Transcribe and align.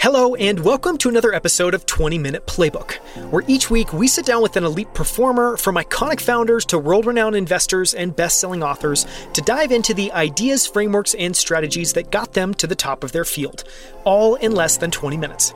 Hello, 0.00 0.34
and 0.34 0.60
welcome 0.60 0.96
to 0.96 1.10
another 1.10 1.34
episode 1.34 1.74
of 1.74 1.84
20 1.84 2.16
Minute 2.16 2.46
Playbook, 2.46 2.92
where 3.30 3.44
each 3.46 3.68
week 3.68 3.92
we 3.92 4.08
sit 4.08 4.24
down 4.24 4.40
with 4.40 4.56
an 4.56 4.64
elite 4.64 4.94
performer, 4.94 5.58
from 5.58 5.74
iconic 5.74 6.22
founders 6.22 6.64
to 6.64 6.78
world 6.78 7.04
renowned 7.04 7.36
investors 7.36 7.92
and 7.92 8.16
best 8.16 8.40
selling 8.40 8.62
authors, 8.62 9.04
to 9.34 9.42
dive 9.42 9.70
into 9.70 9.92
the 9.92 10.10
ideas, 10.12 10.66
frameworks, 10.66 11.12
and 11.12 11.36
strategies 11.36 11.92
that 11.92 12.10
got 12.10 12.32
them 12.32 12.54
to 12.54 12.66
the 12.66 12.74
top 12.74 13.04
of 13.04 13.12
their 13.12 13.26
field, 13.26 13.64
all 14.04 14.36
in 14.36 14.52
less 14.52 14.78
than 14.78 14.90
20 14.90 15.18
minutes. 15.18 15.52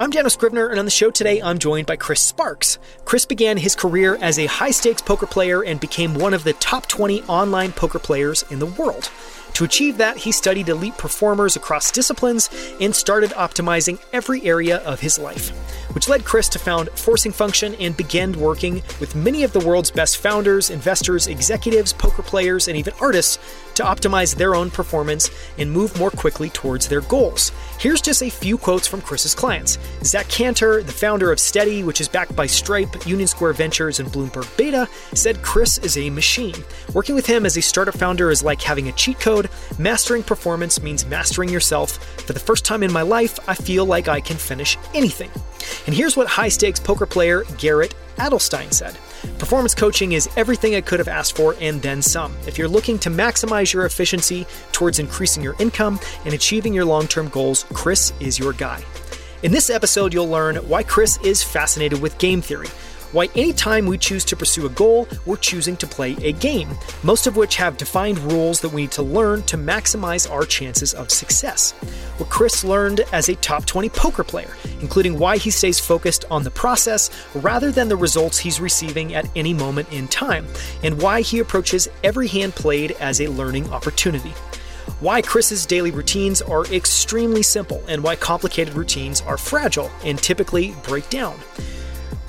I'm 0.00 0.10
Daniel 0.10 0.30
Scrivner, 0.30 0.70
and 0.70 0.78
on 0.78 0.84
the 0.84 0.90
show 0.90 1.10
today, 1.10 1.40
I'm 1.40 1.58
joined 1.58 1.86
by 1.86 1.96
Chris 1.96 2.20
Sparks. 2.20 2.78
Chris 3.04 3.24
began 3.24 3.56
his 3.56 3.74
career 3.76 4.16
as 4.20 4.38
a 4.38 4.46
high 4.46 4.70
stakes 4.70 5.02
poker 5.02 5.26
player 5.26 5.62
and 5.62 5.78
became 5.78 6.14
one 6.14 6.34
of 6.34 6.44
the 6.44 6.52
top 6.54 6.86
20 6.86 7.22
online 7.22 7.72
poker 7.72 7.98
players 7.98 8.44
in 8.50 8.58
the 8.58 8.66
world. 8.66 9.10
To 9.54 9.64
achieve 9.64 9.98
that, 9.98 10.16
he 10.16 10.32
studied 10.32 10.70
elite 10.70 10.96
performers 10.96 11.56
across 11.56 11.90
disciplines 11.90 12.48
and 12.80 12.94
started 12.94 13.30
optimizing 13.32 14.02
every 14.12 14.42
area 14.44 14.78
of 14.78 15.00
his 15.00 15.18
life, 15.18 15.50
which 15.94 16.08
led 16.08 16.24
Chris 16.24 16.48
to 16.50 16.58
found 16.58 16.88
Forcing 16.90 17.32
Function 17.32 17.74
and 17.74 17.94
began 17.94 18.32
working 18.32 18.82
with 18.98 19.14
many 19.14 19.42
of 19.42 19.52
the 19.52 19.60
world's 19.60 19.90
best 19.90 20.16
founders, 20.16 20.70
investors, 20.70 21.26
executives, 21.26 21.92
poker 21.92 22.22
players, 22.22 22.66
and 22.66 22.78
even 22.78 22.94
artists 22.98 23.38
to 23.74 23.82
optimize 23.82 24.34
their 24.34 24.54
own 24.54 24.70
performance 24.70 25.30
and 25.58 25.70
move 25.70 25.98
more 25.98 26.10
quickly 26.10 26.50
towards 26.50 26.88
their 26.88 27.00
goals. 27.02 27.52
Here's 27.78 28.00
just 28.00 28.22
a 28.22 28.30
few 28.30 28.58
quotes 28.58 28.86
from 28.86 29.00
Chris's 29.00 29.34
clients. 29.34 29.78
Zach 30.02 30.28
Cantor, 30.28 30.82
the 30.82 30.92
founder 30.92 31.32
of 31.32 31.40
Steady, 31.40 31.82
which 31.82 32.00
is 32.00 32.08
backed 32.08 32.36
by 32.36 32.46
Stripe, 32.46 33.06
Union 33.06 33.26
Square 33.28 33.54
Ventures, 33.54 34.00
and 34.00 34.08
Bloomberg 34.08 34.56
Beta, 34.56 34.88
said 35.14 35.42
Chris 35.42 35.78
is 35.78 35.96
a 35.96 36.10
machine. 36.10 36.54
Working 36.94 37.14
with 37.14 37.26
him 37.26 37.46
as 37.46 37.56
a 37.56 37.62
startup 37.62 37.96
founder 37.96 38.30
is 38.30 38.42
like 38.42 38.60
having 38.60 38.88
a 38.88 38.92
cheat 38.92 39.18
code. 39.18 39.48
Mastering 39.78 40.22
performance 40.22 40.82
means 40.82 41.06
mastering 41.06 41.48
yourself. 41.48 41.92
For 42.20 42.32
the 42.32 42.40
first 42.40 42.64
time 42.64 42.82
in 42.82 42.92
my 42.92 43.02
life, 43.02 43.38
I 43.48 43.54
feel 43.54 43.86
like 43.86 44.08
I 44.08 44.20
can 44.20 44.36
finish 44.36 44.76
anything. 44.94 45.30
And 45.86 45.94
here's 45.94 46.16
what 46.16 46.28
high 46.28 46.48
stakes 46.48 46.80
poker 46.80 47.06
player 47.06 47.44
Garrett 47.58 47.94
Adelstein 48.16 48.72
said. 48.72 48.96
Performance 49.38 49.74
coaching 49.74 50.12
is 50.12 50.28
everything 50.36 50.74
I 50.74 50.80
could 50.80 50.98
have 50.98 51.08
asked 51.08 51.36
for 51.36 51.54
and 51.60 51.80
then 51.80 52.02
some. 52.02 52.36
If 52.46 52.58
you're 52.58 52.68
looking 52.68 52.98
to 53.00 53.10
maximize 53.10 53.72
your 53.72 53.86
efficiency 53.86 54.46
towards 54.72 54.98
increasing 54.98 55.42
your 55.42 55.56
income 55.58 56.00
and 56.24 56.34
achieving 56.34 56.74
your 56.74 56.84
long 56.84 57.06
term 57.06 57.28
goals, 57.28 57.64
Chris 57.72 58.12
is 58.20 58.38
your 58.38 58.52
guy. 58.52 58.82
In 59.42 59.50
this 59.50 59.70
episode, 59.70 60.14
you'll 60.14 60.28
learn 60.28 60.56
why 60.56 60.82
Chris 60.82 61.18
is 61.24 61.42
fascinated 61.42 62.00
with 62.00 62.18
game 62.18 62.40
theory 62.40 62.68
why 63.12 63.28
anytime 63.34 63.86
we 63.86 63.98
choose 63.98 64.24
to 64.24 64.36
pursue 64.36 64.66
a 64.66 64.70
goal, 64.70 65.06
we're 65.26 65.36
choosing 65.36 65.76
to 65.76 65.86
play 65.86 66.16
a 66.22 66.32
game, 66.32 66.68
most 67.02 67.26
of 67.26 67.36
which 67.36 67.56
have 67.56 67.76
defined 67.76 68.18
rules 68.18 68.60
that 68.60 68.70
we 68.70 68.82
need 68.82 68.90
to 68.92 69.02
learn 69.02 69.42
to 69.42 69.58
maximize 69.58 70.30
our 70.30 70.44
chances 70.44 70.94
of 70.94 71.10
success. 71.10 71.72
What 72.16 72.30
Chris 72.30 72.64
learned 72.64 73.00
as 73.12 73.28
a 73.28 73.36
top 73.36 73.66
20 73.66 73.90
poker 73.90 74.24
player, 74.24 74.56
including 74.80 75.18
why 75.18 75.36
he 75.36 75.50
stays 75.50 75.78
focused 75.78 76.24
on 76.30 76.42
the 76.42 76.50
process 76.50 77.10
rather 77.34 77.70
than 77.70 77.88
the 77.88 77.96
results 77.96 78.38
he's 78.38 78.60
receiving 78.60 79.14
at 79.14 79.28
any 79.36 79.52
moment 79.52 79.92
in 79.92 80.08
time, 80.08 80.46
and 80.82 81.00
why 81.00 81.20
he 81.20 81.38
approaches 81.38 81.88
every 82.02 82.28
hand 82.28 82.54
played 82.54 82.92
as 82.92 83.20
a 83.20 83.28
learning 83.28 83.70
opportunity 83.70 84.32
why 84.98 85.22
Chris's 85.22 85.64
daily 85.66 85.90
routines 85.90 86.42
are 86.42 86.64
extremely 86.66 87.42
simple 87.42 87.82
and 87.88 88.02
why 88.02 88.16
complicated 88.16 88.74
routines 88.74 89.20
are 89.22 89.36
fragile 89.36 89.90
and 90.04 90.18
typically 90.18 90.74
break 90.84 91.08
down 91.08 91.38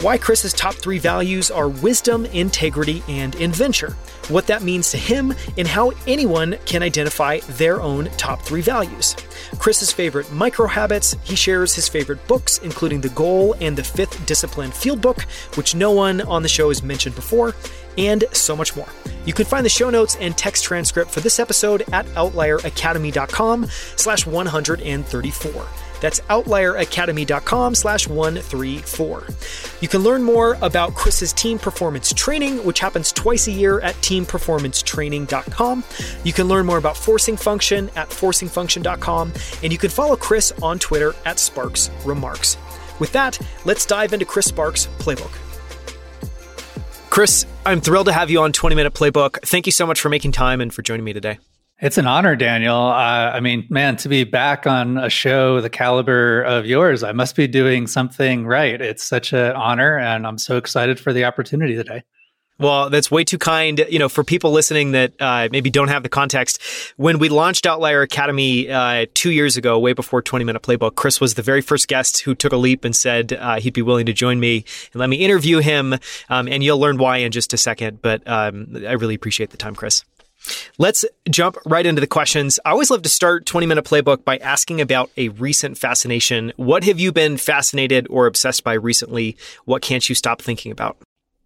why 0.03 0.17
Chris's 0.17 0.51
top 0.51 0.73
three 0.75 0.99
values 0.99 1.49
are 1.49 1.69
wisdom, 1.69 2.25
integrity, 2.25 3.01
and 3.07 3.35
adventure, 3.35 3.91
what 4.27 4.45
that 4.47 4.61
means 4.61 4.91
to 4.91 4.97
him, 4.97 5.33
and 5.57 5.65
how 5.65 5.93
anyone 6.07 6.57
can 6.65 6.83
identify 6.83 7.39
their 7.51 7.81
own 7.81 8.09
top 8.17 8.41
three 8.41 8.59
values. 8.59 9.15
Chris's 9.59 9.93
favorite 9.93 10.29
micro 10.29 10.67
habits, 10.67 11.15
he 11.23 11.37
shares 11.37 11.73
his 11.73 11.87
favorite 11.87 12.25
books, 12.27 12.57
including 12.57 12.99
The 12.99 13.09
Goal 13.09 13.55
and 13.61 13.77
the 13.77 13.83
Fifth 13.83 14.25
Discipline 14.25 14.71
Field 14.71 14.99
Book, 14.99 15.21
which 15.55 15.73
no 15.73 15.91
one 15.91 16.19
on 16.21 16.43
the 16.43 16.49
show 16.49 16.67
has 16.67 16.83
mentioned 16.83 17.15
before, 17.15 17.55
and 17.97 18.25
so 18.33 18.57
much 18.57 18.75
more. 18.75 18.89
You 19.25 19.31
can 19.31 19.45
find 19.45 19.65
the 19.65 19.69
show 19.69 19.89
notes 19.89 20.17
and 20.19 20.37
text 20.37 20.65
transcript 20.65 21.11
for 21.11 21.21
this 21.21 21.39
episode 21.39 21.83
at 21.93 22.05
outlieracademy.com 22.07 23.67
slash 23.95 24.25
134. 24.27 25.67
That's 26.03 26.19
outlieracademy.com 26.19 27.75
slash 27.75 28.09
134. 28.09 29.23
You 29.79 29.87
can 29.87 30.01
learn 30.01 30.21
more 30.21 30.57
about 30.61 30.95
Chris's 30.95 31.31
team 31.31 31.57
performance 31.57 32.11
training, 32.11 32.57
which 32.65 32.81
happens 32.81 33.13
twice 33.13 33.47
a 33.47 33.51
year 33.51 33.79
at 33.79 33.95
teamperformancetraining.com. 33.95 35.83
You 36.25 36.33
can 36.33 36.49
learn 36.49 36.65
more 36.65 36.77
about 36.77 36.97
Forcing 36.97 37.37
Function 37.37 37.89
at 37.95 38.09
forcingfunction.com, 38.09 39.31
and 39.63 39.71
you 39.71 39.79
can 39.79 39.89
follow 39.89 40.17
Chris 40.17 40.51
on 40.61 40.77
Twitter 40.77 41.15
at 41.23 41.39
Sparks 41.39 41.89
Remarks. 42.03 42.57
With 42.99 43.13
that, 43.13 43.39
let's 43.63 43.85
dive 43.85 44.11
into 44.11 44.25
Chris 44.25 44.47
Sparks' 44.47 44.87
playbook. 44.97 45.31
Chris, 47.09 47.45
I'm 47.65 47.79
thrilled 47.79 48.07
to 48.07 48.11
have 48.11 48.29
you 48.29 48.41
on 48.41 48.51
20 48.51 48.75
Minute 48.75 48.93
Playbook. 48.93 49.41
Thank 49.43 49.67
you 49.67 49.71
so 49.71 49.87
much 49.87 50.01
for 50.01 50.09
making 50.09 50.33
time 50.33 50.59
and 50.59 50.73
for 50.73 50.81
joining 50.81 51.05
me 51.05 51.13
today. 51.13 51.39
It's 51.81 51.97
an 51.97 52.07
honor, 52.07 52.35
Daniel. 52.35 52.77
Uh, 52.77 53.31
I 53.33 53.39
mean, 53.39 53.67
man, 53.69 53.97
to 53.97 54.09
be 54.09 54.23
back 54.23 54.65
on 54.65 54.97
a 54.97 55.09
show 55.09 55.59
the 55.59 55.69
caliber 55.69 56.41
of 56.43 56.65
yours, 56.65 57.03
I 57.03 57.11
must 57.11 57.35
be 57.35 57.47
doing 57.47 57.87
something 57.87 58.45
right. 58.45 58.79
It's 58.79 59.03
such 59.03 59.33
an 59.33 59.53
honor, 59.53 59.97
and 59.97 60.25
I'm 60.25 60.37
so 60.37 60.57
excited 60.57 60.99
for 60.99 61.11
the 61.11 61.25
opportunity 61.25 61.75
today. 61.75 62.03
Well, 62.59 62.91
that's 62.91 63.09
way 63.09 63.23
too 63.23 63.39
kind. 63.39 63.83
You 63.89 63.97
know, 63.97 64.07
for 64.07 64.23
people 64.23 64.51
listening 64.51 64.91
that 64.91 65.13
uh, 65.19 65.49
maybe 65.51 65.71
don't 65.71 65.87
have 65.87 66.03
the 66.03 66.09
context, 66.09 66.61
when 66.97 67.17
we 67.17 67.27
launched 67.27 67.65
Outlier 67.65 68.03
Academy 68.03 68.69
uh, 68.69 69.07
two 69.15 69.31
years 69.31 69.57
ago, 69.57 69.79
way 69.79 69.93
before 69.93 70.21
20 70.21 70.45
Minute 70.45 70.61
Playbook, 70.61 70.95
Chris 70.95 71.19
was 71.19 71.33
the 71.33 71.41
very 71.41 71.61
first 71.61 71.87
guest 71.87 72.21
who 72.21 72.35
took 72.35 72.53
a 72.53 72.57
leap 72.57 72.85
and 72.85 72.95
said 72.95 73.33
uh, 73.33 73.59
he'd 73.59 73.73
be 73.73 73.81
willing 73.81 74.05
to 74.05 74.13
join 74.13 74.39
me 74.39 74.65
and 74.93 74.99
let 74.99 75.09
me 75.09 75.17
interview 75.17 75.59
him. 75.59 75.95
Um, 76.29 76.47
and 76.47 76.63
you'll 76.63 76.79
learn 76.79 76.97
why 76.97 77.17
in 77.17 77.31
just 77.31 77.53
a 77.53 77.57
second. 77.57 78.01
But 78.01 78.25
um, 78.27 78.67
I 78.87 78.93
really 78.93 79.15
appreciate 79.15 79.49
the 79.49 79.57
time, 79.57 79.75
Chris. 79.75 80.05
Let's 80.77 81.05
jump 81.29 81.57
right 81.65 81.85
into 81.85 82.01
the 82.01 82.07
questions. 82.07 82.59
I 82.65 82.71
always 82.71 82.89
love 82.89 83.03
to 83.03 83.09
start 83.09 83.45
20 83.45 83.67
minute 83.67 83.85
playbook 83.85 84.23
by 84.23 84.37
asking 84.37 84.81
about 84.81 85.09
a 85.17 85.29
recent 85.29 85.77
fascination. 85.77 86.51
What 86.55 86.83
have 86.83 86.99
you 86.99 87.11
been 87.11 87.37
fascinated 87.37 88.07
or 88.09 88.25
obsessed 88.25 88.63
by 88.63 88.73
recently? 88.73 89.37
What 89.65 89.81
can't 89.81 90.07
you 90.07 90.15
stop 90.15 90.41
thinking 90.41 90.71
about? 90.71 90.97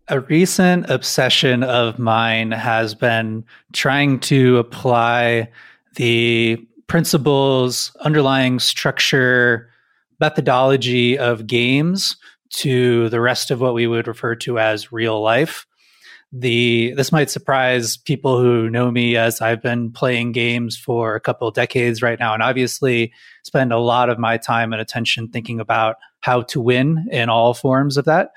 A 0.08 0.22
recent 0.22 0.90
obsession 0.90 1.64
of 1.64 2.00
mine 2.00 2.52
has 2.52 2.96
been 2.96 3.44
trying 3.74 4.22
to 4.22 4.58
apply 4.58 5.50
the 5.96 6.66
principles, 6.88 7.96
underlying 8.00 8.60
structure, 8.60 9.70
methodology 10.20 11.18
of 11.18 11.46
games 11.46 12.16
to 12.50 13.10
the 13.10 13.20
rest 13.20 13.52
of 13.52 13.60
what 13.60 13.74
we 13.74 13.86
would 13.86 14.08
refer 14.08 14.36
to 14.36 14.58
as 14.58 14.92
real 14.92 15.22
life 15.22 15.68
the 16.34 16.94
this 16.98 17.12
might 17.12 17.30
surprise 17.30 17.96
people 17.96 18.40
who 18.40 18.70
know 18.70 18.92
me 18.92 19.16
as 19.16 19.40
I've 19.40 19.62
been 19.62 19.92
playing 19.92 20.34
games 20.34 20.78
for 20.78 21.16
a 21.16 21.22
couple 21.22 21.50
decades 21.52 22.02
right 22.02 22.20
now 22.20 22.34
and 22.34 22.44
obviously 22.44 23.14
spend 23.44 23.72
a 23.72 23.80
lot 23.80 24.10
of 24.10 24.20
my 24.20 24.38
time 24.38 24.74
and 24.74 24.82
attention 24.82 25.30
thinking 25.30 25.62
about 25.62 25.96
how 26.20 26.42
to 26.42 26.60
win 26.60 27.08
in 27.12 27.30
all 27.30 27.54
forms 27.54 27.96
of 27.96 28.06
that 28.06 28.32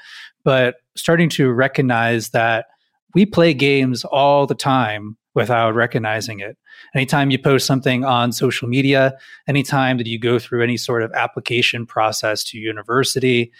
but 0.44 0.76
starting 0.96 1.28
to 1.30 1.50
recognize 1.50 2.30
that 2.30 2.66
we 3.14 3.26
play 3.26 3.54
games 3.54 4.04
all 4.04 4.46
the 4.46 4.54
time 4.54 5.16
without 5.34 5.74
recognizing 5.74 6.40
it. 6.40 6.56
Anytime 6.94 7.30
you 7.30 7.38
post 7.38 7.66
something 7.66 8.04
on 8.04 8.32
social 8.32 8.68
media, 8.68 9.16
anytime 9.46 9.98
that 9.98 10.06
you 10.06 10.18
go 10.18 10.38
through 10.38 10.62
any 10.62 10.76
sort 10.76 11.02
of 11.02 11.12
application 11.12 11.86
process 11.86 12.42
to 12.44 12.58
university, 12.58 13.52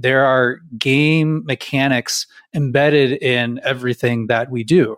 there 0.00 0.24
are 0.24 0.60
game 0.78 1.44
mechanics 1.44 2.26
embedded 2.54 3.20
in 3.22 3.60
everything 3.64 4.28
that 4.28 4.50
we 4.50 4.62
do. 4.62 4.96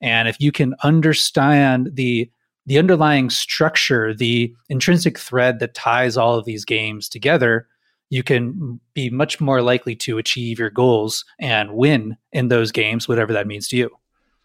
And 0.00 0.28
if 0.28 0.40
you 0.40 0.52
can 0.52 0.74
understand 0.82 1.90
the 1.94 2.30
the 2.66 2.78
underlying 2.78 3.30
structure, 3.30 4.12
the 4.12 4.54
intrinsic 4.68 5.18
thread 5.18 5.58
that 5.58 5.72
ties 5.72 6.18
all 6.18 6.36
of 6.36 6.44
these 6.44 6.66
games 6.66 7.08
together, 7.08 7.66
you 8.10 8.22
can 8.22 8.78
be 8.92 9.08
much 9.08 9.40
more 9.40 9.62
likely 9.62 9.96
to 9.96 10.18
achieve 10.18 10.58
your 10.58 10.68
goals 10.68 11.24
and 11.38 11.72
win 11.72 12.14
in 12.30 12.48
those 12.48 12.70
games, 12.70 13.08
whatever 13.08 13.32
that 13.32 13.46
means 13.46 13.68
to 13.68 13.76
you 13.78 13.97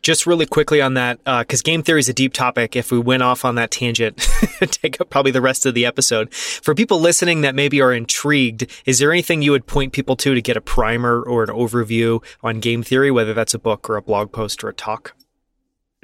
just 0.04 0.28
really 0.28 0.46
quickly 0.46 0.82
on 0.82 0.94
that, 0.94 1.18
because 1.24 1.62
uh, 1.62 1.64
game 1.64 1.82
theory 1.82 2.02
is 2.02 2.10
a 2.10 2.14
deep 2.14 2.34
topic. 2.34 2.76
If 2.76 2.92
we 2.92 3.00
went 3.00 3.24
off 3.24 3.46
on 3.46 3.56
that 3.56 3.72
tangent, 3.72 4.18
take 4.60 5.00
up 5.02 5.10
probably 5.10 5.32
the 5.32 5.42
rest 5.42 5.66
of 5.66 5.74
the 5.74 5.86
episode. 5.86 6.34
For 6.34 6.76
people 6.76 7.00
listening 7.00 7.42
that 7.42 7.56
maybe 7.56 7.82
are 7.82 7.94
intrigued, 7.94 8.68
is 8.86 9.00
there 9.00 9.12
anything 9.12 9.42
you 9.42 9.52
would 9.52 9.66
point 9.66 9.94
people 9.94 10.16
to 10.18 10.36
to 10.36 10.42
get 10.42 10.58
a 10.58 10.62
primer 10.62 11.22
or 11.24 11.44
an 11.44 11.50
overview 11.50 12.24
on 12.44 12.60
game 12.60 12.84
theory, 12.84 13.12
whether 13.12 13.34
that's 13.34 13.54
a 13.54 13.60
book 13.60 13.90
or 13.90 13.96
a 13.96 14.02
blog 14.02 14.32
post 14.32 14.64
or 14.64 14.70
a 14.70 14.74
talk? 14.74 15.16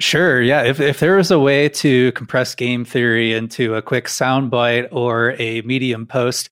Sure. 0.00 0.40
Yeah. 0.40 0.62
If, 0.62 0.80
if 0.80 0.98
there 0.98 1.16
was 1.16 1.30
a 1.30 1.38
way 1.38 1.68
to 1.68 2.10
compress 2.12 2.54
game 2.54 2.86
theory 2.86 3.34
into 3.34 3.74
a 3.74 3.82
quick 3.82 4.06
soundbite 4.06 4.88
or 4.92 5.36
a 5.38 5.60
medium 5.60 6.06
post, 6.06 6.48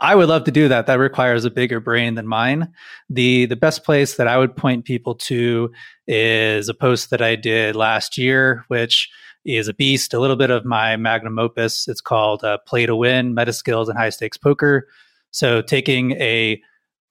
I 0.00 0.14
would 0.14 0.28
love 0.28 0.44
to 0.44 0.52
do 0.52 0.68
that. 0.68 0.86
That 0.86 0.98
requires 0.98 1.44
a 1.44 1.50
bigger 1.50 1.80
brain 1.80 2.14
than 2.14 2.26
mine. 2.26 2.72
The 3.10 3.46
the 3.46 3.56
best 3.56 3.84
place 3.84 4.16
that 4.16 4.28
I 4.28 4.38
would 4.38 4.56
point 4.56 4.84
people 4.84 5.14
to 5.16 5.72
is 6.06 6.68
a 6.68 6.74
post 6.74 7.10
that 7.10 7.22
I 7.22 7.34
did 7.34 7.74
last 7.74 8.16
year, 8.16 8.64
which 8.68 9.10
is 9.44 9.66
a 9.66 9.74
beast, 9.74 10.14
a 10.14 10.20
little 10.20 10.36
bit 10.36 10.50
of 10.50 10.64
my 10.64 10.96
magnum 10.96 11.38
opus. 11.38 11.88
It's 11.88 12.00
called 12.00 12.44
uh, 12.44 12.58
Play 12.66 12.86
to 12.86 12.94
Win: 12.94 13.34
Meta 13.34 13.52
Skills 13.52 13.88
and 13.88 13.98
High 13.98 14.10
Stakes 14.10 14.36
Poker. 14.36 14.86
So 15.30 15.62
taking 15.62 16.12
a 16.12 16.62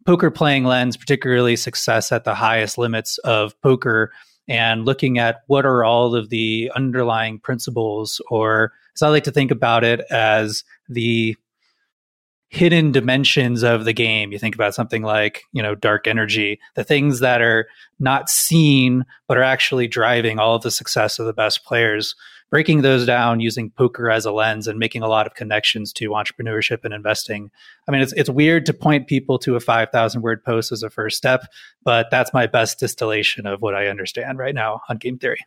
poker 0.06 0.32
playing 0.32 0.64
lens, 0.64 0.96
particularly 0.96 1.58
success 1.58 2.12
at 2.14 2.24
the 2.24 2.36
highest 2.36 2.78
limits 2.78 3.18
of 3.20 3.60
poker, 3.62 4.14
and 4.48 4.86
looking 4.86 5.18
at 5.20 5.42
what 5.48 5.66
are 5.66 5.84
all 5.84 6.16
of 6.16 6.30
the 6.30 6.72
underlying 6.74 7.40
principles, 7.40 8.22
or 8.30 8.72
as 8.96 9.02
I 9.02 9.10
like 9.10 9.26
to 9.26 9.32
think 9.32 9.52
about 9.52 9.84
it, 9.84 10.00
as 10.10 10.64
the 10.88 11.36
hidden 12.58 12.92
dimensions 12.92 13.62
of 13.62 13.86
the 13.86 13.94
game. 13.94 14.32
You 14.32 14.40
think 14.40 14.56
about 14.56 14.74
something 14.74 15.04
like, 15.04 15.44
you 15.54 15.62
know, 15.62 15.76
dark 15.76 16.08
energy, 16.08 16.60
the 16.74 16.84
things 16.84 17.20
that 17.20 17.40
are 17.40 17.68
not 18.00 18.30
seen, 18.30 19.06
but 19.28 19.38
are 19.38 19.44
actually 19.44 19.88
driving 19.88 20.40
all 20.40 20.56
of 20.56 20.64
the 20.64 20.72
success 20.72 21.20
of 21.20 21.28
the 21.28 21.34
best 21.34 21.64
players. 21.64 22.16
Breaking 22.50 22.82
those 22.82 23.06
down 23.06 23.42
using 23.42 23.70
poker 23.70 24.10
as 24.10 24.26
a 24.26 24.32
lens 24.32 24.68
and 24.68 24.80
making 24.80 25.04
a 25.04 25.08
lot 25.08 25.28
of 25.28 25.36
connections 25.36 25.94
to 25.94 26.12
entrepreneurship 26.12 26.84
and 26.84 26.94
investing. 26.94 27.52
I 27.88 27.92
mean, 27.92 28.02
it's, 28.02 28.14
it's 28.14 28.30
weird 28.30 28.66
to 28.68 28.74
point 28.74 29.08
people 29.08 29.38
to 29.40 29.56
a 29.56 29.60
5,000 29.60 30.22
word 30.22 30.44
post 30.44 30.72
as 30.72 30.82
a 30.82 30.90
first 30.90 31.18
step, 31.18 31.44
but 31.84 32.08
that's 32.10 32.34
my 32.34 32.48
best 32.48 32.80
distillation 32.80 33.46
of 33.46 33.62
what 33.62 33.76
I 33.76 33.88
understand 33.88 34.40
right 34.40 34.56
now 34.56 34.82
on 34.90 34.98
game 34.98 35.20
theory. 35.20 35.46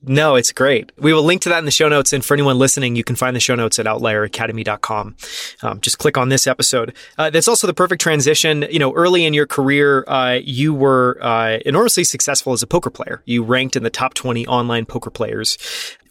No, 0.00 0.36
it's 0.36 0.52
great. 0.52 0.92
We 0.96 1.12
will 1.12 1.24
link 1.24 1.42
to 1.42 1.48
that 1.48 1.58
in 1.58 1.64
the 1.64 1.72
show 1.72 1.88
notes. 1.88 2.12
And 2.12 2.24
for 2.24 2.34
anyone 2.34 2.56
listening, 2.56 2.94
you 2.94 3.02
can 3.02 3.16
find 3.16 3.34
the 3.34 3.40
show 3.40 3.56
notes 3.56 3.80
at 3.80 3.86
outlieracademy.com. 3.86 5.16
Um, 5.62 5.80
just 5.80 5.98
click 5.98 6.16
on 6.16 6.28
this 6.28 6.46
episode. 6.46 6.94
Uh, 7.18 7.30
that's 7.30 7.48
also 7.48 7.66
the 7.66 7.74
perfect 7.74 8.00
transition. 8.00 8.64
You 8.70 8.78
know, 8.78 8.94
early 8.94 9.24
in 9.24 9.34
your 9.34 9.46
career, 9.46 10.04
uh, 10.06 10.38
you 10.42 10.72
were 10.72 11.18
uh, 11.20 11.58
enormously 11.66 12.04
successful 12.04 12.52
as 12.52 12.62
a 12.62 12.66
poker 12.66 12.90
player. 12.90 13.22
You 13.24 13.42
ranked 13.42 13.74
in 13.74 13.82
the 13.82 13.90
top 13.90 14.14
20 14.14 14.46
online 14.46 14.86
poker 14.86 15.10
players 15.10 15.58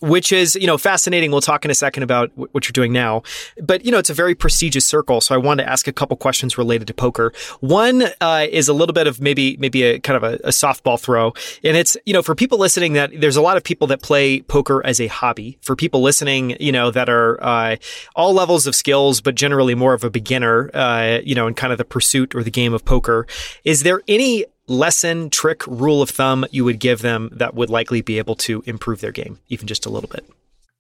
which 0.02 0.32
is, 0.32 0.56
you 0.56 0.68
know, 0.68 0.78
fascinating. 0.78 1.32
We'll 1.32 1.42
talk 1.42 1.66
in 1.66 1.72
a 1.72 1.76
second 1.76 2.04
about 2.04 2.30
w- 2.32 2.50
what 2.52 2.66
you're 2.66 2.74
doing 2.74 2.94
now. 2.94 3.24
But, 3.62 3.86
you 3.86 3.92
know, 3.92 3.98
it's 3.98 4.10
a 4.10 4.14
very 4.14 4.36
prestigious 4.36 4.86
circle. 4.86 5.22
So 5.22 5.36
I 5.36 5.38
wanted 5.38 5.64
to 5.64 5.70
ask 5.70 5.88
a 5.88 5.94
couple 5.94 6.18
questions 6.18 6.58
related 6.58 6.88
to 6.88 6.94
poker. 6.94 7.34
One 7.60 8.04
uh, 8.22 8.48
is 8.50 8.68
a 8.68 8.74
little 8.74 8.94
bit 8.94 9.08
of 9.08 9.22
maybe, 9.22 9.58
maybe 9.58 9.84
a 9.84 10.00
kind 10.00 10.18
of 10.18 10.24
a, 10.24 10.36
a, 10.44 10.50
softball 10.50 11.00
throw. 11.00 11.34
And 11.64 11.78
it's, 11.78 11.96
you 12.06 12.14
know, 12.14 12.22
for 12.22 12.36
people 12.36 12.58
listening 12.58 12.94
that 12.94 13.12
there's 13.20 13.38
a 13.38 13.42
lot 13.42 13.58
of 13.58 13.64
people 13.64 13.88
that 13.88 14.02
play 14.02 14.42
poker 14.42 14.86
as 14.86 15.00
a 15.00 15.08
hobby. 15.08 15.58
For 15.62 15.76
people 15.76 16.02
listening, 16.02 16.58
you 16.60 16.72
know, 16.72 16.92
that 16.92 17.10
are 17.10 17.44
uh, 17.44 17.76
all 18.16 18.34
levels 18.34 18.68
of 18.68 18.76
skills, 18.76 19.22
but 19.22 19.36
generally 19.36 19.76
more 19.76 19.94
of 19.94 20.04
a 20.04 20.10
beginner, 20.10 20.70
uh, 20.74 21.20
you 21.24 21.36
know, 21.36 21.48
in 21.48 21.54
kind 21.54 21.72
of 21.72 21.78
the 21.78 21.86
pursuit 21.86 22.36
or 22.36 22.44
the 22.44 22.52
game 22.52 22.74
of 22.74 22.86
poker. 22.86 23.28
Is 23.64 23.84
there 23.84 24.02
any 24.08 24.46
lesson, 24.68 25.30
trick, 25.30 25.66
rule 25.68 26.02
of 26.02 26.10
thumb 26.10 26.46
you 26.52 26.64
would 26.66 26.80
give 26.80 27.02
them 27.02 27.30
that 27.34 27.56
would 27.56 27.70
likely 27.70 28.02
be 28.02 28.18
able 28.18 28.36
to 28.36 28.64
improve 28.66 29.02
their 29.02 29.12
game, 29.12 29.40
even 29.50 29.68
just 29.68 29.86
a 29.86 29.90
little 29.90 30.10
bit? 30.10 30.26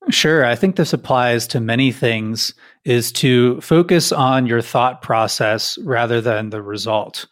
Sure. 0.09 0.45
I 0.45 0.55
think 0.55 0.75
this 0.75 0.93
applies 0.93 1.47
to 1.47 1.59
many 1.59 1.91
things 1.91 2.53
is 2.85 3.11
to 3.13 3.59
focus 3.59 4.11
on 4.11 4.45
your 4.45 4.61
thought 4.61 5.01
process 5.01 5.77
rather 5.79 6.21
than 6.21 6.49
the 6.49 6.61
result. 6.61 7.25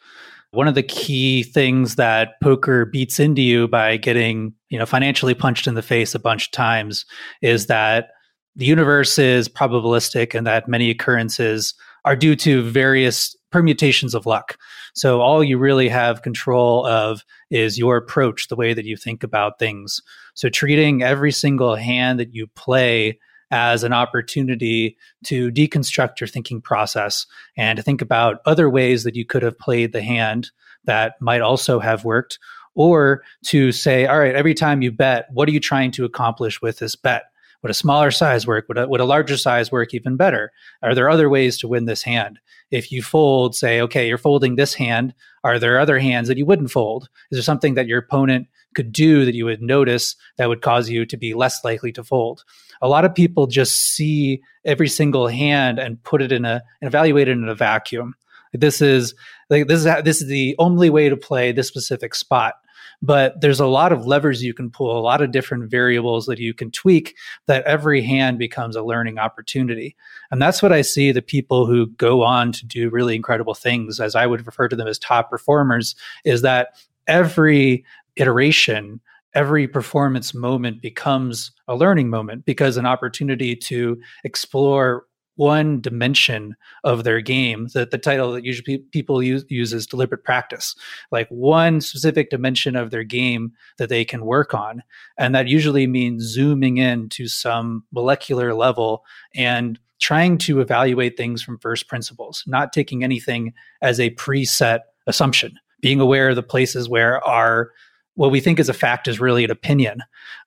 One 0.51 0.67
of 0.67 0.75
the 0.75 0.83
key 0.83 1.43
things 1.43 1.95
that 1.95 2.39
poker 2.41 2.85
beats 2.85 3.19
into 3.19 3.41
you 3.41 3.67
by 3.67 3.97
getting, 3.97 4.53
you 4.69 4.79
know, 4.79 4.85
financially 4.85 5.33
punched 5.33 5.67
in 5.67 5.75
the 5.75 5.81
face 5.81 6.15
a 6.15 6.19
bunch 6.19 6.47
of 6.47 6.51
times 6.51 7.05
is 7.41 7.67
that 7.67 8.09
the 8.55 8.65
universe 8.65 9.17
is 9.19 9.49
probabilistic 9.49 10.33
and 10.33 10.47
that 10.47 10.67
many 10.67 10.89
occurrences 10.89 11.73
are 12.05 12.15
due 12.15 12.35
to 12.37 12.61
various 12.63 13.35
permutations 13.51 14.13
of 14.13 14.25
luck. 14.25 14.57
So 14.95 15.21
all 15.21 15.43
you 15.43 15.57
really 15.57 15.89
have 15.89 16.21
control 16.21 16.85
of 16.85 17.23
is 17.51 17.77
your 17.77 17.97
approach, 17.97 18.47
the 18.47 18.55
way 18.55 18.73
that 18.73 18.85
you 18.85 18.95
think 18.95 19.23
about 19.23 19.59
things. 19.59 20.01
So 20.33 20.49
treating 20.49 21.03
every 21.03 21.31
single 21.31 21.75
hand 21.75 22.19
that 22.19 22.33
you 22.33 22.47
play 22.47 23.19
as 23.51 23.83
an 23.83 23.93
opportunity 23.93 24.97
to 25.25 25.51
deconstruct 25.51 26.19
your 26.19 26.27
thinking 26.27 26.61
process 26.61 27.25
and 27.57 27.77
to 27.77 27.83
think 27.83 28.01
about 28.01 28.41
other 28.45 28.69
ways 28.69 29.03
that 29.03 29.15
you 29.15 29.25
could 29.25 29.43
have 29.43 29.59
played 29.59 29.91
the 29.91 30.01
hand 30.01 30.49
that 30.85 31.13
might 31.21 31.41
also 31.41 31.79
have 31.79 32.05
worked 32.05 32.39
or 32.73 33.21
to 33.45 33.71
say 33.71 34.05
all 34.07 34.19
right 34.19 34.35
every 34.35 34.53
time 34.53 34.81
you 34.81 34.91
bet 34.91 35.27
what 35.31 35.47
are 35.47 35.51
you 35.51 35.59
trying 35.59 35.91
to 35.91 36.05
accomplish 36.05 36.61
with 36.61 36.79
this 36.79 36.95
bet 36.95 37.25
would 37.65 37.71
a 37.71 37.73
smaller 37.73 38.11
size 38.11 38.45
work? 38.45 38.67
Would 38.67 38.77
a, 38.77 38.87
would 38.87 39.01
a 39.01 39.05
larger 39.05 39.37
size 39.37 39.71
work 39.71 39.91
even 39.95 40.17
better? 40.17 40.51
Are 40.83 40.93
there 40.93 41.09
other 41.09 41.31
ways 41.31 41.57
to 41.57 41.67
win 41.67 41.85
this 41.85 42.03
hand? 42.03 42.37
If 42.69 42.91
you 42.91 43.01
fold, 43.01 43.55
say, 43.55 43.81
okay, 43.81 44.07
you're 44.07 44.19
folding 44.19 44.55
this 44.55 44.75
hand, 44.75 45.15
are 45.43 45.57
there 45.57 45.79
other 45.79 45.97
hands 45.97 46.27
that 46.27 46.37
you 46.37 46.45
wouldn't 46.45 46.69
fold? 46.69 47.09
Is 47.31 47.37
there 47.37 47.41
something 47.41 47.73
that 47.73 47.87
your 47.87 47.97
opponent 47.97 48.49
could 48.75 48.91
do 48.91 49.25
that 49.25 49.33
you 49.33 49.45
would 49.45 49.63
notice 49.63 50.15
that 50.37 50.47
would 50.47 50.61
cause 50.61 50.91
you 50.91 51.07
to 51.07 51.17
be 51.17 51.33
less 51.33 51.63
likely 51.63 51.91
to 51.93 52.03
fold? 52.03 52.43
A 52.83 52.87
lot 52.87 53.03
of 53.03 53.15
people 53.15 53.47
just 53.47 53.95
see 53.95 54.43
every 54.63 54.87
single 54.87 55.27
hand 55.27 55.79
and 55.79 56.03
put 56.03 56.21
it 56.21 56.31
in 56.31 56.45
a 56.45 56.61
and 56.81 56.87
evaluate 56.87 57.27
it 57.27 57.31
in 57.31 57.49
a 57.49 57.55
vacuum. 57.55 58.13
This 58.53 58.79
is 58.79 59.15
like 59.49 59.65
this 59.65 59.79
is 59.79 60.03
this 60.03 60.21
is 60.21 60.27
the 60.27 60.55
only 60.59 60.91
way 60.91 61.09
to 61.09 61.17
play 61.17 61.51
this 61.51 61.67
specific 61.67 62.13
spot 62.13 62.53
but 63.01 63.39
there's 63.41 63.59
a 63.59 63.67
lot 63.67 63.91
of 63.91 64.05
levers 64.05 64.43
you 64.43 64.53
can 64.53 64.69
pull, 64.69 64.97
a 64.97 65.01
lot 65.01 65.21
of 65.21 65.31
different 65.31 65.69
variables 65.69 66.25
that 66.25 66.39
you 66.39 66.53
can 66.53 66.71
tweak 66.71 67.15
that 67.47 67.63
every 67.65 68.01
hand 68.01 68.39
becomes 68.39 68.75
a 68.75 68.83
learning 68.83 69.17
opportunity. 69.17 69.95
And 70.31 70.41
that's 70.41 70.61
what 70.61 70.71
I 70.71 70.81
see 70.81 71.11
the 71.11 71.21
people 71.21 71.65
who 71.65 71.87
go 71.87 72.23
on 72.23 72.51
to 72.53 72.65
do 72.65 72.89
really 72.89 73.15
incredible 73.15 73.53
things, 73.53 73.99
as 73.99 74.15
I 74.15 74.25
would 74.25 74.45
refer 74.45 74.67
to 74.67 74.75
them 74.75 74.87
as 74.87 74.99
top 74.99 75.29
performers, 75.29 75.95
is 76.23 76.41
that 76.41 76.69
every 77.07 77.85
iteration 78.15 79.01
every 79.35 79.67
performance 79.67 80.33
moment 80.33 80.81
becomes 80.81 81.51
a 81.67 81.75
learning 81.75 82.09
moment 82.09 82.45
because 82.45 82.77
an 82.77 82.85
opportunity 82.85 83.55
to 83.55 83.99
explore 84.23 85.05
one 85.35 85.81
dimension 85.81 86.55
of 86.83 87.03
their 87.03 87.21
game 87.21 87.67
that 87.73 87.91
the 87.91 87.97
title 87.97 88.31
that 88.31 88.45
usually 88.45 88.77
people 88.77 89.21
use, 89.21 89.45
is 89.49 89.87
deliberate 89.87 90.23
practice. 90.23 90.75
Like 91.11 91.27
one 91.29 91.81
specific 91.81 92.29
dimension 92.29 92.75
of 92.75 92.91
their 92.91 93.03
game 93.03 93.51
that 93.77 93.89
they 93.89 94.05
can 94.05 94.25
work 94.25 94.53
on 94.53 94.83
and 95.17 95.35
that 95.35 95.47
usually 95.47 95.87
means 95.87 96.23
zooming 96.23 96.77
in 96.77 97.09
to 97.09 97.27
some 97.27 97.83
molecular 97.91 98.53
level 98.53 99.03
and 99.33 99.79
trying 99.99 100.37
to 100.37 100.59
evaluate 100.59 101.17
things 101.17 101.41
from 101.41 101.57
first 101.59 101.87
principles 101.87 102.43
not 102.47 102.73
taking 102.73 103.03
anything 103.03 103.53
as 103.81 103.99
a 103.99 104.11
preset 104.11 104.81
assumption 105.07 105.57
being 105.81 105.99
aware 105.99 106.29
of 106.29 106.35
the 106.35 106.43
places 106.43 106.89
where 106.89 107.25
our 107.25 107.71
what 108.15 108.31
we 108.31 108.39
think 108.39 108.59
is 108.59 108.69
a 108.69 108.73
fact 108.73 109.07
is 109.09 109.19
really 109.19 109.43
an 109.43 109.51
opinion. 109.51 110.01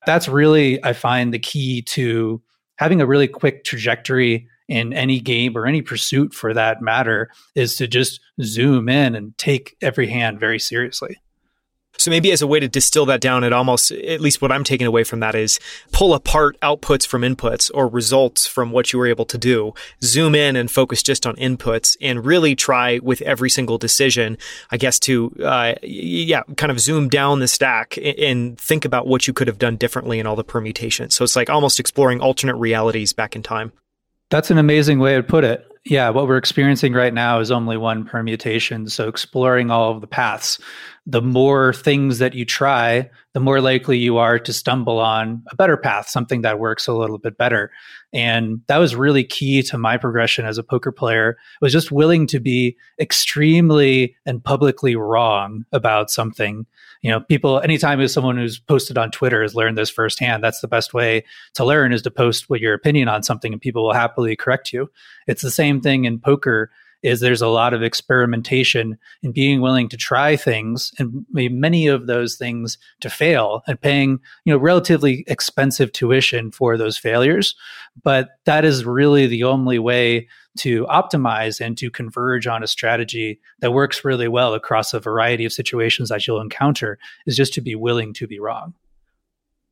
That's 0.07 0.29
really 0.29 0.83
i 0.85 0.93
find 0.93 1.33
the 1.33 1.39
key 1.39 1.83
to 1.83 2.43
having 2.77 3.01
a 3.01 3.07
really 3.07 3.29
quick 3.29 3.65
trajectory 3.65 4.49
in 4.69 4.93
any 4.93 5.19
game 5.19 5.57
or 5.57 5.67
any 5.67 5.83
pursuit 5.83 6.35
for 6.35 6.55
that 6.55 6.83
matter 6.83 7.31
is 7.55 7.77
to 7.77 7.89
just 7.89 8.21
zoom 8.43 8.89
in 8.89 9.15
and 9.15 9.37
take 9.39 9.77
every 9.81 10.09
hand 10.09 10.39
very 10.39 10.59
seriously. 10.59 11.17
So 11.99 12.13
maybe 12.13 12.31
as 12.31 12.43
a 12.43 12.47
way 12.47 12.61
to 12.61 12.69
distill 12.69 13.07
that 13.07 13.21
down, 13.21 13.43
it 13.43 13.53
almost, 13.53 13.91
at 13.91 14.21
least 14.21 14.41
what 14.41 14.53
I'm 14.53 14.63
taking 14.63 14.87
away 14.87 15.03
from 15.03 15.19
that 15.19 15.35
is 15.35 15.59
pull 15.91 16.15
apart 16.15 16.57
outputs 16.61 17.05
from 17.05 17.23
inputs 17.23 17.73
or 17.75 17.89
results 17.89 18.47
from 18.47 18.71
what 18.71 18.93
you 18.93 19.01
were 19.01 19.09
able 19.09 19.25
to 19.25 19.37
do, 19.37 19.75
zoom 20.01 20.37
in 20.37 20.55
and 20.55 20.71
focus 20.71 21.03
just 21.03 21.27
on 21.27 21.35
inputs 21.37 21.97
and 22.01 22.25
really 22.25 22.55
try 22.55 23.01
with 23.03 23.21
every 23.23 23.51
single 23.51 23.79
decision, 23.79 24.39
I 24.71 24.77
guess 24.77 25.01
to, 25.01 25.35
uh, 25.45 25.75
yeah, 25.83 26.43
kind 26.57 26.71
of 26.71 26.79
zoom 26.79 27.09
down 27.09 27.41
the 27.41 27.49
stack 27.49 27.99
and 27.99 28.57
think 28.61 28.85
about 28.85 29.09
what 29.09 29.27
you 29.27 29.33
could 29.33 29.49
have 29.49 29.59
done 29.59 29.77
differently 29.77 30.21
in 30.21 30.27
all 30.27 30.37
the 30.37 30.45
permutations. 30.45 31.17
So 31.17 31.25
it's 31.25 31.35
like 31.35 31.51
almost 31.51 31.81
exploring 31.81 32.21
alternate 32.21 32.57
realities 32.57 33.13
back 33.13 33.35
in 33.35 33.43
time. 33.43 33.73
That's 34.31 34.51
an 34.51 34.59
amazing 34.59 34.99
way 34.99 35.15
to 35.17 35.23
put 35.23 35.45
it. 35.45 35.65
Yeah, 35.85 36.11
what 36.11 36.27
we're 36.27 36.37
experiencing 36.37 36.93
right 36.93 37.15
now 37.15 37.41
is 37.41 37.51
only 37.51 37.77
one 37.77 38.05
permutation. 38.05 38.89
So, 38.89 39.09
exploring 39.09 39.71
all 39.71 39.93
of 39.93 40.01
the 40.03 40.07
paths, 40.07 40.59
the 41.11 41.23
more 41.23 41.73
things 41.73 42.19
that 42.19 42.35
you 42.35 42.45
try, 42.45 43.09
the 43.33 43.41
more 43.41 43.63
likely 43.63 43.97
you 43.97 44.19
are 44.19 44.39
to 44.39 44.53
stumble 44.53 44.99
on 44.99 45.43
a 45.51 45.57
better 45.57 45.79
path, 45.79 46.07
something 46.07 46.43
that 46.43 46.59
works 46.59 46.87
a 46.87 46.93
little 46.93 47.17
bit 47.17 47.39
better. 47.39 47.71
And 48.13 48.61
that 48.67 48.77
was 48.77 48.95
really 48.95 49.25
key 49.25 49.63
to 49.63 49.79
my 49.79 49.97
progression 49.97 50.45
as 50.45 50.59
a 50.59 50.63
poker 50.63 50.93
player, 50.93 51.39
was 51.63 51.73
just 51.73 51.91
willing 51.91 52.27
to 52.27 52.41
be 52.41 52.77
extremely 53.01 54.17
and 54.27 54.45
publicly 54.45 54.97
wrong 54.97 55.65
about 55.73 56.11
something. 56.11 56.67
You 57.01 57.11
know 57.11 57.21
people 57.21 57.61
anytime 57.61 58.01
as 58.01 58.13
someone 58.13 58.37
who's 58.37 58.59
posted 58.59 58.99
on 58.99 59.13
twitter 59.13 59.41
has 59.43 59.55
learned 59.55 59.79
this 59.79 59.89
firsthand 59.89 60.43
that's 60.43 60.61
the 60.61 60.67
best 60.67 60.93
way 60.93 61.25
to 61.55 61.65
learn 61.65 61.93
is 61.93 62.03
to 62.03 62.11
post 62.11 62.51
what 62.51 62.61
your 62.61 62.75
opinion 62.75 63.07
on 63.07 63.23
something 63.23 63.53
and 63.53 63.63
people 63.63 63.85
will 63.85 63.93
happily 63.93 64.35
correct 64.35 64.73
you. 64.73 64.91
It's 65.29 65.43
the 65.43 65.51
same 65.53 65.81
thing 65.81 66.07
in 66.07 66.19
poker 66.19 66.73
is 67.03 67.21
there's 67.21 67.43
a 67.43 67.49
lot 67.49 67.75
of 67.75 67.83
experimentation 67.83 68.99
and 69.23 69.35
being 69.35 69.61
willing 69.61 69.89
to 69.89 69.97
try 69.97 70.37
things 70.37 70.93
and 70.99 71.25
many 71.31 71.87
of 71.87 72.07
those 72.07 72.37
things 72.37 72.79
to 73.01 73.09
fail 73.09 73.63
and 73.67 73.81
paying 73.81 74.19
you 74.45 74.53
know 74.53 74.59
relatively 74.59 75.25
expensive 75.27 75.93
tuition 75.93 76.51
for 76.51 76.77
those 76.77 76.99
failures. 76.99 77.55
But 78.03 78.31
that 78.45 78.65
is 78.65 78.85
really 78.85 79.27
the 79.27 79.45
only 79.45 79.79
way 79.79 80.29
to 80.59 80.87
optimize 80.87 81.61
and 81.61 81.79
to 81.79 81.91
converge 81.91 82.47
on 82.47 82.63
a 82.63 82.67
strategy 82.67 83.41
that 83.61 83.73
works 83.73 84.05
really 84.05 84.29
well 84.29 84.55
across 84.55 84.93
a 84.93 85.01
variety 85.01 85.45
of 85.45 85.53
situations 85.53 86.09
that 86.09 86.27
you'll 86.27 86.41
encounter 86.41 86.99
is 87.27 87.37
just 87.37 87.55
to 87.55 87.61
be 87.61 87.75
willing 87.75 88.13
to 88.15 88.27
be 88.27 88.41
wrong 88.41 88.75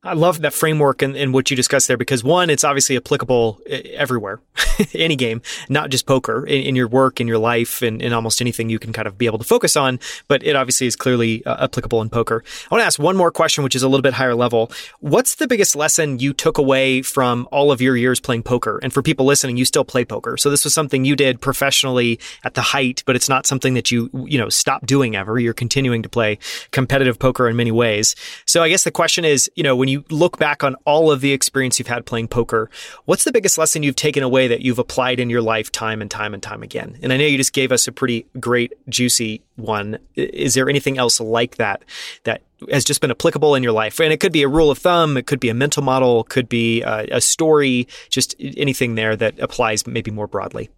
I 0.07 0.13
love 0.13 0.41
that 0.41 0.53
framework 0.53 1.01
and, 1.01 1.15
and, 1.15 1.33
what 1.33 1.49
you 1.49 1.57
discussed 1.57 1.87
there 1.87 1.97
because 1.97 2.23
one, 2.23 2.49
it's 2.49 2.63
obviously 2.63 2.95
applicable 2.95 3.59
everywhere, 3.67 4.39
any 4.93 5.15
game, 5.15 5.41
not 5.67 5.89
just 5.89 6.05
poker, 6.05 6.45
in, 6.45 6.63
in, 6.63 6.75
your 6.75 6.87
work, 6.87 7.19
in 7.19 7.27
your 7.27 7.37
life, 7.37 7.81
and 7.81 8.01
in 8.01 8.13
almost 8.13 8.39
anything 8.39 8.69
you 8.69 8.79
can 8.79 8.93
kind 8.93 9.07
of 9.07 9.17
be 9.17 9.25
able 9.25 9.37
to 9.37 9.43
focus 9.43 9.75
on. 9.75 9.99
But 10.29 10.43
it 10.43 10.55
obviously 10.55 10.87
is 10.87 10.95
clearly 10.95 11.45
uh, 11.45 11.65
applicable 11.65 12.01
in 12.01 12.09
poker. 12.09 12.43
I 12.71 12.75
want 12.75 12.81
to 12.81 12.85
ask 12.85 12.99
one 12.99 13.17
more 13.17 13.31
question, 13.31 13.63
which 13.65 13.75
is 13.75 13.83
a 13.83 13.89
little 13.89 14.01
bit 14.01 14.13
higher 14.13 14.35
level. 14.35 14.71
What's 14.99 15.35
the 15.35 15.47
biggest 15.47 15.75
lesson 15.75 16.19
you 16.19 16.33
took 16.33 16.57
away 16.57 17.01
from 17.01 17.47
all 17.51 17.71
of 17.71 17.81
your 17.81 17.97
years 17.97 18.19
playing 18.19 18.43
poker? 18.43 18.79
And 18.81 18.93
for 18.93 19.01
people 19.01 19.25
listening, 19.25 19.57
you 19.57 19.65
still 19.65 19.85
play 19.85 20.05
poker, 20.05 20.37
so 20.37 20.49
this 20.49 20.63
was 20.63 20.73
something 20.73 21.03
you 21.03 21.15
did 21.15 21.41
professionally 21.41 22.19
at 22.43 22.53
the 22.53 22.61
height, 22.61 23.03
but 23.05 23.15
it's 23.15 23.27
not 23.27 23.45
something 23.45 23.73
that 23.73 23.91
you 23.91 24.09
you 24.25 24.37
know 24.37 24.49
stopped 24.49 24.85
doing 24.85 25.15
ever. 25.15 25.37
You're 25.37 25.53
continuing 25.53 26.01
to 26.03 26.09
play 26.09 26.37
competitive 26.71 27.19
poker 27.19 27.49
in 27.49 27.55
many 27.57 27.71
ways. 27.71 28.15
So 28.45 28.63
I 28.63 28.69
guess 28.69 28.83
the 28.83 28.91
question 28.91 29.25
is, 29.25 29.49
you 29.55 29.63
know, 29.63 29.75
when 29.75 29.87
when 29.87 29.96
you 29.97 30.15
look 30.15 30.37
back 30.37 30.63
on 30.63 30.75
all 30.85 31.11
of 31.11 31.21
the 31.21 31.33
experience 31.33 31.79
you've 31.79 31.87
had 31.87 32.05
playing 32.05 32.27
poker, 32.27 32.69
what's 33.05 33.23
the 33.23 33.31
biggest 33.31 33.57
lesson 33.57 33.83
you've 33.83 33.95
taken 33.95 34.23
away 34.23 34.47
that 34.47 34.61
you've 34.61 34.79
applied 34.79 35.19
in 35.19 35.29
your 35.29 35.41
life 35.41 35.71
time 35.71 36.01
and 36.01 36.09
time 36.09 36.33
and 36.33 36.41
time 36.41 36.63
again? 36.63 36.97
And 37.01 37.11
I 37.11 37.17
know 37.17 37.25
you 37.25 37.37
just 37.37 37.53
gave 37.53 37.71
us 37.71 37.87
a 37.87 37.91
pretty 37.91 38.25
great, 38.39 38.73
juicy 38.89 39.41
one. 39.55 39.99
Is 40.15 40.53
there 40.53 40.69
anything 40.69 40.97
else 40.97 41.19
like 41.19 41.57
that 41.57 41.83
that 42.23 42.41
has 42.71 42.83
just 42.83 43.01
been 43.01 43.11
applicable 43.11 43.55
in 43.55 43.63
your 43.63 43.71
life? 43.71 43.99
And 43.99 44.13
it 44.13 44.19
could 44.19 44.31
be 44.31 44.43
a 44.43 44.47
rule 44.47 44.71
of 44.71 44.77
thumb, 44.77 45.17
it 45.17 45.27
could 45.27 45.39
be 45.39 45.49
a 45.49 45.53
mental 45.53 45.83
model, 45.83 46.23
could 46.23 46.49
be 46.49 46.81
a, 46.81 47.07
a 47.11 47.21
story, 47.21 47.87
just 48.09 48.35
anything 48.39 48.95
there 48.95 49.15
that 49.15 49.39
applies 49.39 49.85
maybe 49.87 50.11
more 50.11 50.27
broadly. 50.27 50.69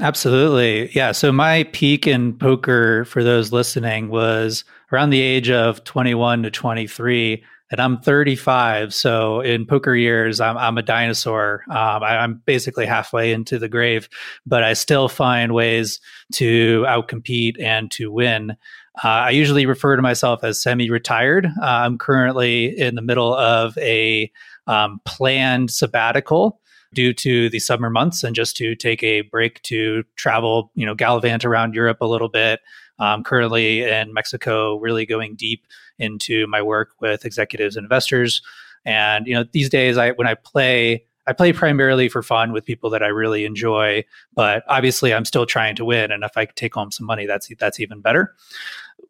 Absolutely. 0.00 0.90
Yeah. 0.90 1.12
So 1.12 1.30
my 1.30 1.64
peak 1.72 2.06
in 2.06 2.36
poker 2.36 3.04
for 3.04 3.22
those 3.22 3.52
listening 3.52 4.08
was 4.08 4.64
around 4.92 5.10
the 5.10 5.20
age 5.20 5.50
of 5.50 5.84
21 5.84 6.42
to 6.42 6.50
23 6.50 7.44
and 7.74 7.82
I'm 7.82 7.98
35. 7.98 8.94
So 8.94 9.40
in 9.40 9.66
poker 9.66 9.96
years, 9.96 10.40
I'm, 10.40 10.56
I'm 10.56 10.78
a 10.78 10.82
dinosaur. 10.82 11.64
Um, 11.68 12.04
I, 12.04 12.22
am 12.22 12.40
basically 12.46 12.86
halfway 12.86 13.32
into 13.32 13.58
the 13.58 13.68
grave, 13.68 14.08
but 14.46 14.62
I 14.62 14.74
still 14.74 15.08
find 15.08 15.52
ways 15.52 15.98
to 16.34 16.84
outcompete 16.86 17.60
and 17.60 17.90
to 17.90 18.12
win. 18.12 18.52
Uh, 19.02 19.08
I 19.08 19.30
usually 19.30 19.66
refer 19.66 19.96
to 19.96 20.02
myself 20.02 20.44
as 20.44 20.62
semi-retired. 20.62 21.46
Uh, 21.46 21.50
I'm 21.64 21.98
currently 21.98 22.66
in 22.66 22.94
the 22.94 23.02
middle 23.02 23.34
of 23.34 23.76
a 23.78 24.30
um, 24.68 25.00
planned 25.04 25.72
sabbatical 25.72 26.60
due 26.94 27.12
to 27.12 27.50
the 27.50 27.58
summer 27.58 27.90
months 27.90 28.22
and 28.22 28.36
just 28.36 28.56
to 28.58 28.76
take 28.76 29.02
a 29.02 29.22
break 29.22 29.60
to 29.62 30.04
travel, 30.14 30.70
you 30.76 30.86
know, 30.86 30.94
gallivant 30.94 31.44
around 31.44 31.74
Europe 31.74 31.98
a 32.00 32.06
little 32.06 32.28
bit. 32.28 32.60
Um, 33.00 33.24
currently 33.24 33.82
in 33.82 34.14
Mexico, 34.14 34.78
really 34.78 35.04
going 35.04 35.34
deep 35.34 35.64
into 35.98 36.46
my 36.46 36.62
work 36.62 36.90
with 37.00 37.24
executives 37.24 37.76
and 37.76 37.84
investors. 37.84 38.42
And 38.84 39.26
you 39.26 39.34
know, 39.34 39.44
these 39.52 39.68
days, 39.68 39.96
I 39.96 40.10
when 40.12 40.26
I 40.26 40.34
play, 40.34 41.04
I 41.26 41.32
play 41.32 41.52
primarily 41.52 42.08
for 42.08 42.22
fun 42.22 42.52
with 42.52 42.64
people 42.64 42.90
that 42.90 43.02
I 43.02 43.08
really 43.08 43.44
enjoy. 43.44 44.04
But 44.34 44.64
obviously, 44.68 45.14
I'm 45.14 45.24
still 45.24 45.46
trying 45.46 45.76
to 45.76 45.84
win, 45.84 46.10
and 46.10 46.24
if 46.24 46.36
I 46.36 46.46
take 46.46 46.74
home 46.74 46.90
some 46.90 47.06
money, 47.06 47.26
that's 47.26 47.50
that's 47.58 47.80
even 47.80 48.00
better. 48.00 48.34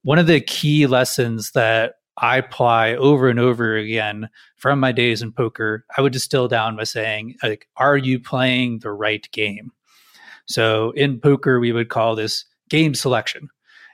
One 0.02 0.18
of 0.18 0.26
the 0.26 0.40
key 0.40 0.86
lessons 0.86 1.52
that 1.52 1.94
I 2.18 2.36
apply 2.36 2.94
over 2.94 3.28
and 3.28 3.40
over 3.40 3.76
again 3.76 4.28
from 4.56 4.78
my 4.78 4.92
days 4.92 5.22
in 5.22 5.32
poker, 5.32 5.84
I 5.96 6.00
would 6.00 6.12
distill 6.12 6.46
down 6.46 6.76
by 6.76 6.84
saying, 6.84 7.36
like, 7.42 7.68
are 7.76 7.96
you 7.96 8.20
playing 8.20 8.78
the 8.78 8.92
right 8.92 9.28
game? 9.32 9.72
So 10.46 10.92
in 10.92 11.20
poker, 11.20 11.58
we 11.58 11.72
would 11.72 11.88
call 11.88 12.14
this 12.14 12.44
game 12.68 12.94
selection 12.94 13.48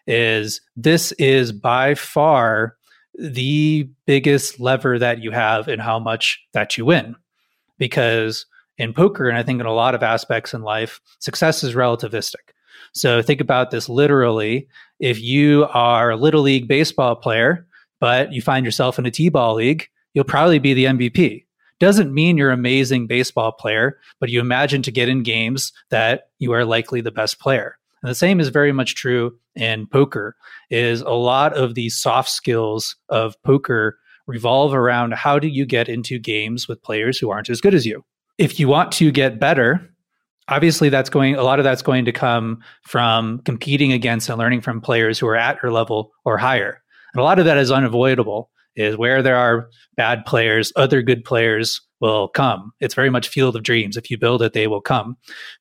is 0.06 0.60
this 0.76 1.12
is 1.12 1.52
by 1.52 1.94
far 1.94 2.76
the 3.18 3.88
biggest 4.06 4.60
lever 4.60 4.98
that 4.98 5.22
you 5.22 5.30
have 5.30 5.68
in 5.68 5.78
how 5.78 5.98
much 5.98 6.40
that 6.52 6.78
you 6.78 6.84
win. 6.84 7.16
Because 7.78 8.46
in 8.78 8.92
poker, 8.92 9.28
and 9.28 9.36
I 9.36 9.42
think 9.42 9.60
in 9.60 9.66
a 9.66 9.74
lot 9.74 9.94
of 9.94 10.02
aspects 10.02 10.54
in 10.54 10.62
life, 10.62 11.00
success 11.18 11.62
is 11.62 11.74
relativistic. 11.74 12.54
So 12.92 13.22
think 13.22 13.40
about 13.40 13.70
this 13.70 13.88
literally. 13.88 14.68
If 14.98 15.20
you 15.20 15.66
are 15.72 16.10
a 16.10 16.16
little 16.16 16.42
league 16.42 16.68
baseball 16.68 17.16
player, 17.16 17.66
but 18.00 18.32
you 18.32 18.42
find 18.42 18.64
yourself 18.64 18.98
in 18.98 19.06
a 19.06 19.10
T 19.10 19.28
ball 19.28 19.54
league, 19.54 19.86
you'll 20.14 20.24
probably 20.24 20.58
be 20.58 20.74
the 20.74 20.86
MVP. 20.86 21.44
Doesn't 21.78 22.12
mean 22.12 22.36
you're 22.36 22.50
an 22.50 22.58
amazing 22.58 23.06
baseball 23.06 23.52
player, 23.52 23.98
but 24.18 24.28
you 24.28 24.40
imagine 24.40 24.82
to 24.82 24.90
get 24.90 25.08
in 25.08 25.22
games 25.22 25.72
that 25.90 26.28
you 26.38 26.52
are 26.52 26.64
likely 26.64 27.00
the 27.00 27.10
best 27.10 27.40
player. 27.40 27.78
And 28.02 28.10
the 28.10 28.14
same 28.14 28.40
is 28.40 28.48
very 28.48 28.72
much 28.72 28.94
true 28.94 29.36
in 29.54 29.86
poker 29.86 30.36
is 30.70 31.00
a 31.02 31.10
lot 31.10 31.56
of 31.56 31.74
these 31.74 31.96
soft 31.96 32.30
skills 32.30 32.96
of 33.08 33.40
poker 33.42 33.98
revolve 34.26 34.74
around 34.74 35.14
how 35.14 35.38
do 35.38 35.48
you 35.48 35.66
get 35.66 35.88
into 35.88 36.18
games 36.18 36.68
with 36.68 36.82
players 36.82 37.18
who 37.18 37.30
aren't 37.30 37.50
as 37.50 37.60
good 37.60 37.74
as 37.74 37.84
you. 37.84 38.04
If 38.38 38.58
you 38.58 38.68
want 38.68 38.92
to 38.92 39.10
get 39.10 39.40
better, 39.40 39.80
obviously 40.48 40.88
that's 40.88 41.10
going 41.10 41.34
a 41.34 41.42
lot 41.42 41.58
of 41.58 41.64
that's 41.64 41.82
going 41.82 42.04
to 42.04 42.12
come 42.12 42.62
from 42.82 43.40
competing 43.40 43.92
against 43.92 44.28
and 44.28 44.38
learning 44.38 44.60
from 44.60 44.80
players 44.80 45.18
who 45.18 45.26
are 45.26 45.36
at 45.36 45.58
your 45.62 45.72
level 45.72 46.12
or 46.24 46.38
higher. 46.38 46.80
And 47.12 47.20
a 47.20 47.24
lot 47.24 47.38
of 47.38 47.44
that 47.44 47.58
is 47.58 47.70
unavoidable 47.70 48.50
is 48.76 48.96
where 48.96 49.22
there 49.22 49.36
are 49.36 49.68
bad 49.96 50.24
players, 50.24 50.72
other 50.76 51.02
good 51.02 51.24
players 51.24 51.80
will 52.00 52.28
come. 52.28 52.72
It's 52.80 52.94
very 52.94 53.10
much 53.10 53.28
field 53.28 53.56
of 53.56 53.62
dreams. 53.62 53.96
If 53.96 54.10
you 54.10 54.16
build 54.16 54.42
it, 54.42 54.52
they 54.52 54.68
will 54.68 54.80
come. 54.80 55.16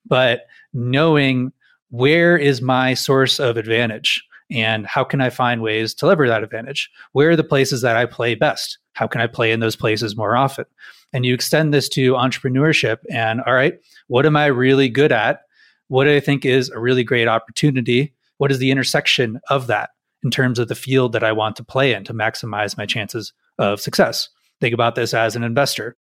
But 0.05 0.41
knowing 0.73 1.51
where 1.89 2.37
is 2.37 2.61
my 2.61 2.93
source 2.93 3.39
of 3.39 3.57
advantage 3.57 4.23
and 4.51 4.85
how 4.85 5.03
can 5.03 5.21
I 5.21 5.29
find 5.29 5.61
ways 5.61 5.93
to 5.95 6.07
leverage 6.07 6.29
that 6.29 6.43
advantage? 6.43 6.89
Where 7.11 7.31
are 7.31 7.35
the 7.35 7.43
places 7.43 7.81
that 7.81 7.95
I 7.95 8.05
play 8.05 8.35
best? 8.35 8.77
How 8.93 9.07
can 9.07 9.21
I 9.21 9.27
play 9.27 9.51
in 9.51 9.59
those 9.59 9.75
places 9.75 10.15
more 10.15 10.35
often? 10.35 10.65
And 11.13 11.25
you 11.25 11.33
extend 11.33 11.73
this 11.73 11.89
to 11.89 12.13
entrepreneurship 12.13 12.97
and 13.11 13.41
all 13.41 13.53
right, 13.53 13.79
what 14.07 14.25
am 14.25 14.35
I 14.35 14.47
really 14.47 14.89
good 14.89 15.11
at? 15.11 15.41
What 15.87 16.05
do 16.05 16.15
I 16.15 16.19
think 16.19 16.45
is 16.45 16.69
a 16.69 16.79
really 16.79 17.03
great 17.03 17.27
opportunity? 17.27 18.13
What 18.37 18.51
is 18.51 18.59
the 18.59 18.71
intersection 18.71 19.39
of 19.49 19.67
that 19.67 19.91
in 20.23 20.31
terms 20.31 20.59
of 20.59 20.67
the 20.67 20.75
field 20.75 21.13
that 21.13 21.23
I 21.23 21.31
want 21.31 21.55
to 21.55 21.63
play 21.63 21.93
in 21.93 22.03
to 22.05 22.13
maximize 22.13 22.77
my 22.77 22.85
chances 22.85 23.33
of 23.57 23.81
success? 23.81 24.29
Think 24.61 24.73
about 24.73 24.95
this 24.95 25.13
as 25.13 25.35
an 25.35 25.43
investor. 25.43 25.95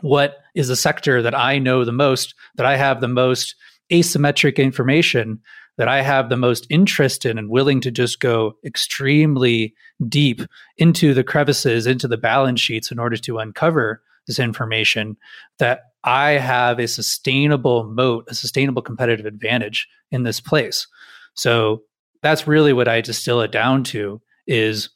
What 0.00 0.38
is 0.54 0.68
the 0.68 0.76
sector 0.76 1.22
that 1.22 1.34
I 1.36 1.58
know 1.58 1.84
the 1.84 1.92
most, 1.92 2.34
that 2.56 2.66
I 2.66 2.76
have 2.76 3.00
the 3.00 3.08
most 3.08 3.54
asymmetric 3.92 4.56
information 4.56 5.40
that 5.76 5.88
I 5.88 6.02
have 6.02 6.28
the 6.28 6.36
most 6.36 6.66
interest 6.70 7.24
in 7.24 7.36
and 7.36 7.50
willing 7.50 7.80
to 7.80 7.90
just 7.90 8.20
go 8.20 8.56
extremely 8.64 9.74
deep 10.08 10.40
into 10.76 11.14
the 11.14 11.24
crevices, 11.24 11.86
into 11.86 12.06
the 12.06 12.16
balance 12.16 12.60
sheets 12.60 12.90
in 12.90 12.98
order 12.98 13.16
to 13.16 13.38
uncover 13.38 14.02
this 14.26 14.38
information, 14.38 15.16
that 15.58 15.82
I 16.04 16.32
have 16.32 16.78
a 16.78 16.86
sustainable 16.86 17.84
moat, 17.84 18.26
a 18.28 18.34
sustainable 18.34 18.82
competitive 18.82 19.26
advantage 19.26 19.88
in 20.10 20.22
this 20.22 20.40
place. 20.40 20.86
So 21.34 21.82
that's 22.22 22.46
really 22.46 22.72
what 22.72 22.88
I 22.88 23.00
distill 23.00 23.40
it 23.40 23.50
down 23.50 23.84
to 23.84 24.22
is 24.46 24.90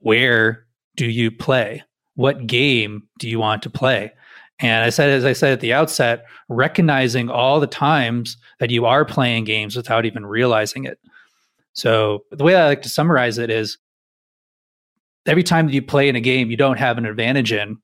where 0.00 0.66
do 0.96 1.06
you 1.06 1.30
play? 1.30 1.84
What 2.14 2.46
game 2.46 3.08
do 3.18 3.28
you 3.28 3.38
want 3.38 3.62
to 3.62 3.70
play? 3.70 4.12
And 4.60 4.84
I 4.84 4.90
said, 4.90 5.08
as 5.10 5.24
I 5.24 5.32
said 5.32 5.52
at 5.52 5.60
the 5.60 5.72
outset, 5.72 6.24
recognizing 6.48 7.30
all 7.30 7.60
the 7.60 7.66
times 7.66 8.36
that 8.58 8.70
you 8.70 8.84
are 8.84 9.04
playing 9.04 9.44
games 9.44 9.74
without 9.74 10.04
even 10.04 10.26
realizing 10.26 10.84
it. 10.84 10.98
So 11.72 12.24
the 12.30 12.44
way 12.44 12.56
I 12.56 12.66
like 12.66 12.82
to 12.82 12.88
summarize 12.88 13.38
it 13.38 13.50
is 13.50 13.78
every 15.26 15.42
time 15.42 15.66
that 15.66 15.72
you 15.72 15.82
play 15.82 16.08
in 16.08 16.16
a 16.16 16.20
game 16.20 16.50
you 16.50 16.56
don't 16.56 16.78
have 16.78 16.98
an 16.98 17.06
advantage 17.06 17.52
in, 17.52 17.78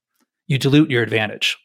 you 0.49 0.59
dilute 0.59 0.91
your 0.91 1.03
advantage. 1.03 1.57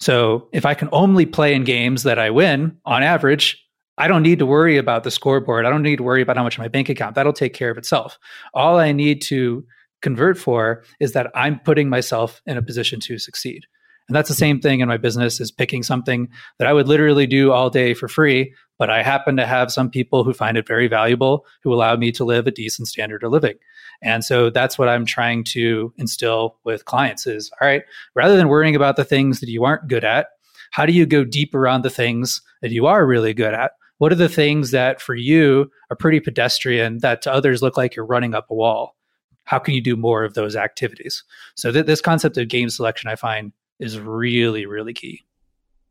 So 0.00 0.48
if 0.52 0.64
I 0.64 0.74
can 0.74 0.88
only 0.92 1.26
play 1.26 1.54
in 1.54 1.64
games 1.64 2.04
that 2.04 2.18
I 2.18 2.30
win 2.30 2.78
on 2.84 3.02
average, 3.02 3.62
I 3.98 4.06
don't 4.06 4.22
need 4.22 4.38
to 4.38 4.46
worry 4.46 4.76
about 4.76 5.02
the 5.02 5.10
scoreboard. 5.10 5.66
I 5.66 5.70
don't 5.70 5.82
need 5.82 5.96
to 5.96 6.04
worry 6.04 6.22
about 6.22 6.36
how 6.36 6.44
much 6.44 6.58
my 6.58 6.68
bank 6.68 6.88
account. 6.88 7.16
That'll 7.16 7.32
take 7.32 7.52
care 7.52 7.70
of 7.70 7.78
itself. 7.78 8.16
All 8.54 8.78
I 8.78 8.92
need 8.92 9.20
to 9.22 9.64
convert 10.00 10.38
for 10.38 10.84
is 11.00 11.12
that 11.12 11.30
I'm 11.34 11.58
putting 11.58 11.88
myself 11.88 12.40
in 12.46 12.56
a 12.56 12.62
position 12.62 13.00
to 13.00 13.18
succeed. 13.18 13.66
And 14.08 14.16
that's 14.16 14.28
the 14.28 14.34
same 14.34 14.60
thing 14.60 14.80
in 14.80 14.88
my 14.88 14.96
business 14.96 15.40
is 15.40 15.50
picking 15.50 15.82
something 15.82 16.28
that 16.58 16.66
I 16.66 16.72
would 16.72 16.88
literally 16.88 17.26
do 17.26 17.52
all 17.52 17.70
day 17.70 17.94
for 17.94 18.08
free, 18.08 18.54
but 18.78 18.90
I 18.90 19.02
happen 19.02 19.36
to 19.36 19.46
have 19.46 19.70
some 19.70 19.90
people 19.90 20.24
who 20.24 20.32
find 20.32 20.56
it 20.56 20.66
very 20.66 20.88
valuable 20.88 21.44
who 21.62 21.72
allow 21.72 21.94
me 21.96 22.10
to 22.12 22.24
live 22.24 22.46
a 22.46 22.50
decent 22.50 22.88
standard 22.88 23.22
of 23.22 23.32
living. 23.32 23.56
And 24.02 24.24
so 24.24 24.48
that's 24.48 24.78
what 24.78 24.88
I'm 24.88 25.04
trying 25.04 25.44
to 25.44 25.92
instill 25.98 26.56
with 26.64 26.84
clients 26.84 27.26
is 27.26 27.50
all 27.60 27.68
right, 27.68 27.82
rather 28.14 28.36
than 28.36 28.48
worrying 28.48 28.76
about 28.76 28.96
the 28.96 29.04
things 29.04 29.40
that 29.40 29.48
you 29.48 29.64
aren't 29.64 29.88
good 29.88 30.04
at, 30.04 30.28
how 30.70 30.86
do 30.86 30.92
you 30.92 31.06
go 31.06 31.24
deeper 31.24 31.68
on 31.68 31.82
the 31.82 31.90
things 31.90 32.40
that 32.62 32.70
you 32.70 32.86
are 32.86 33.06
really 33.06 33.34
good 33.34 33.54
at? 33.54 33.72
what 33.98 34.12
are 34.12 34.16
the 34.16 34.28
things 34.28 34.70
that 34.70 35.00
for 35.00 35.14
you 35.14 35.70
are 35.90 35.96
pretty 35.96 36.20
pedestrian 36.20 36.98
that 36.98 37.20
to 37.22 37.32
others 37.32 37.62
look 37.62 37.76
like 37.76 37.94
you're 37.94 38.06
running 38.06 38.34
up 38.34 38.50
a 38.50 38.54
wall? 38.54 38.96
How 39.44 39.58
can 39.58 39.74
you 39.74 39.80
do 39.80 39.96
more 39.96 40.24
of 40.24 40.34
those 40.34 40.56
activities? 40.56 41.24
So 41.54 41.72
th- 41.72 41.86
this 41.86 42.00
concept 42.00 42.36
of 42.36 42.48
game 42.48 42.70
selection, 42.70 43.10
I 43.10 43.16
find, 43.16 43.52
is 43.78 43.98
really, 43.98 44.66
really 44.66 44.94
key. 44.94 45.24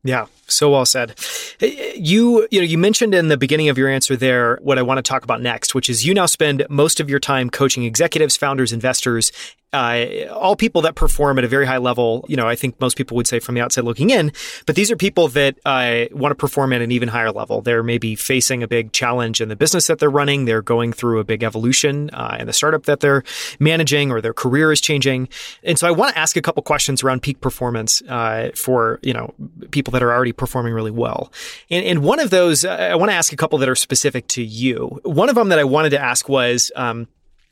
Yeah, 0.04 0.26
so 0.46 0.70
well 0.70 0.86
said. 0.86 1.18
You 1.60 2.46
you 2.50 2.60
know 2.60 2.64
you 2.64 2.78
mentioned 2.78 3.14
in 3.14 3.28
the 3.28 3.36
beginning 3.36 3.68
of 3.68 3.76
your 3.76 3.88
answer 3.88 4.16
there 4.16 4.58
what 4.62 4.78
I 4.78 4.82
want 4.82 4.98
to 4.98 5.02
talk 5.02 5.24
about 5.24 5.42
next, 5.42 5.74
which 5.74 5.90
is 5.90 6.06
you 6.06 6.14
now 6.14 6.26
spend 6.26 6.64
most 6.70 7.00
of 7.00 7.10
your 7.10 7.18
time 7.18 7.50
coaching 7.50 7.82
executives, 7.82 8.36
founders, 8.36 8.72
investors, 8.72 9.32
uh, 9.72 10.26
all 10.32 10.56
people 10.56 10.82
that 10.82 10.94
perform 10.94 11.38
at 11.38 11.44
a 11.44 11.48
very 11.48 11.66
high 11.66 11.76
level. 11.76 12.24
You 12.28 12.36
know, 12.36 12.48
I 12.48 12.56
think 12.56 12.80
most 12.80 12.96
people 12.96 13.16
would 13.16 13.26
say 13.26 13.38
from 13.38 13.54
the 13.54 13.60
outside 13.60 13.84
looking 13.84 14.10
in, 14.10 14.32
but 14.66 14.76
these 14.76 14.90
are 14.90 14.96
people 14.96 15.28
that 15.28 15.58
uh, 15.64 16.06
want 16.12 16.30
to 16.30 16.34
perform 16.36 16.72
at 16.72 16.80
an 16.80 16.90
even 16.90 17.08
higher 17.08 17.30
level. 17.30 17.60
They're 17.60 17.82
maybe 17.82 18.14
facing 18.14 18.62
a 18.62 18.68
big 18.68 18.92
challenge 18.92 19.40
in 19.40 19.48
the 19.48 19.56
business 19.56 19.86
that 19.88 19.98
they're 19.98 20.10
running. 20.10 20.46
They're 20.46 20.62
going 20.62 20.92
through 20.92 21.20
a 21.20 21.24
big 21.24 21.42
evolution 21.42 22.10
uh, 22.12 22.36
in 22.40 22.46
the 22.46 22.52
startup 22.52 22.84
that 22.84 23.00
they're 23.00 23.22
managing, 23.58 24.10
or 24.10 24.20
their 24.20 24.32
career 24.32 24.72
is 24.72 24.80
changing. 24.80 25.28
And 25.62 25.78
so, 25.78 25.86
I 25.86 25.90
want 25.90 26.14
to 26.14 26.18
ask 26.18 26.36
a 26.36 26.42
couple 26.42 26.62
questions 26.62 27.02
around 27.02 27.22
peak 27.22 27.40
performance 27.40 28.02
uh, 28.08 28.50
for 28.54 29.00
you 29.02 29.12
know 29.12 29.34
people 29.70 29.90
that 29.92 30.02
are 30.02 30.12
already 30.12 30.32
performing 30.32 30.72
really 30.72 30.90
well. 30.90 31.30
And, 31.70 31.84
and 31.84 32.02
one 32.02 32.20
of 32.20 32.30
those, 32.30 32.64
I 32.64 32.94
want 32.94 33.10
to 33.10 33.16
ask 33.16 33.32
a 33.32 33.36
couple 33.36 33.58
that 33.58 33.68
are 33.68 33.76
specific 33.76 34.28
to 34.28 34.42
you. 34.42 35.00
One 35.04 35.28
of 35.28 35.34
them 35.34 35.50
that 35.50 35.58
I 35.58 35.64
wanted 35.64 35.90
to 35.90 36.00
ask 36.00 36.28
was. 36.28 36.72
Um, 36.74 37.06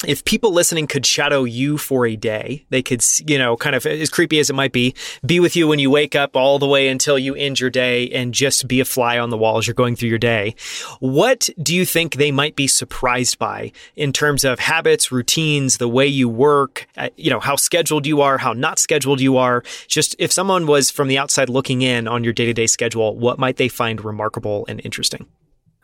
if 0.05 0.25
people 0.27 0.53
listening 0.53 0.87
could 0.87 1.07
shadow 1.07 1.45
you 1.45 1.79
for 1.79 2.05
a 2.05 2.17
day, 2.17 2.67
they 2.69 2.83
could, 2.83 3.03
you 3.27 3.39
know, 3.39 3.57
kind 3.57 3.75
of 3.75 3.87
as 3.87 4.11
creepy 4.11 4.39
as 4.39 4.51
it 4.51 4.53
might 4.53 4.73
be, 4.73 4.95
be 5.25 5.41
with 5.41 5.57
you 5.57 5.67
when 5.67 5.79
you 5.79 5.91
wake 5.91 6.15
up 6.15 6.37
all 6.37 6.59
the 6.59 6.67
way 6.67 6.89
until 6.89 7.19
you 7.19 7.35
end 7.35 7.59
your 7.59 7.71
day 7.71 8.11
and 8.11 8.35
just 8.35 8.69
be 8.69 8.81
a 8.81 8.85
fly 8.85 9.19
on 9.19 9.31
the 9.31 9.39
wall 9.39 9.57
as 9.57 9.67
you're 9.67 9.75
going 9.75 9.97
through 9.97 10.11
your 10.11 10.19
day. 10.19 10.55
What 11.01 11.49
do 11.63 11.75
you 11.75 11.87
think 11.87 12.17
they 12.17 12.31
might 12.31 12.57
be 12.57 12.67
surprised 12.67 13.39
by 13.39 13.73
in 13.95 14.13
terms 14.13 14.45
of 14.45 14.59
habits, 14.59 15.11
routines, 15.11 15.79
the 15.79 15.89
way 15.89 16.07
you 16.07 16.29
work, 16.29 16.87
uh, 16.99 17.09
you 17.17 17.31
know, 17.31 17.41
how 17.41 17.57
scheduled 17.57 18.07
you 18.07 18.21
are, 18.21 18.37
how 18.37 18.53
not 18.53 18.79
scheduled 18.79 19.23
you 19.23 19.39
are? 19.39 19.63
Just 19.89 20.15
if 20.19 20.31
someone 20.31 20.67
was 20.67 20.91
from 20.91 21.09
the 21.09 21.17
outside 21.17 21.49
looking 21.49 21.81
in 21.81 22.07
on 22.07 22.23
your 22.23 22.35
day 22.35 22.45
to 22.45 22.53
day 22.53 22.67
schedule, 22.67 23.17
what 23.17 23.39
might 23.39 23.57
they 23.57 23.69
find 23.69 24.05
remarkable 24.05 24.67
and 24.69 24.83
interesting? 24.85 25.27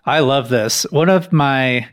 I 0.05 0.21
love 0.21 0.49
this. 0.49 0.85
One 0.91 1.09
of 1.09 1.33
my 1.33 1.89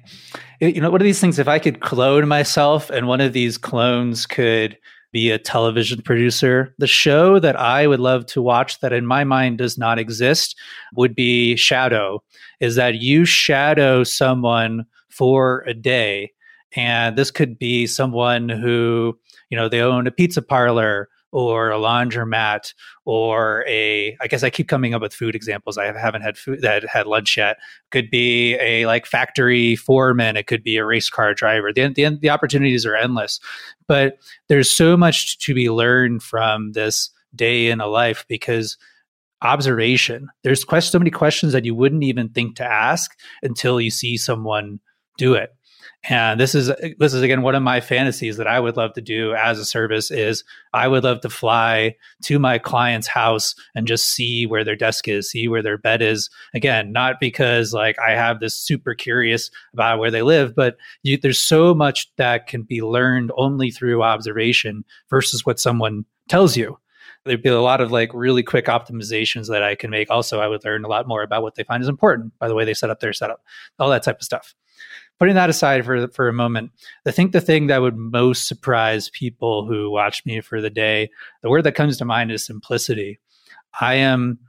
you 0.59 0.81
know, 0.81 0.91
one 0.91 0.99
of 0.99 1.05
these 1.05 1.21
things, 1.21 1.39
if 1.39 1.47
I 1.47 1.57
could 1.57 1.79
clone 1.79 2.27
myself 2.27 2.89
and 2.89 3.07
one 3.07 3.21
of 3.21 3.31
these 3.31 3.57
clones 3.57 4.25
could 4.25 4.77
be 5.11 5.31
a 5.31 5.39
television 5.39 6.01
producer, 6.01 6.75
the 6.77 6.87
show 6.87 7.39
that 7.39 7.55
I 7.55 7.87
would 7.87 8.01
love 8.01 8.25
to 8.27 8.41
watch 8.41 8.79
that 8.81 8.91
in 8.91 9.05
my 9.05 9.23
mind 9.23 9.57
does 9.57 9.77
not 9.77 9.97
exist 9.97 10.55
would 10.95 11.15
be 11.15 11.55
Shadow. 11.55 12.21
Is 12.59 12.75
that 12.75 12.95
you 12.95 13.23
shadow 13.25 14.03
someone 14.03 14.85
for 15.09 15.63
a 15.67 15.73
day. 15.73 16.31
And 16.75 17.17
this 17.17 17.31
could 17.31 17.57
be 17.57 17.87
someone 17.87 18.47
who, 18.49 19.17
you 19.49 19.57
know, 19.57 19.69
they 19.69 19.81
own 19.81 20.07
a 20.07 20.11
pizza 20.11 20.41
parlor 20.41 21.09
or 21.31 21.71
a 21.71 21.77
laundromat 21.77 22.73
or 23.05 23.63
a 23.67 24.17
i 24.19 24.27
guess 24.27 24.43
i 24.43 24.49
keep 24.49 24.67
coming 24.67 24.93
up 24.93 25.01
with 25.01 25.13
food 25.13 25.35
examples. 25.35 25.77
I 25.77 25.85
haven't 25.85 26.21
had 26.21 26.37
food 26.37 26.61
that 26.61 26.87
had 26.87 27.07
lunch 27.07 27.37
yet. 27.37 27.57
Could 27.91 28.09
be 28.09 28.55
a 28.55 28.85
like 28.85 29.05
factory 29.05 29.75
foreman. 29.75 30.37
It 30.37 30.47
could 30.47 30.63
be 30.63 30.77
a 30.77 30.85
race 30.85 31.09
car 31.09 31.33
driver. 31.33 31.73
The, 31.73 31.87
the, 31.93 32.17
the 32.21 32.29
opportunities 32.29 32.85
are 32.85 32.95
endless. 32.95 33.39
But 33.87 34.19
there's 34.47 34.69
so 34.69 34.95
much 34.95 35.39
to 35.39 35.53
be 35.53 35.69
learned 35.69 36.23
from 36.23 36.73
this 36.73 37.09
day 37.35 37.69
in 37.69 37.79
a 37.79 37.87
life 37.87 38.25
because 38.27 38.77
observation 39.41 40.27
there's 40.43 40.65
quest- 40.65 40.91
so 40.91 40.99
many 40.99 41.11
questions 41.11 41.53
that 41.53 41.63
you 41.63 41.73
wouldn't 41.73 42.03
even 42.03 42.27
think 42.29 42.57
to 42.57 42.65
ask 42.65 43.17
until 43.41 43.79
you 43.79 43.89
see 43.89 44.17
someone 44.17 44.79
do 45.17 45.33
it 45.33 45.55
and 46.07 46.39
this 46.39 46.55
is 46.55 46.71
this 46.97 47.13
is 47.13 47.21
again 47.21 47.41
one 47.41 47.55
of 47.55 47.63
my 47.63 47.81
fantasies 47.81 48.37
that 48.37 48.47
I 48.47 48.59
would 48.59 48.77
love 48.77 48.93
to 48.93 49.01
do 49.01 49.33
as 49.33 49.59
a 49.59 49.65
service 49.65 50.11
is 50.11 50.45
I 50.73 50.87
would 50.87 51.03
love 51.03 51.19
to 51.21 51.29
fly 51.29 51.95
to 52.23 52.39
my 52.39 52.57
client's 52.57 53.07
house 53.07 53.53
and 53.75 53.85
just 53.85 54.07
see 54.07 54.45
where 54.45 54.63
their 54.63 54.77
desk 54.77 55.09
is, 55.09 55.29
see 55.29 55.49
where 55.49 55.61
their 55.61 55.77
bed 55.77 56.01
is. 56.01 56.29
Again, 56.53 56.93
not 56.93 57.19
because 57.19 57.73
like 57.73 57.97
I 57.99 58.11
have 58.11 58.39
this 58.39 58.55
super 58.55 58.93
curious 58.95 59.51
about 59.73 59.99
where 59.99 60.11
they 60.11 60.21
live, 60.21 60.55
but 60.55 60.77
you, 61.03 61.17
there's 61.17 61.39
so 61.39 61.73
much 61.73 62.09
that 62.15 62.47
can 62.47 62.63
be 62.63 62.81
learned 62.81 63.33
only 63.35 63.69
through 63.69 64.01
observation 64.01 64.85
versus 65.09 65.45
what 65.45 65.59
someone 65.59 66.05
tells 66.29 66.55
you 66.55 66.77
there'd 67.25 67.43
be 67.43 67.49
a 67.49 67.61
lot 67.61 67.81
of 67.81 67.91
like 67.91 68.09
really 68.13 68.41
quick 68.41 68.65
optimizations 68.67 69.49
that 69.49 69.61
I 69.61 69.75
can 69.75 69.91
make. 69.91 70.09
Also, 70.09 70.39
I 70.39 70.47
would 70.47 70.63
learn 70.63 70.85
a 70.85 70.87
lot 70.87 71.05
more 71.05 71.21
about 71.21 71.43
what 71.43 71.55
they 71.55 71.63
find 71.63 71.83
is 71.83 71.89
important 71.89 72.31
by 72.39 72.47
the 72.47 72.55
way 72.55 72.63
they 72.63 72.73
set 72.73 72.89
up 72.89 73.01
their 73.01 73.11
setup, 73.11 73.43
all 73.77 73.89
that 73.89 74.03
type 74.03 74.19
of 74.19 74.23
stuff 74.23 74.55
putting 75.19 75.35
that 75.35 75.49
aside 75.49 75.85
for 75.85 76.07
for 76.07 76.27
a 76.27 76.33
moment, 76.33 76.71
I 77.05 77.11
think 77.11 77.31
the 77.31 77.41
thing 77.41 77.67
that 77.67 77.81
would 77.81 77.97
most 77.97 78.47
surprise 78.47 79.09
people 79.09 79.67
who 79.67 79.91
watch 79.91 80.25
me 80.25 80.41
for 80.41 80.61
the 80.61 80.69
day, 80.69 81.09
the 81.41 81.49
word 81.49 81.63
that 81.63 81.75
comes 81.75 81.97
to 81.97 82.05
mind 82.05 82.31
is 82.31 82.45
simplicity. 82.45 83.19
I 83.79 83.95
am 83.95 84.39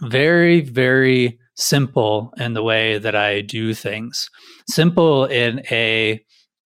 very 0.00 0.60
very 0.60 1.38
simple 1.54 2.32
in 2.36 2.52
the 2.52 2.62
way 2.62 2.98
that 2.98 3.16
I 3.16 3.40
do 3.40 3.74
things. 3.74 4.30
Simple 4.68 5.24
in 5.24 5.62
a 5.70 6.24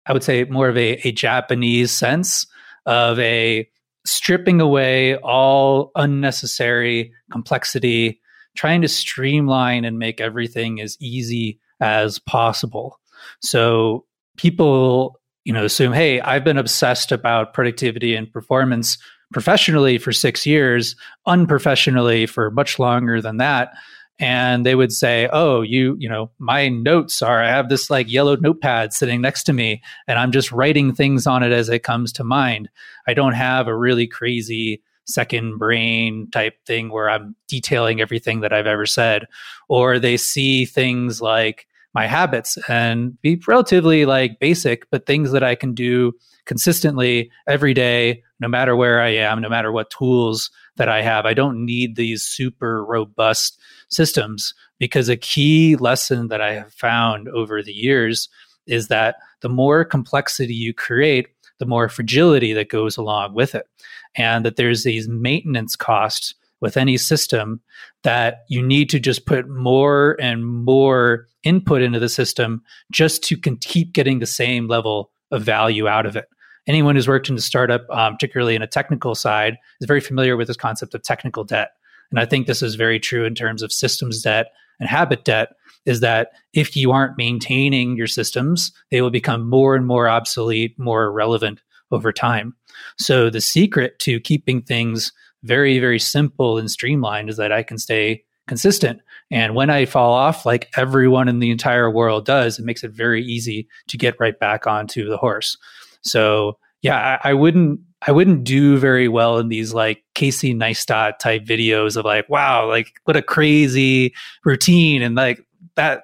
I 0.05 0.13
would 0.13 0.23
say 0.23 0.45
more 0.45 0.69
of 0.69 0.77
a, 0.77 1.07
a 1.07 1.11
Japanese 1.11 1.91
sense 1.91 2.47
of 2.87 3.19
a 3.19 3.69
stripping 4.05 4.59
away 4.59 5.15
all 5.17 5.91
unnecessary 5.95 7.13
complexity, 7.31 8.19
trying 8.55 8.81
to 8.81 8.87
streamline 8.87 9.85
and 9.85 9.99
make 9.99 10.19
everything 10.19 10.81
as 10.81 10.97
easy 10.99 11.59
as 11.79 12.17
possible. 12.17 12.99
So 13.41 14.05
people, 14.37 15.19
you 15.45 15.53
know, 15.53 15.65
assume, 15.65 15.93
hey, 15.93 16.21
I've 16.21 16.43
been 16.43 16.57
obsessed 16.57 17.11
about 17.11 17.53
productivity 17.53 18.15
and 18.15 18.31
performance 18.31 18.97
professionally 19.31 19.97
for 19.97 20.11
six 20.11 20.45
years, 20.45 20.95
unprofessionally 21.25 22.25
for 22.25 22.49
much 22.51 22.79
longer 22.79 23.21
than 23.21 23.37
that. 23.37 23.73
And 24.21 24.65
they 24.65 24.75
would 24.75 24.91
say, 24.91 25.29
oh, 25.31 25.61
you, 25.61 25.95
you 25.97 26.09
know, 26.09 26.29
my 26.39 26.67
notes 26.67 27.21
are, 27.21 27.41
I 27.41 27.47
have 27.47 27.69
this 27.69 27.89
like 27.89 28.11
yellow 28.11 28.35
notepad 28.35 28.91
sitting 28.91 29.21
next 29.21 29.43
to 29.43 29.53
me 29.53 29.81
and 30.07 30.19
I'm 30.19 30.31
just 30.31 30.51
writing 30.51 30.93
things 30.93 31.25
on 31.25 31.41
it 31.41 31.53
as 31.53 31.69
it 31.69 31.83
comes 31.83 32.11
to 32.13 32.25
mind. 32.25 32.69
I 33.07 33.13
don't 33.13 33.33
have 33.33 33.67
a 33.67 33.77
really 33.77 34.07
crazy 34.07 34.81
second 35.05 35.57
brain 35.57 36.29
type 36.31 36.55
thing 36.65 36.89
where 36.89 37.09
I'm 37.09 37.35
detailing 37.47 38.01
everything 38.01 38.41
that 38.41 38.51
I've 38.51 38.67
ever 38.67 38.85
said. 38.85 39.25
Or 39.69 39.99
they 39.99 40.17
see 40.17 40.65
things 40.65 41.21
like, 41.21 41.65
my 41.93 42.05
habits 42.05 42.57
and 42.67 43.19
be 43.21 43.41
relatively 43.47 44.05
like 44.05 44.39
basic, 44.39 44.89
but 44.91 45.05
things 45.05 45.31
that 45.31 45.43
I 45.43 45.55
can 45.55 45.73
do 45.73 46.13
consistently 46.45 47.31
every 47.47 47.73
day, 47.73 48.23
no 48.39 48.47
matter 48.47 48.75
where 48.75 49.01
I 49.01 49.09
am, 49.09 49.41
no 49.41 49.49
matter 49.49 49.71
what 49.71 49.89
tools 49.89 50.51
that 50.77 50.89
I 50.89 51.01
have. 51.01 51.25
I 51.25 51.33
don't 51.33 51.65
need 51.65 51.95
these 51.95 52.23
super 52.23 52.85
robust 52.85 53.59
systems 53.89 54.53
because 54.77 55.09
a 55.09 55.17
key 55.17 55.75
lesson 55.75 56.27
that 56.29 56.41
I 56.41 56.53
have 56.53 56.73
found 56.73 57.27
over 57.29 57.61
the 57.61 57.73
years 57.73 58.29
is 58.65 58.87
that 58.87 59.17
the 59.41 59.49
more 59.49 59.83
complexity 59.83 60.53
you 60.53 60.73
create, 60.73 61.27
the 61.57 61.65
more 61.65 61.89
fragility 61.89 62.53
that 62.53 62.69
goes 62.69 62.97
along 62.97 63.33
with 63.33 63.55
it. 63.55 63.67
And 64.15 64.45
that 64.45 64.55
there's 64.55 64.83
these 64.83 65.07
maintenance 65.07 65.75
costs 65.75 66.33
with 66.61 66.77
any 66.77 66.97
system 66.97 67.61
that 68.03 68.43
you 68.49 68.61
need 68.61 68.89
to 68.89 68.99
just 68.99 69.25
put 69.25 69.47
more 69.47 70.17
and 70.19 70.45
more 70.45 71.27
input 71.43 71.81
into 71.81 71.99
the 71.99 72.09
system 72.09 72.61
just 72.91 73.23
to 73.23 73.37
can 73.37 73.57
keep 73.57 73.93
getting 73.93 74.19
the 74.19 74.25
same 74.25 74.67
level 74.67 75.11
of 75.31 75.43
value 75.43 75.87
out 75.87 76.05
of 76.05 76.15
it. 76.15 76.25
Anyone 76.67 76.95
who's 76.95 77.07
worked 77.07 77.29
in 77.29 77.35
a 77.35 77.41
startup, 77.41 77.89
um, 77.89 78.13
particularly 78.13 78.55
in 78.55 78.61
a 78.61 78.67
technical 78.67 79.15
side, 79.15 79.57
is 79.79 79.87
very 79.87 80.01
familiar 80.01 80.37
with 80.37 80.47
this 80.47 80.57
concept 80.57 80.93
of 80.93 81.01
technical 81.01 81.43
debt. 81.43 81.71
And 82.11 82.19
I 82.19 82.25
think 82.25 82.45
this 82.45 82.61
is 82.61 82.75
very 82.75 82.99
true 82.99 83.25
in 83.25 83.35
terms 83.35 83.61
of 83.61 83.71
systems 83.71 84.21
debt 84.21 84.47
and 84.79 84.89
habit 84.89 85.23
debt 85.23 85.49
is 85.85 85.99
that 86.01 86.31
if 86.53 86.75
you 86.75 86.91
aren't 86.91 87.17
maintaining 87.17 87.95
your 87.95 88.07
systems, 88.07 88.71
they 88.91 89.01
will 89.01 89.09
become 89.09 89.49
more 89.49 89.75
and 89.75 89.85
more 89.85 90.07
obsolete, 90.07 90.77
more 90.77 91.05
irrelevant 91.05 91.61
over 91.91 92.11
time. 92.11 92.55
So 92.97 93.29
the 93.29 93.41
secret 93.41 93.99
to 93.99 94.19
keeping 94.19 94.61
things 94.61 95.11
very, 95.43 95.79
very 95.79 95.99
simple 95.99 96.57
and 96.57 96.69
streamlined 96.69 97.29
is 97.29 97.37
that 97.37 97.51
I 97.51 97.63
can 97.63 97.77
stay 97.77 98.23
consistent. 98.47 99.01
And 99.31 99.55
when 99.55 99.69
I 99.69 99.85
fall 99.85 100.11
off, 100.11 100.45
like 100.45 100.69
everyone 100.75 101.27
in 101.27 101.39
the 101.39 101.51
entire 101.51 101.89
world 101.89 102.25
does, 102.25 102.59
it 102.59 102.65
makes 102.65 102.83
it 102.83 102.91
very 102.91 103.23
easy 103.23 103.67
to 103.87 103.97
get 103.97 104.19
right 104.19 104.37
back 104.37 104.67
onto 104.67 105.07
the 105.07 105.17
horse. 105.17 105.55
So 106.01 106.57
yeah, 106.81 107.19
I, 107.23 107.31
I 107.31 107.33
wouldn't 107.33 107.79
I 108.07 108.11
wouldn't 108.11 108.45
do 108.45 108.77
very 108.77 109.09
well 109.09 109.37
in 109.39 109.49
these 109.49 109.73
like 109.73 110.03
Casey 110.15 110.53
Neistat 110.53 111.19
type 111.19 111.43
videos 111.43 111.97
of 111.97 112.05
like, 112.05 112.29
wow, 112.29 112.67
like 112.67 112.93
what 113.03 113.17
a 113.17 113.21
crazy 113.21 114.13
routine 114.45 115.01
and 115.01 115.15
like 115.15 115.45
that 115.75 116.03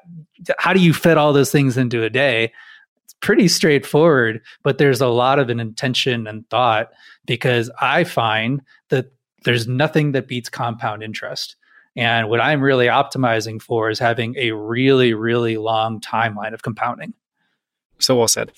how 0.58 0.74
do 0.74 0.82
you 0.82 0.94
fit 0.94 1.18
all 1.18 1.34
those 1.34 1.52
things 1.52 1.78
into 1.78 2.04
a 2.04 2.10
day? 2.10 2.52
It's 3.06 3.16
pretty 3.22 3.48
straightforward, 3.48 4.42
but 4.64 4.78
there's 4.78 5.02
a 5.02 5.08
lot 5.08 5.40
of 5.40 5.50
an 5.50 5.60
intention 5.60 6.28
and 6.28 6.48
thought 6.50 6.90
because 7.26 7.72
I 7.82 8.04
find 8.04 8.62
that 8.90 9.12
there's 9.46 9.68
nothing 9.68 10.12
that 10.12 10.28
beats 10.28 10.50
compound 10.50 11.02
interest. 11.02 11.56
And 11.96 12.30
what 12.30 12.42
I'm 12.42 12.62
really 12.62 12.88
optimizing 12.88 13.62
for 13.62 13.90
is 13.90 14.00
having 14.00 14.36
a 14.38 14.52
really, 14.52 15.14
really 15.14 15.56
long 15.56 16.02
timeline 16.02 16.54
of 16.54 16.62
compounding. 16.62 17.14
So 18.00 18.18
well 18.18 18.28
said. 18.28 18.52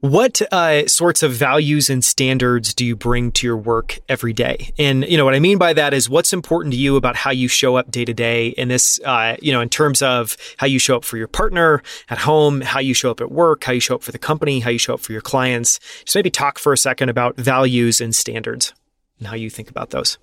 What 0.00 0.40
uh, 0.52 0.86
sorts 0.86 1.22
of 1.22 1.32
values 1.32 1.90
and 1.90 2.04
standards 2.04 2.74
do 2.74 2.84
you 2.84 2.94
bring 2.94 3.32
to 3.32 3.46
your 3.46 3.56
work 3.56 3.98
every 4.08 4.32
day? 4.32 4.72
And 4.78 5.04
you 5.08 5.16
know 5.16 5.24
what 5.24 5.34
I 5.34 5.40
mean 5.40 5.58
by 5.58 5.72
that 5.72 5.94
is 5.94 6.08
what's 6.08 6.32
important 6.32 6.74
to 6.74 6.78
you 6.78 6.96
about 6.96 7.16
how 7.16 7.30
you 7.30 7.48
show 7.48 7.76
up 7.76 7.90
day 7.90 8.04
to 8.04 8.14
day 8.14 8.48
in 8.48 8.68
this, 8.68 9.00
uh, 9.04 9.36
you 9.40 9.52
know, 9.52 9.60
in 9.60 9.70
terms 9.70 10.02
of 10.02 10.36
how 10.58 10.66
you 10.66 10.78
show 10.78 10.96
up 10.96 11.04
for 11.04 11.16
your 11.16 11.28
partner 11.28 11.82
at 12.10 12.18
home, 12.18 12.60
how 12.60 12.78
you 12.78 12.94
show 12.94 13.10
up 13.10 13.20
at 13.20 13.32
work, 13.32 13.64
how 13.64 13.72
you 13.72 13.80
show 13.80 13.94
up 13.94 14.02
for 14.02 14.12
the 14.12 14.18
company, 14.18 14.60
how 14.60 14.70
you 14.70 14.78
show 14.78 14.94
up 14.94 15.00
for 15.00 15.12
your 15.12 15.22
clients. 15.22 15.80
Just 16.04 16.14
maybe 16.14 16.30
talk 16.30 16.58
for 16.58 16.72
a 16.74 16.78
second 16.78 17.08
about 17.08 17.36
values 17.36 18.00
and 18.00 18.14
standards 18.14 18.74
and 19.18 19.26
how 19.26 19.34
you 19.34 19.50
think 19.50 19.70
about 19.70 19.90
those. 19.90 20.18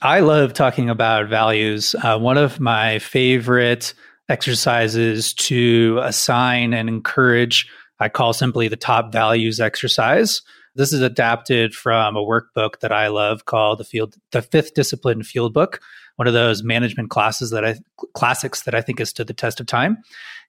I 0.00 0.20
love 0.20 0.52
talking 0.52 0.90
about 0.90 1.28
values. 1.28 1.94
Uh, 2.02 2.18
one 2.18 2.36
of 2.36 2.60
my 2.60 2.98
favorite 2.98 3.94
exercises 4.28 5.32
to 5.34 6.00
assign 6.02 6.74
and 6.74 6.88
encourage 6.88 7.68
I 8.00 8.08
call 8.08 8.32
simply 8.32 8.68
the 8.68 8.76
top 8.76 9.12
values 9.12 9.60
exercise. 9.60 10.42
This 10.74 10.92
is 10.92 11.00
adapted 11.00 11.74
from 11.74 12.16
a 12.16 12.24
workbook 12.24 12.80
that 12.80 12.92
I 12.92 13.06
love 13.08 13.44
called 13.44 13.78
the 13.78 13.84
field 13.84 14.16
the 14.32 14.42
fifth 14.42 14.74
discipline 14.74 15.22
field 15.22 15.54
book, 15.54 15.80
one 16.16 16.26
of 16.26 16.34
those 16.34 16.64
management 16.64 17.10
classes 17.10 17.50
that 17.50 17.64
I 17.64 17.76
classics 18.14 18.62
that 18.62 18.74
I 18.74 18.80
think 18.80 19.00
is 19.00 19.12
to 19.14 19.24
the 19.24 19.32
test 19.32 19.60
of 19.60 19.66
time. 19.66 19.98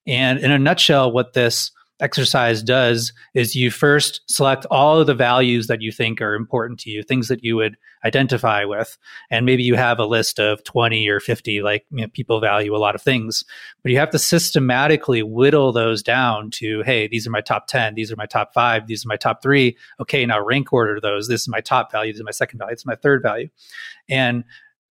And 0.08 0.40
in 0.40 0.52
a 0.52 0.60
nutshell, 0.60 1.12
what 1.12 1.34
this 1.34 1.72
exercise 2.00 2.62
does 2.62 3.14
is 3.34 3.56
you 3.56 3.72
first 3.72 4.22
select 4.28 4.66
all 4.70 5.00
of 5.00 5.08
the 5.08 5.14
values 5.14 5.68
that 5.68 5.82
you 5.82 5.92
think 5.92 6.22
are 6.22 6.36
important 6.36 6.80
to 6.80 6.90
you, 6.90 7.02
things 7.02 7.30
that 7.30 7.44
you 7.44 7.56
would 7.56 7.78
identify 8.04 8.66
with. 8.66 8.98
And 9.32 9.46
maybe 9.46 9.64
you 9.64 9.76
have 9.76 9.98
a 9.98 10.06
list 10.06 10.40
of 10.40 10.64
20 10.64 11.08
or 11.08 11.20
50, 11.20 11.62
like 11.62 11.86
you 11.92 12.02
know, 12.02 12.08
people 12.10 12.40
value 12.40 12.76
a 12.76 12.78
lot 12.78 12.96
of 12.96 13.02
things, 13.02 13.44
but 13.82 13.92
you 13.92 13.98
have 13.98 14.10
to 14.12 14.20
systematically 14.20 15.24
whittle 15.24 15.72
those 15.72 16.04
down 16.04 16.52
to, 16.52 16.84
hey, 16.84 17.08
these 17.08 17.26
are 17.26 17.32
my 17.32 17.42
top 17.42 17.68
10, 17.68 17.96
these 17.96 18.12
are 18.12 18.18
my 18.18 18.26
top 18.26 18.54
five, 18.54 18.88
these 18.88 19.06
are 19.06 19.10
my 19.10 19.16
top 19.16 19.42
three. 19.42 19.78
Okay, 20.00 20.26
now 20.26 20.44
rank 20.44 20.74
order 20.74 21.00
those. 21.00 21.28
This 21.28 21.42
is 21.42 21.48
my 21.48 21.62
top 21.62 21.92
value, 21.92 22.12
this 22.12 22.20
is 22.20 22.26
my 22.26 22.32
second 22.32 22.60
value, 22.60 22.74
this 22.74 22.82
is 22.82 22.86
my 22.86 22.96
third 22.96 23.22
value. 23.22 23.50
And 24.10 24.44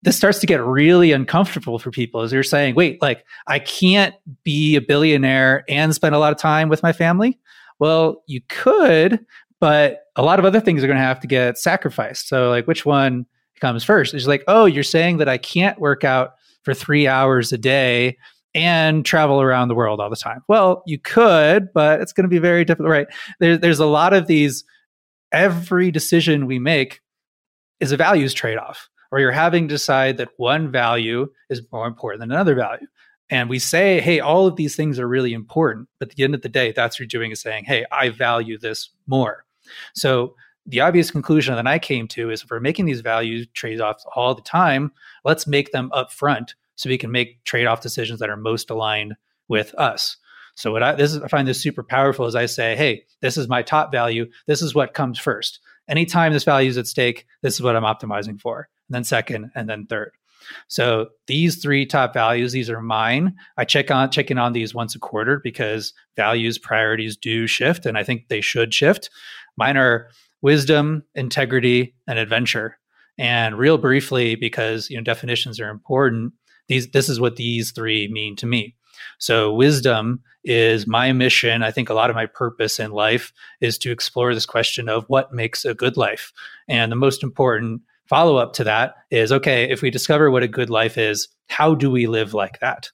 this 0.04 0.16
starts 0.18 0.38
to 0.38 0.46
get 0.46 0.62
really 0.62 1.12
uncomfortable 1.12 1.78
for 1.78 1.90
people 1.90 2.20
as 2.20 2.32
you're 2.32 2.42
saying, 2.42 2.74
wait, 2.74 3.00
like 3.00 3.24
I 3.46 3.58
can't 3.58 4.14
be 4.44 4.76
a 4.76 4.82
billionaire 4.82 5.64
and 5.66 5.94
spend 5.94 6.14
a 6.14 6.18
lot 6.18 6.30
of 6.30 6.38
time 6.38 6.68
with 6.68 6.82
my 6.82 6.92
family. 6.92 7.40
Well, 7.78 8.22
you 8.26 8.42
could, 8.48 9.24
but 9.60 10.02
a 10.14 10.22
lot 10.22 10.38
of 10.38 10.44
other 10.44 10.60
things 10.60 10.84
are 10.84 10.86
going 10.86 10.98
to 10.98 11.02
have 11.02 11.20
to 11.20 11.26
get 11.26 11.56
sacrificed. 11.56 12.28
So, 12.28 12.50
like, 12.50 12.66
which 12.66 12.84
one 12.84 13.24
comes 13.60 13.82
first? 13.82 14.12
It's 14.12 14.26
like, 14.26 14.44
oh, 14.46 14.66
you're 14.66 14.82
saying 14.82 15.16
that 15.18 15.28
I 15.28 15.38
can't 15.38 15.80
work 15.80 16.04
out 16.04 16.34
for 16.62 16.74
three 16.74 17.08
hours 17.08 17.50
a 17.52 17.58
day 17.58 18.18
and 18.54 19.06
travel 19.06 19.40
around 19.40 19.68
the 19.68 19.74
world 19.74 20.00
all 20.00 20.10
the 20.10 20.16
time. 20.16 20.42
Well, 20.48 20.82
you 20.86 20.98
could, 20.98 21.72
but 21.72 22.02
it's 22.02 22.12
going 22.12 22.24
to 22.24 22.28
be 22.28 22.38
very 22.38 22.64
difficult, 22.66 22.90
right? 22.90 23.08
There, 23.40 23.56
there's 23.56 23.80
a 23.80 23.86
lot 23.86 24.12
of 24.12 24.26
these. 24.26 24.64
Every 25.32 25.90
decision 25.90 26.46
we 26.46 26.60
make 26.60 27.00
is 27.80 27.90
a 27.90 27.96
values 27.96 28.34
trade 28.34 28.56
off 28.56 28.88
or 29.14 29.20
you're 29.20 29.31
having 29.31 29.68
to 29.68 29.74
decide 29.74 30.16
that 30.16 30.31
one 30.38 30.72
value 30.72 31.31
is 31.48 31.62
more 31.70 31.87
important 31.87 32.18
than 32.18 32.33
another 32.33 32.57
value. 32.57 32.88
And 33.31 33.48
we 33.48 33.61
say, 33.61 34.00
hey, 34.00 34.18
all 34.18 34.48
of 34.48 34.57
these 34.57 34.74
things 34.74 34.98
are 34.98 35.07
really 35.07 35.33
important. 35.33 35.88
But 36.00 36.11
at 36.11 36.16
the 36.16 36.24
end 36.24 36.35
of 36.35 36.42
the 36.42 36.48
day, 36.48 36.72
that's 36.72 36.96
what 36.96 36.98
you're 36.98 37.20
doing 37.20 37.31
is 37.31 37.40
saying, 37.40 37.62
hey, 37.62 37.87
I 37.92 38.09
value 38.09 38.59
this 38.59 38.90
more. 39.07 39.44
So 39.94 40.35
the 40.66 40.81
obvious 40.81 41.12
conclusion 41.12 41.55
that 41.55 41.64
I 41.64 41.79
came 41.79 42.09
to 42.09 42.31
is 42.33 42.42
if 42.42 42.50
we're 42.50 42.59
making 42.59 42.87
these 42.87 43.03
value 43.03 43.44
trade 43.44 43.81
offs 43.81 44.05
all 44.16 44.35
the 44.35 44.42
time, 44.42 44.90
let's 45.24 45.46
make 45.46 45.70
them 45.70 45.92
upfront 45.94 46.55
so 46.74 46.90
we 46.90 46.98
can 46.98 47.12
make 47.12 47.44
trade 47.44 47.66
off 47.66 47.83
decisions 47.83 48.18
that 48.18 48.31
are 48.31 48.37
most 48.37 48.68
aligned 48.68 49.14
with 49.46 49.77
us. 49.77 50.16
So 50.57 50.72
what 50.72 50.83
I 50.83 50.96
this 50.96 51.12
is 51.14 51.22
I 51.22 51.29
find 51.29 51.46
this 51.46 51.62
super 51.62 51.85
powerful 51.85 52.27
is 52.27 52.35
I 52.35 52.46
say, 52.46 52.74
hey, 52.74 53.05
this 53.20 53.37
is 53.37 53.46
my 53.46 53.62
top 53.62 53.92
value. 53.92 54.27
This 54.48 54.61
is 54.61 54.74
what 54.74 54.92
comes 54.92 55.20
first. 55.20 55.61
Anytime 55.88 56.33
this 56.33 56.42
value 56.42 56.68
is 56.68 56.79
at 56.79 56.88
stake, 56.88 57.27
this 57.42 57.55
is 57.55 57.62
what 57.62 57.77
I'm 57.77 57.85
optimizing 57.85 58.40
for 58.40 58.68
then 58.94 59.04
second, 59.04 59.50
and 59.54 59.68
then 59.68 59.87
third. 59.87 60.12
So 60.68 61.09
these 61.26 61.62
three 61.62 61.87
top 61.87 62.14
values, 62.14 62.52
these 62.52 62.70
are 62.70 62.80
mine. 62.80 63.35
I 63.57 63.64
check 63.64 63.90
on 63.90 64.11
check 64.11 64.30
in 64.30 64.38
on 64.38 64.52
these 64.52 64.74
once 64.74 64.94
a 64.94 64.98
quarter 64.98 65.40
because 65.42 65.92
values 66.16 66.59
priorities 66.59 67.16
do 67.16 67.46
shift, 67.46 67.87
and 67.87 67.96
I 67.96 68.04
think 68.04 68.28
they 68.28 68.40
should 68.40 68.74
shift. 68.74 69.11
Mine 69.57 69.76
are 69.76 70.09
wisdom, 70.42 71.04
integrity, 71.14 71.94
and 72.07 72.18
adventure. 72.18 72.78
And 73.16 73.57
real 73.57 73.78
briefly, 73.78 74.35
because 74.35 74.90
you 74.90 74.96
know 74.96 75.02
definitions 75.02 75.61
are 75.61 75.70
important. 75.70 76.33
These 76.68 76.90
this 76.90 77.09
is 77.09 77.20
what 77.20 77.37
these 77.37 77.70
three 77.70 78.09
mean 78.09 78.37
to 78.37 78.46
me. 78.46 78.74
So 79.18 79.52
wisdom 79.52 80.22
is 80.44 80.87
my 80.87 81.12
mission. 81.12 81.62
I 81.62 81.70
think 81.70 81.88
a 81.88 81.94
lot 81.94 82.11
of 82.11 82.16
my 82.16 82.26
purpose 82.26 82.78
in 82.78 82.90
life 82.90 83.33
is 83.61 83.78
to 83.78 83.90
explore 83.90 84.35
this 84.35 84.46
question 84.46 84.88
of 84.88 85.04
what 85.09 85.33
makes 85.33 85.64
a 85.64 85.74
good 85.74 85.96
life. 85.96 86.33
And 86.68 86.90
the 86.90 86.96
most 86.96 87.22
important 87.22 87.83
follow 88.06 88.36
up 88.36 88.52
to 88.54 88.64
that 88.64 88.94
is 89.10 89.32
okay, 89.32 89.70
if 89.70 89.82
we 89.82 89.90
discover 89.90 90.30
what 90.30 90.42
a 90.42 90.48
good 90.48 90.70
life 90.70 90.98
is, 90.98 91.28
how 91.48 91.74
do 91.74 91.90
we 91.90 92.06
live 92.06 92.34
like 92.34 92.60
that? 92.60 92.90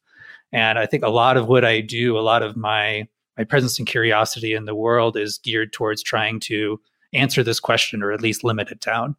And 0.53 0.79
I 0.79 0.87
think 0.87 1.05
a 1.05 1.11
lot 1.11 1.37
of 1.37 1.49
what 1.49 1.65
I 1.65 1.81
do, 1.81 2.19
a 2.19 2.21
lot 2.21 2.43
of 2.43 2.57
my 2.57 3.09
my 3.39 3.45
presence 3.45 3.79
and 3.79 3.89
curiosity 3.89 4.53
in 4.53 4.67
the 4.67 4.75
world 4.75 5.17
is 5.17 5.39
geared 5.39 5.73
towards 5.73 6.03
trying 6.03 6.41
to 6.41 6.79
answer 7.15 7.43
this 7.43 7.59
question 7.59 8.03
or 8.03 8.13
at 8.13 8.21
least 8.21 8.45
limit 8.45 8.71
it 8.71 8.81
down. 8.81 9.17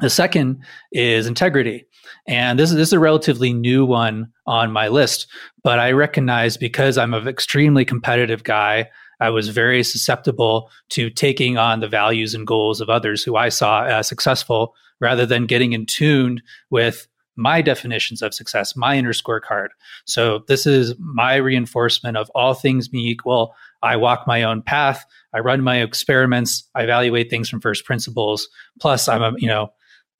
The 0.00 0.10
second 0.10 0.64
is 0.90 1.26
integrity. 1.26 1.84
And 2.26 2.58
this 2.58 2.70
is, 2.70 2.76
this 2.76 2.88
is 2.88 2.92
a 2.94 2.98
relatively 2.98 3.52
new 3.52 3.84
one 3.84 4.32
on 4.46 4.72
my 4.72 4.88
list, 4.88 5.28
but 5.62 5.78
I 5.78 5.92
recognize 5.92 6.56
because 6.56 6.98
I'm 6.98 7.14
an 7.14 7.28
extremely 7.28 7.84
competitive 7.84 8.42
guy, 8.42 8.88
I 9.20 9.30
was 9.30 9.50
very 9.50 9.84
susceptible 9.84 10.70
to 10.90 11.10
taking 11.10 11.58
on 11.58 11.80
the 11.80 11.88
values 11.88 12.34
and 12.34 12.46
goals 12.46 12.80
of 12.80 12.88
others 12.88 13.22
who 13.22 13.36
I 13.36 13.50
saw 13.50 13.84
as 13.84 14.08
successful 14.08 14.74
rather 15.00 15.26
than 15.26 15.46
getting 15.46 15.72
in 15.72 15.86
tune 15.86 16.42
with 16.70 17.06
my 17.36 17.62
definitions 17.62 18.22
of 18.22 18.34
success, 18.34 18.76
my 18.76 18.96
inner 18.96 19.12
scorecard. 19.12 19.68
So 20.04 20.44
this 20.46 20.66
is 20.66 20.94
my 20.98 21.36
reinforcement 21.36 22.16
of 22.16 22.30
all 22.34 22.54
things 22.54 22.88
being 22.88 23.06
equal. 23.06 23.54
I 23.82 23.96
walk 23.96 24.26
my 24.26 24.42
own 24.42 24.62
path. 24.62 25.06
I 25.32 25.38
run 25.38 25.62
my 25.62 25.80
experiments. 25.80 26.68
I 26.74 26.82
evaluate 26.82 27.30
things 27.30 27.48
from 27.48 27.60
first 27.60 27.84
principles. 27.84 28.48
Plus, 28.78 29.08
I'm 29.08 29.22
a 29.22 29.32
you 29.38 29.48
know 29.48 29.72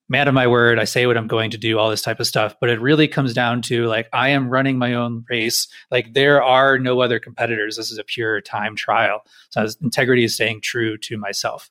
man 0.08 0.28
of 0.28 0.34
my 0.34 0.46
word. 0.46 0.78
I 0.78 0.84
say 0.84 1.06
what 1.06 1.16
I'm 1.16 1.28
going 1.28 1.50
to 1.50 1.58
do. 1.58 1.78
All 1.78 1.90
this 1.90 2.02
type 2.02 2.20
of 2.20 2.26
stuff. 2.26 2.56
But 2.60 2.70
it 2.70 2.80
really 2.80 3.06
comes 3.06 3.34
down 3.34 3.62
to 3.62 3.86
like 3.86 4.08
I 4.12 4.30
am 4.30 4.48
running 4.48 4.78
my 4.78 4.94
own 4.94 5.24
race. 5.28 5.68
Like 5.90 6.14
there 6.14 6.42
are 6.42 6.78
no 6.78 7.00
other 7.00 7.20
competitors. 7.20 7.76
This 7.76 7.90
is 7.90 7.98
a 7.98 8.04
pure 8.04 8.40
time 8.40 8.76
trial. 8.76 9.20
So 9.50 9.66
integrity 9.82 10.24
is 10.24 10.34
staying 10.34 10.62
true 10.62 10.96
to 10.98 11.18
myself. 11.18 11.70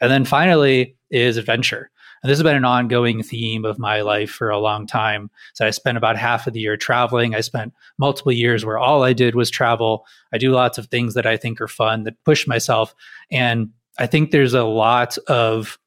And 0.00 0.10
then 0.10 0.24
finally 0.24 0.96
is 1.10 1.36
adventure. 1.36 1.90
And 2.22 2.30
this 2.30 2.38
has 2.38 2.42
been 2.42 2.56
an 2.56 2.64
ongoing 2.64 3.22
theme 3.22 3.64
of 3.64 3.78
my 3.78 4.00
life 4.00 4.30
for 4.30 4.50
a 4.50 4.58
long 4.58 4.86
time. 4.86 5.30
So 5.54 5.66
I 5.66 5.70
spent 5.70 5.98
about 5.98 6.16
half 6.16 6.46
of 6.46 6.52
the 6.52 6.60
year 6.60 6.76
traveling. 6.76 7.34
I 7.34 7.40
spent 7.40 7.72
multiple 7.98 8.32
years 8.32 8.64
where 8.64 8.78
all 8.78 9.04
I 9.04 9.12
did 9.12 9.34
was 9.34 9.50
travel. 9.50 10.04
I 10.32 10.38
do 10.38 10.50
lots 10.50 10.78
of 10.78 10.86
things 10.86 11.14
that 11.14 11.26
I 11.26 11.36
think 11.36 11.60
are 11.60 11.68
fun 11.68 12.04
that 12.04 12.22
push 12.24 12.46
myself. 12.46 12.94
And 13.30 13.70
I 13.98 14.06
think 14.06 14.30
there's 14.30 14.54
a 14.54 14.64
lot 14.64 15.16
of, 15.28 15.78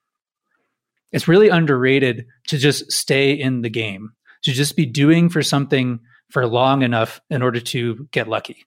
it's 1.11 1.27
really 1.27 1.49
underrated 1.49 2.25
to 2.47 2.57
just 2.57 2.91
stay 2.91 3.33
in 3.33 3.61
the 3.61 3.69
game, 3.69 4.13
to 4.43 4.51
just 4.51 4.75
be 4.75 4.85
doing 4.85 5.29
for 5.29 5.43
something 5.43 5.99
for 6.29 6.47
long 6.47 6.81
enough 6.81 7.19
in 7.29 7.41
order 7.41 7.59
to 7.59 8.07
get 8.11 8.29
lucky. 8.29 8.65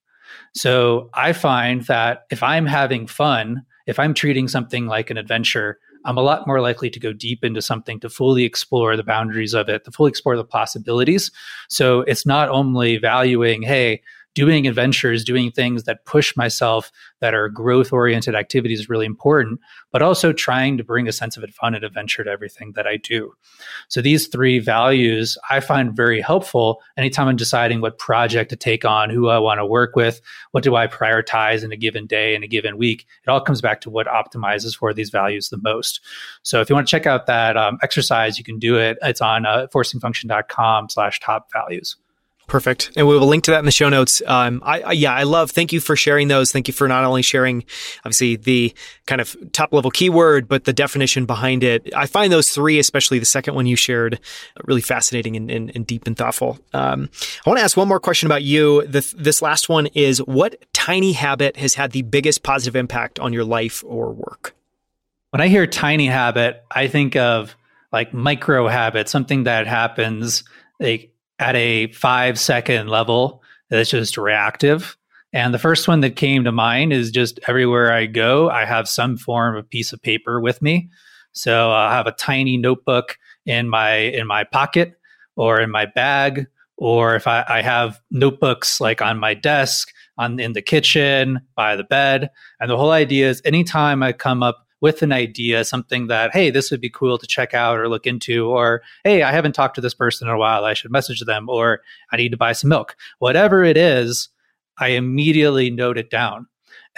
So 0.55 1.11
I 1.14 1.33
find 1.33 1.83
that 1.87 2.24
if 2.31 2.42
I'm 2.42 2.66
having 2.66 3.07
fun, 3.07 3.64
if 3.87 3.98
I'm 3.98 4.14
treating 4.14 4.48
something 4.48 4.87
like 4.87 5.11
an 5.11 5.16
adventure, 5.16 5.79
I'm 6.04 6.18
a 6.18 6.22
lot 6.22 6.46
more 6.46 6.60
likely 6.60 6.90
to 6.90 7.00
go 7.00 7.12
deep 7.12 7.44
into 7.44 7.62
something 7.62 8.00
to 8.00 8.08
fully 8.08 8.44
explore 8.44 8.96
the 8.96 9.02
boundaries 9.02 9.54
of 9.54 9.68
it, 9.68 9.84
to 9.84 9.90
fully 9.90 10.10
explore 10.10 10.36
the 10.36 10.44
possibilities. 10.44 11.30
So 11.68 12.00
it's 12.00 12.26
not 12.26 12.48
only 12.48 12.98
valuing, 12.98 13.62
hey, 13.62 14.02
doing 14.34 14.66
adventures, 14.66 15.24
doing 15.24 15.50
things 15.50 15.84
that 15.84 16.04
push 16.04 16.36
myself, 16.36 16.90
that 17.20 17.34
are 17.34 17.48
growth 17.48 17.92
oriented 17.92 18.34
activities 18.34 18.80
is 18.80 18.88
really 18.88 19.06
important, 19.06 19.60
but 19.92 20.02
also 20.02 20.32
trying 20.32 20.76
to 20.76 20.84
bring 20.84 21.08
a 21.08 21.12
sense 21.12 21.36
of 21.36 21.44
fun 21.50 21.74
and 21.74 21.84
adventure 21.84 22.24
to 22.24 22.30
everything 22.30 22.72
that 22.72 22.86
I 22.86 22.96
do. 22.96 23.32
So 23.88 24.02
these 24.02 24.26
three 24.26 24.58
values 24.58 25.38
I 25.48 25.60
find 25.60 25.96
very 25.96 26.20
helpful 26.20 26.82
anytime 26.96 27.28
I'm 27.28 27.36
deciding 27.36 27.80
what 27.80 27.98
project 27.98 28.50
to 28.50 28.56
take 28.56 28.84
on, 28.84 29.08
who 29.08 29.28
I 29.28 29.38
want 29.38 29.58
to 29.58 29.66
work 29.66 29.94
with, 29.94 30.20
what 30.50 30.64
do 30.64 30.76
I 30.76 30.86
prioritize 30.86 31.62
in 31.64 31.72
a 31.72 31.76
given 31.76 32.06
day, 32.06 32.34
in 32.34 32.42
a 32.42 32.48
given 32.48 32.76
week. 32.76 33.06
It 33.26 33.30
all 33.30 33.40
comes 33.40 33.60
back 33.60 33.80
to 33.82 33.90
what 33.90 34.06
optimizes 34.06 34.76
for 34.76 34.92
these 34.92 35.10
values 35.10 35.48
the 35.48 35.58
most. 35.58 36.00
So 36.42 36.60
if 36.60 36.68
you 36.68 36.74
want 36.74 36.86
to 36.86 36.90
check 36.90 37.06
out 37.06 37.26
that 37.26 37.56
um, 37.56 37.78
exercise, 37.82 38.36
you 38.38 38.44
can 38.44 38.58
do 38.58 38.76
it. 38.76 38.98
It's 39.02 39.20
on 39.20 39.46
uh, 39.46 39.68
forcingfunction.com 39.72 40.90
slash 40.90 41.20
top 41.20 41.48
values. 41.52 41.96
Perfect. 42.46 42.90
And 42.94 43.09
we 43.09 43.18
will 43.18 43.26
link 43.26 43.44
to 43.44 43.52
that 43.52 43.61
in 43.61 43.64
the 43.64 43.70
show 43.70 43.88
notes. 43.88 44.20
Um, 44.26 44.62
I, 44.64 44.80
I, 44.80 44.92
yeah, 44.92 45.14
I 45.14 45.22
love, 45.22 45.50
thank 45.50 45.72
you 45.72 45.80
for 45.80 45.96
sharing 45.96 46.28
those. 46.28 46.52
Thank 46.52 46.68
you 46.68 46.74
for 46.74 46.87
not 46.87 47.02
only 47.04 47.22
sharing, 47.22 47.64
obviously, 48.00 48.37
the 48.37 48.74
kind 49.07 49.20
of 49.20 49.35
top 49.52 49.72
level 49.72 49.90
keyword, 49.90 50.46
but 50.46 50.64
the 50.64 50.72
definition 50.72 51.24
behind 51.24 51.64
it. 51.64 51.92
I 51.94 52.07
find 52.07 52.30
those 52.30 52.50
three, 52.50 52.78
especially 52.78 53.18
the 53.18 53.24
second 53.24 53.54
one 53.54 53.66
you 53.66 53.76
shared, 53.76 54.20
really 54.64 54.83
fascinating 54.83 55.37
and, 55.37 55.50
and, 55.50 55.72
and 55.74 55.87
deep 55.87 56.07
and 56.07 56.16
thoughtful. 56.16 56.59
Um, 56.74 57.09
I 57.46 57.50
want 57.50 57.59
to 57.59 57.64
ask 57.64 57.76
one 57.76 57.88
more 57.88 58.00
question 58.00 58.26
about 58.26 58.42
you. 58.42 58.87
The, 58.87 59.14
this 59.16 59.40
last 59.40 59.70
one 59.70 59.87
is 59.88 60.18
what 60.18 60.62
tiny 60.74 61.12
habit 61.12 61.57
has 61.57 61.74
had 61.74 61.92
the 61.92 62.02
biggest 62.02 62.42
positive 62.42 62.76
impact 62.76 63.18
on 63.18 63.33
your 63.33 63.44
life 63.44 63.83
or 63.87 64.12
work? 64.12 64.54
When 65.30 65.40
I 65.40 65.48
hear 65.48 65.66
tiny 65.66 66.09
habit, 66.09 66.62
I 66.70 66.88
think 66.88 67.16
of 67.16 67.57
like 67.90 68.12
micro 68.12 68.68
habit, 68.68 69.09
something 69.09 69.44
that 69.44 69.66
happens 69.66 70.44
like 70.78 71.13
at 71.38 71.56
a 71.56 71.88
five 71.92 72.38
second 72.38 72.88
level 72.88 73.42
that's 73.70 73.90
just 73.90 74.16
reactive. 74.16 74.96
And 75.32 75.52
the 75.52 75.58
first 75.58 75.88
one 75.88 76.00
that 76.00 76.16
came 76.16 76.44
to 76.44 76.52
mind 76.52 76.92
is 76.92 77.10
just 77.10 77.40
everywhere 77.48 77.92
I 77.92 78.06
go, 78.06 78.48
I 78.48 78.64
have 78.64 78.88
some 78.88 79.16
form 79.16 79.56
of 79.56 79.68
piece 79.68 79.92
of 79.92 80.00
paper 80.00 80.40
with 80.40 80.62
me. 80.62 80.90
So 81.32 81.72
I'll 81.72 81.90
have 81.90 82.06
a 82.06 82.12
tiny 82.12 82.56
notebook 82.56 83.18
in 83.44 83.68
my 83.68 83.94
in 83.94 84.26
my 84.26 84.44
pocket 84.44 84.94
or 85.36 85.60
in 85.60 85.70
my 85.70 85.86
bag, 85.86 86.46
or 86.76 87.16
if 87.16 87.26
I, 87.26 87.44
I 87.48 87.62
have 87.62 88.00
notebooks 88.12 88.80
like 88.80 89.02
on 89.02 89.18
my 89.18 89.34
desk, 89.34 89.88
on 90.16 90.38
in 90.38 90.52
the 90.52 90.62
kitchen, 90.62 91.40
by 91.56 91.74
the 91.74 91.82
bed. 91.82 92.30
And 92.60 92.70
the 92.70 92.76
whole 92.76 92.92
idea 92.92 93.28
is 93.28 93.42
anytime 93.44 94.04
I 94.04 94.12
come 94.12 94.44
up 94.44 94.63
with 94.84 95.00
an 95.00 95.12
idea, 95.12 95.64
something 95.64 96.08
that, 96.08 96.34
hey, 96.34 96.50
this 96.50 96.70
would 96.70 96.82
be 96.82 96.90
cool 96.90 97.16
to 97.16 97.26
check 97.26 97.54
out 97.54 97.78
or 97.78 97.88
look 97.88 98.06
into, 98.06 98.48
or 98.48 98.82
hey, 99.02 99.22
I 99.22 99.32
haven't 99.32 99.54
talked 99.54 99.76
to 99.76 99.80
this 99.80 99.94
person 99.94 100.28
in 100.28 100.34
a 100.34 100.36
while, 100.36 100.66
I 100.66 100.74
should 100.74 100.90
message 100.90 101.20
them, 101.20 101.48
or 101.48 101.80
I 102.12 102.18
need 102.18 102.32
to 102.32 102.36
buy 102.36 102.52
some 102.52 102.68
milk. 102.68 102.94
Whatever 103.18 103.64
it 103.64 103.78
is, 103.78 104.28
I 104.76 104.88
immediately 104.88 105.70
note 105.70 105.96
it 105.96 106.10
down. 106.10 106.48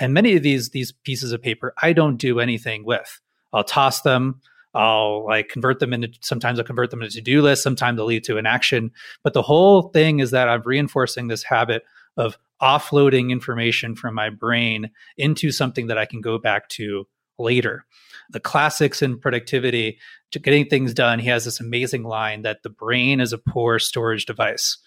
And 0.00 0.12
many 0.12 0.34
of 0.34 0.42
these 0.42 0.70
these 0.70 0.90
pieces 0.90 1.30
of 1.30 1.40
paper 1.40 1.74
I 1.80 1.92
don't 1.92 2.16
do 2.16 2.40
anything 2.40 2.84
with. 2.84 3.20
I'll 3.52 3.62
toss 3.62 4.00
them. 4.00 4.40
I'll 4.74 5.24
like 5.24 5.48
convert 5.48 5.78
them 5.78 5.92
into 5.92 6.08
sometimes 6.22 6.58
I'll 6.58 6.64
convert 6.64 6.90
them 6.90 7.02
into 7.02 7.14
to-do 7.14 7.40
lists, 7.40 7.62
sometimes 7.62 7.98
they'll 7.98 8.06
lead 8.06 8.24
to 8.24 8.36
an 8.36 8.46
action. 8.46 8.90
But 9.22 9.32
the 9.32 9.42
whole 9.42 9.90
thing 9.90 10.18
is 10.18 10.32
that 10.32 10.48
I'm 10.48 10.62
reinforcing 10.64 11.28
this 11.28 11.44
habit 11.44 11.84
of 12.16 12.36
offloading 12.60 13.30
information 13.30 13.94
from 13.94 14.16
my 14.16 14.28
brain 14.28 14.90
into 15.16 15.52
something 15.52 15.86
that 15.86 15.98
I 15.98 16.04
can 16.06 16.20
go 16.20 16.36
back 16.36 16.68
to 16.70 17.06
later. 17.38 17.84
The 18.30 18.40
classics 18.40 19.02
in 19.02 19.18
productivity, 19.18 19.98
to 20.32 20.38
getting 20.38 20.66
things 20.66 20.92
done, 20.94 21.18
he 21.18 21.28
has 21.28 21.44
this 21.44 21.60
amazing 21.60 22.02
line 22.02 22.42
that 22.42 22.62
the 22.62 22.70
brain 22.70 23.20
is 23.20 23.32
a 23.32 23.38
poor 23.38 23.78
storage 23.78 24.26
device. 24.26 24.78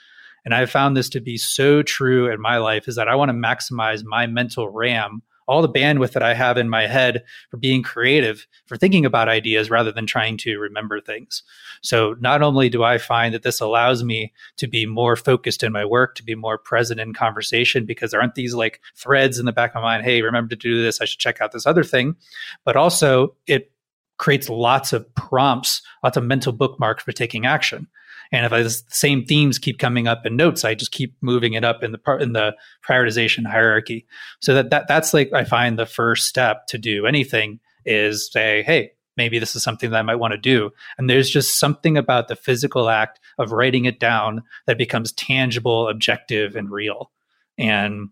And 0.45 0.53
I 0.53 0.65
found 0.65 0.95
this 0.95 1.09
to 1.09 1.21
be 1.21 1.37
so 1.37 1.81
true 1.83 2.31
in 2.31 2.41
my 2.41 2.57
life 2.57 2.87
is 2.87 2.95
that 2.95 3.07
I 3.07 3.15
want 3.15 3.29
to 3.29 3.33
maximize 3.33 4.03
my 4.03 4.27
mental 4.27 4.69
RAM 4.69 5.21
all 5.49 5.63
the 5.63 5.67
bandwidth 5.67 6.11
that 6.11 6.21
I 6.21 6.35
have 6.35 6.57
in 6.57 6.69
my 6.69 6.85
head 6.85 7.23
for 7.49 7.57
being 7.57 7.81
creative, 7.81 8.45
for 8.67 8.77
thinking 8.77 9.03
about 9.03 9.27
ideas 9.27 9.71
rather 9.71 9.91
than 9.91 10.05
trying 10.05 10.37
to 10.37 10.59
remember 10.59 11.01
things. 11.01 11.41
So 11.81 12.15
not 12.19 12.43
only 12.43 12.69
do 12.69 12.83
I 12.83 12.99
find 12.99 13.33
that 13.33 13.41
this 13.41 13.59
allows 13.59 14.03
me 14.03 14.31
to 14.57 14.67
be 14.67 14.85
more 14.85 15.15
focused 15.15 15.63
in 15.63 15.71
my 15.71 15.85
work, 15.85 16.13
to 16.15 16.23
be 16.23 16.35
more 16.35 16.59
present 16.59 16.99
in 16.99 17.13
conversation, 17.13 17.85
because 17.85 18.11
there 18.11 18.21
aren't 18.21 18.35
these 18.35 18.53
like 18.53 18.79
threads 18.95 19.39
in 19.39 19.47
the 19.47 19.51
back 19.51 19.71
of 19.71 19.81
my 19.81 19.95
mind, 19.95 20.03
hey, 20.03 20.21
remember 20.21 20.49
to 20.51 20.55
do 20.55 20.83
this, 20.83 21.01
I 21.01 21.05
should 21.05 21.19
check 21.19 21.41
out 21.41 21.51
this 21.51 21.65
other 21.65 21.83
thing. 21.83 22.15
But 22.63 22.75
also 22.75 23.35
it 23.47 23.71
creates 24.17 24.49
lots 24.49 24.93
of 24.93 25.11
prompts, 25.15 25.81
lots 26.03 26.15
of 26.15 26.23
mental 26.23 26.53
bookmarks 26.53 27.03
for 27.03 27.11
taking 27.11 27.47
action. 27.47 27.87
And 28.31 28.45
if 28.45 28.53
I, 28.53 28.61
the 28.61 28.69
same 28.89 29.25
themes 29.25 29.57
keep 29.57 29.79
coming 29.79 30.07
up 30.07 30.25
in 30.25 30.35
notes, 30.35 30.63
I 30.63 30.75
just 30.75 30.91
keep 30.91 31.15
moving 31.21 31.53
it 31.53 31.63
up 31.63 31.83
in 31.83 31.91
the 31.91 32.17
in 32.19 32.33
the 32.33 32.55
prioritization 32.87 33.49
hierarchy. 33.49 34.05
So 34.39 34.53
that, 34.53 34.69
that 34.69 34.87
that's 34.87 35.13
like 35.13 35.33
I 35.33 35.45
find 35.45 35.77
the 35.77 35.85
first 35.85 36.27
step 36.27 36.67
to 36.67 36.77
do 36.77 37.05
anything 37.05 37.59
is 37.85 38.29
say, 38.31 38.61
hey, 38.63 38.91
maybe 39.17 39.39
this 39.39 39.55
is 39.55 39.63
something 39.63 39.89
that 39.89 39.97
I 39.97 40.03
might 40.03 40.15
want 40.15 40.33
to 40.33 40.37
do. 40.37 40.71
And 40.97 41.09
there's 41.09 41.29
just 41.29 41.59
something 41.59 41.97
about 41.97 42.27
the 42.27 42.35
physical 42.35 42.89
act 42.89 43.19
of 43.37 43.51
writing 43.51 43.85
it 43.85 43.99
down 43.99 44.43
that 44.67 44.77
becomes 44.77 45.11
tangible, 45.13 45.87
objective, 45.87 46.55
and 46.55 46.71
real. 46.71 47.11
And 47.57 48.09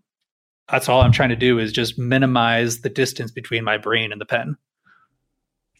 that's 0.70 0.88
all 0.88 1.00
I'm 1.00 1.12
trying 1.12 1.30
to 1.30 1.36
do 1.36 1.58
is 1.58 1.72
just 1.72 1.98
minimize 1.98 2.80
the 2.80 2.90
distance 2.90 3.30
between 3.30 3.64
my 3.64 3.78
brain 3.78 4.12
and 4.12 4.20
the 4.20 4.26
pen 4.26 4.56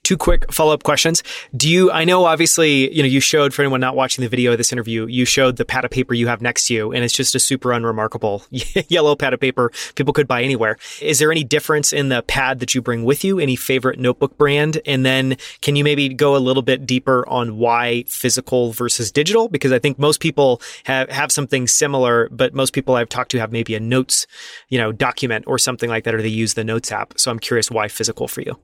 two 0.09 0.17
quick 0.17 0.51
follow 0.51 0.73
up 0.73 0.85
questions. 0.85 1.23
Do 1.55 1.69
you, 1.69 1.91
I 1.91 2.05
know 2.05 2.25
obviously, 2.25 2.91
you 2.97 3.03
know, 3.03 3.09
you 3.09 3.21
showed 3.21 3.53
for 3.53 3.61
anyone 3.61 3.81
not 3.81 3.95
watching 3.95 4.23
the 4.23 4.29
video 4.31 4.53
of 4.53 4.57
this 4.57 4.73
interview, 4.73 5.05
you 5.05 5.27
showed 5.27 5.59
the 5.59 5.67
pad 5.67 5.85
of 5.85 5.91
paper 5.91 6.15
you 6.15 6.29
have 6.29 6.41
next 6.41 6.69
to 6.69 6.75
you, 6.75 6.93
and 6.93 7.05
it's 7.05 7.13
just 7.13 7.35
a 7.35 7.39
super 7.39 7.73
unremarkable 7.73 8.43
yellow 8.51 9.15
pad 9.15 9.35
of 9.35 9.41
paper 9.41 9.71
people 9.97 10.15
could 10.15 10.27
buy 10.27 10.43
anywhere. 10.43 10.79
Is 11.03 11.19
there 11.19 11.31
any 11.31 11.45
difference 11.45 11.93
in 11.93 12.09
the 12.09 12.23
pad 12.23 12.61
that 12.61 12.75
you 12.75 12.81
bring 12.81 13.05
with 13.05 13.23
you? 13.23 13.39
Any 13.39 13.55
favorite 13.55 13.99
notebook 13.99 14.39
brand? 14.39 14.81
And 14.87 15.05
then 15.05 15.37
can 15.61 15.77
you 15.77 15.85
maybe 15.85 16.09
go 16.09 16.35
a 16.35 16.39
little 16.39 16.63
bit 16.63 16.87
deeper 16.87 17.29
on 17.29 17.59
why 17.59 18.05
physical 18.07 18.73
versus 18.73 19.13
digital? 19.13 19.49
Because 19.49 19.73
I 19.73 19.79
think 19.79 19.99
most 19.99 20.21
people 20.21 20.63
have, 20.85 21.11
have 21.11 21.31
something 21.31 21.67
similar, 21.67 22.31
but 22.31 22.55
most 22.55 22.73
people 22.73 22.95
I've 22.95 23.11
talked 23.11 23.31
to 23.33 23.41
have 23.41 23.53
maybe 23.53 23.75
a 23.75 23.81
notes, 23.81 24.27
you 24.71 24.79
know, 24.79 24.91
document 24.91 25.45
or 25.47 25.59
something 25.59 25.91
like 25.91 26.05
that, 26.05 26.15
or 26.15 26.23
they 26.23 26.29
use 26.29 26.55
the 26.55 26.65
notes 26.65 26.91
app. 26.91 27.13
So 27.19 27.31
I'm 27.31 27.39
curious 27.39 27.71
why 27.71 27.89
physical 27.89 28.27
for 28.27 28.41
you. 28.41 28.59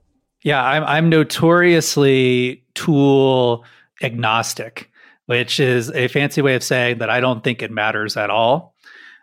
Yeah, 0.45 0.63
I'm 0.63 0.83
I'm 0.83 1.09
notoriously 1.09 2.63
tool 2.75 3.65
agnostic, 4.03 4.91
which 5.25 5.59
is 5.59 5.89
a 5.89 6.07
fancy 6.07 6.43
way 6.43 6.53
of 6.53 6.63
saying 6.63 6.99
that 6.99 7.09
I 7.09 7.19
don't 7.19 7.43
think 7.43 7.63
it 7.63 7.71
matters 7.71 8.15
at 8.15 8.29
all. 8.29 8.75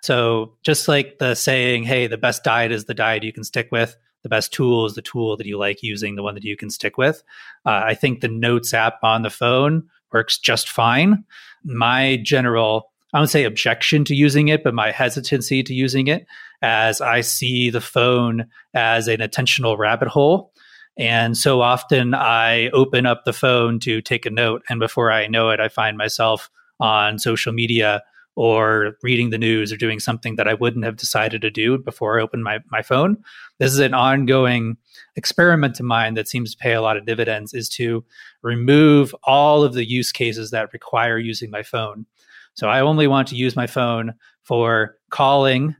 So 0.03 0.55
just 0.65 0.89
like 0.89 1.21
the 1.21 1.37
saying, 1.37 1.85
hey, 1.85 2.09
the 2.09 2.19
best 2.19 2.43
diet 2.43 2.73
is 2.73 2.87
the 2.87 2.95
diet 2.95 3.23
you 3.23 3.33
can 3.33 3.45
stick 3.45 3.69
with, 3.71 3.97
the 4.25 4.29
best 4.29 4.53
tool 4.53 4.85
is 4.85 4.97
the 4.97 5.03
tool 5.03 5.37
that 5.37 5.47
you 5.47 5.59
like 5.59 5.81
using, 5.81 6.17
the 6.17 6.25
one 6.25 6.35
that 6.35 6.43
you 6.43 6.57
can 6.57 6.71
stick 6.71 6.99
with. 6.99 7.23
Uh, 7.65 7.83
I 7.85 7.95
think 7.95 8.21
the 8.21 8.27
Notes 8.27 8.75
app 8.75 8.99
on 9.05 9.23
the 9.23 9.31
phone 9.31 9.85
works 10.13 10.39
just 10.39 10.69
fine. 10.69 11.25
My 11.63 12.21
general, 12.25 12.91
I 13.15 13.21
would 13.21 13.31
say 13.31 13.45
objection 13.45 14.05
to 14.07 14.17
using 14.17 14.49
it, 14.49 14.65
but 14.65 14.75
my 14.75 14.91
hesitancy 14.91 15.63
to 15.63 15.73
using 15.73 16.09
it 16.09 16.27
as 16.63 17.01
I 17.01 17.21
see 17.21 17.71
the 17.71 17.81
phone 17.81 18.47
as 18.75 19.07
an 19.07 19.21
attentional 19.21 19.79
rabbit 19.79 20.09
hole 20.09 20.52
and 20.99 21.37
so 21.37 21.61
often 21.61 22.15
I 22.15 22.69
open 22.71 23.07
up 23.07 23.25
the 23.25 23.33
phone 23.33 23.81
to 23.81 24.03
take 24.03 24.27
a 24.27 24.31
note. 24.31 24.63
And 24.69 24.79
before 24.79 25.11
I 25.11 25.27
know 25.27 25.51
it, 25.51 25.61
I 25.61 25.69
find 25.69 25.97
myself 25.97 26.51
on 26.81 27.19
social 27.19 27.53
media 27.53 28.03
or 28.35 28.97
reading 29.03 29.31
the 29.31 29.39
news 29.39 29.73
or 29.73 29.77
doing 29.77 30.01
something 30.01 30.37
that 30.37 30.49
I 30.49 30.55
wouldn't 30.55 30.85
have 30.85 30.97
decided 30.97 31.43
to 31.43 31.51
do 31.51 31.77
before 31.79 32.19
I 32.19 32.23
opened 32.23 32.45
my, 32.45 32.61
my 32.71 32.83
phone. 32.83 33.19
This 33.59 33.73
is 33.73 33.79
an 33.79 33.93
ongoing 33.95 34.79
experiment 35.17 35.79
of 35.79 35.87
mine 35.87 36.15
that 36.15 36.29
seems 36.29 36.53
to 36.53 36.59
pay 36.59 36.73
a 36.73 36.81
lot 36.81 36.97
of 36.97 37.05
dividends 37.05 37.53
is 37.53 37.69
to 37.71 38.05
remove 38.43 39.15
all 39.25 39.65
of 39.65 39.75
the 39.75 39.87
use 39.87 40.13
cases 40.13 40.51
that 40.51 40.73
require 40.73 41.19
using 41.19 41.51
my 41.51 41.63
phone. 41.63 42.07
So 42.55 42.69
I 42.69 42.81
only 42.81 43.07
want 43.07 43.29
to 43.29 43.37
use 43.37 43.55
my 43.55 43.67
phone 43.67 44.15
for 44.45 44.97
calling 45.11 45.77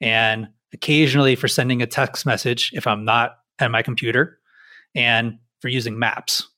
and 0.00 0.48
occasionally 0.72 1.36
for 1.36 1.48
sending 1.48 1.82
a 1.82 1.86
text 1.86 2.26
message 2.26 2.72
if 2.74 2.86
I'm 2.86 3.04
not 3.04 3.36
at 3.60 3.70
my 3.70 3.82
computer 3.82 4.40
and 4.94 5.38
for 5.60 5.68
using 5.68 5.98
maps. 5.98 6.48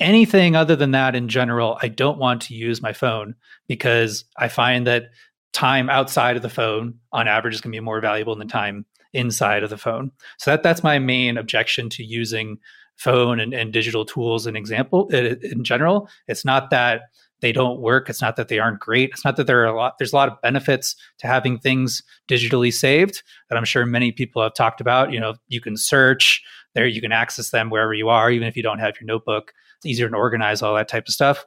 Anything 0.00 0.56
other 0.56 0.76
than 0.76 0.90
that 0.92 1.14
in 1.14 1.28
general, 1.28 1.78
I 1.80 1.88
don't 1.88 2.18
want 2.18 2.42
to 2.42 2.54
use 2.54 2.82
my 2.82 2.92
phone 2.92 3.36
because 3.68 4.24
I 4.36 4.48
find 4.48 4.86
that 4.86 5.10
time 5.52 5.88
outside 5.88 6.36
of 6.36 6.42
the 6.42 6.48
phone 6.48 6.98
on 7.12 7.28
average 7.28 7.54
is 7.54 7.60
going 7.60 7.72
to 7.72 7.76
be 7.76 7.80
more 7.80 8.00
valuable 8.00 8.34
than 8.34 8.48
time 8.48 8.86
inside 9.12 9.62
of 9.62 9.70
the 9.70 9.78
phone. 9.78 10.10
So 10.38 10.50
that 10.50 10.62
that's 10.62 10.82
my 10.82 10.98
main 10.98 11.38
objection 11.38 11.88
to 11.90 12.04
using 12.04 12.58
phone 12.96 13.40
and, 13.40 13.54
and 13.54 13.72
digital 13.72 14.04
tools 14.04 14.46
in 14.46 14.56
example 14.56 15.08
in 15.08 15.64
general. 15.64 16.08
It's 16.26 16.44
not 16.44 16.70
that 16.70 17.02
they 17.40 17.52
don't 17.52 17.80
work. 17.80 18.08
It's 18.08 18.22
not 18.22 18.36
that 18.36 18.48
they 18.48 18.58
aren't 18.58 18.80
great. 18.80 19.10
It's 19.10 19.24
not 19.24 19.36
that 19.36 19.46
there 19.46 19.60
are 19.62 19.66
a 19.66 19.76
lot. 19.76 19.98
There's 19.98 20.12
a 20.12 20.16
lot 20.16 20.28
of 20.28 20.40
benefits 20.40 20.96
to 21.18 21.26
having 21.26 21.58
things 21.58 22.02
digitally 22.28 22.72
saved 22.72 23.22
that 23.48 23.56
I'm 23.56 23.64
sure 23.64 23.84
many 23.84 24.12
people 24.12 24.42
have 24.42 24.54
talked 24.54 24.80
about. 24.80 25.12
You 25.12 25.20
know, 25.20 25.34
you 25.48 25.60
can 25.60 25.76
search 25.76 26.42
there, 26.74 26.86
you 26.86 27.00
can 27.00 27.12
access 27.12 27.50
them 27.50 27.70
wherever 27.70 27.94
you 27.94 28.08
are, 28.08 28.30
even 28.30 28.48
if 28.48 28.56
you 28.56 28.62
don't 28.62 28.78
have 28.78 28.94
your 29.00 29.06
notebook. 29.06 29.52
It's 29.76 29.86
easier 29.86 30.08
to 30.08 30.16
organize 30.16 30.62
all 30.62 30.74
that 30.74 30.88
type 30.88 31.06
of 31.06 31.14
stuff. 31.14 31.44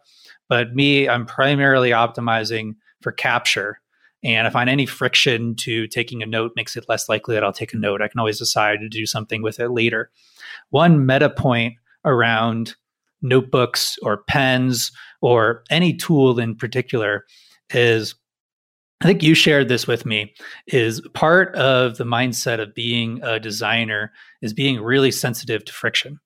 But 0.50 0.74
me, 0.74 1.08
I'm 1.08 1.26
primarily 1.26 1.92
optimizing 1.92 2.76
for 3.02 3.12
capture. 3.12 3.80
And 4.24 4.48
I 4.48 4.50
find 4.50 4.70
any 4.70 4.86
friction 4.86 5.56
to 5.58 5.88
taking 5.88 6.24
a 6.24 6.26
note 6.26 6.54
makes 6.56 6.76
it 6.76 6.90
less 6.90 7.08
likely 7.08 7.36
that 7.36 7.44
I'll 7.44 7.54
take 7.54 7.74
a 7.74 7.78
note, 7.78 8.02
I 8.02 8.08
can 8.08 8.20
always 8.20 8.40
decide 8.40 8.80
to 8.80 8.90
do 8.90 9.06
something 9.06 9.42
with 9.42 9.60
it 9.60 9.70
later. 9.70 10.10
One 10.70 11.06
meta 11.06 11.30
point 11.30 11.76
around 12.04 12.76
notebooks 13.22 13.98
or 14.02 14.24
pens 14.24 14.92
or 15.22 15.64
any 15.70 15.94
tool 15.94 16.40
in 16.40 16.56
particular 16.56 17.26
is 17.72 18.16
I 19.02 19.06
think 19.06 19.22
you 19.22 19.36
shared 19.36 19.68
this 19.68 19.86
with 19.86 20.06
me 20.06 20.34
is 20.68 21.02
part 21.14 21.56
of 21.56 21.98
the 21.98 22.04
mindset 22.04 22.60
of 22.60 22.74
being 22.74 23.22
a 23.24 23.40
designer 23.40 24.12
is 24.42 24.54
being 24.54 24.82
really 24.82 25.12
sensitive 25.12 25.64
to 25.66 25.74
friction. 25.74 26.20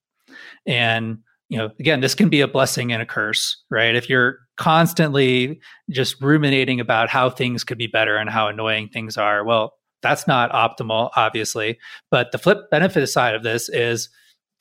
And 0.65 1.19
you 1.49 1.57
know, 1.57 1.69
again, 1.81 1.99
this 1.99 2.15
can 2.15 2.29
be 2.29 2.39
a 2.39 2.47
blessing 2.47 2.93
and 2.93 3.01
a 3.01 3.05
curse, 3.05 3.61
right? 3.69 3.93
If 3.93 4.09
you're 4.09 4.37
constantly 4.55 5.59
just 5.89 6.21
ruminating 6.21 6.79
about 6.79 7.09
how 7.09 7.29
things 7.29 7.65
could 7.65 7.77
be 7.77 7.87
better 7.87 8.15
and 8.15 8.29
how 8.29 8.47
annoying 8.47 8.87
things 8.87 9.17
are, 9.17 9.43
well, 9.43 9.73
that's 10.01 10.27
not 10.27 10.49
optimal, 10.51 11.09
obviously. 11.17 11.77
But 12.09 12.31
the 12.31 12.37
flip 12.37 12.69
benefit 12.71 13.05
side 13.07 13.35
of 13.35 13.43
this 13.43 13.67
is 13.67 14.09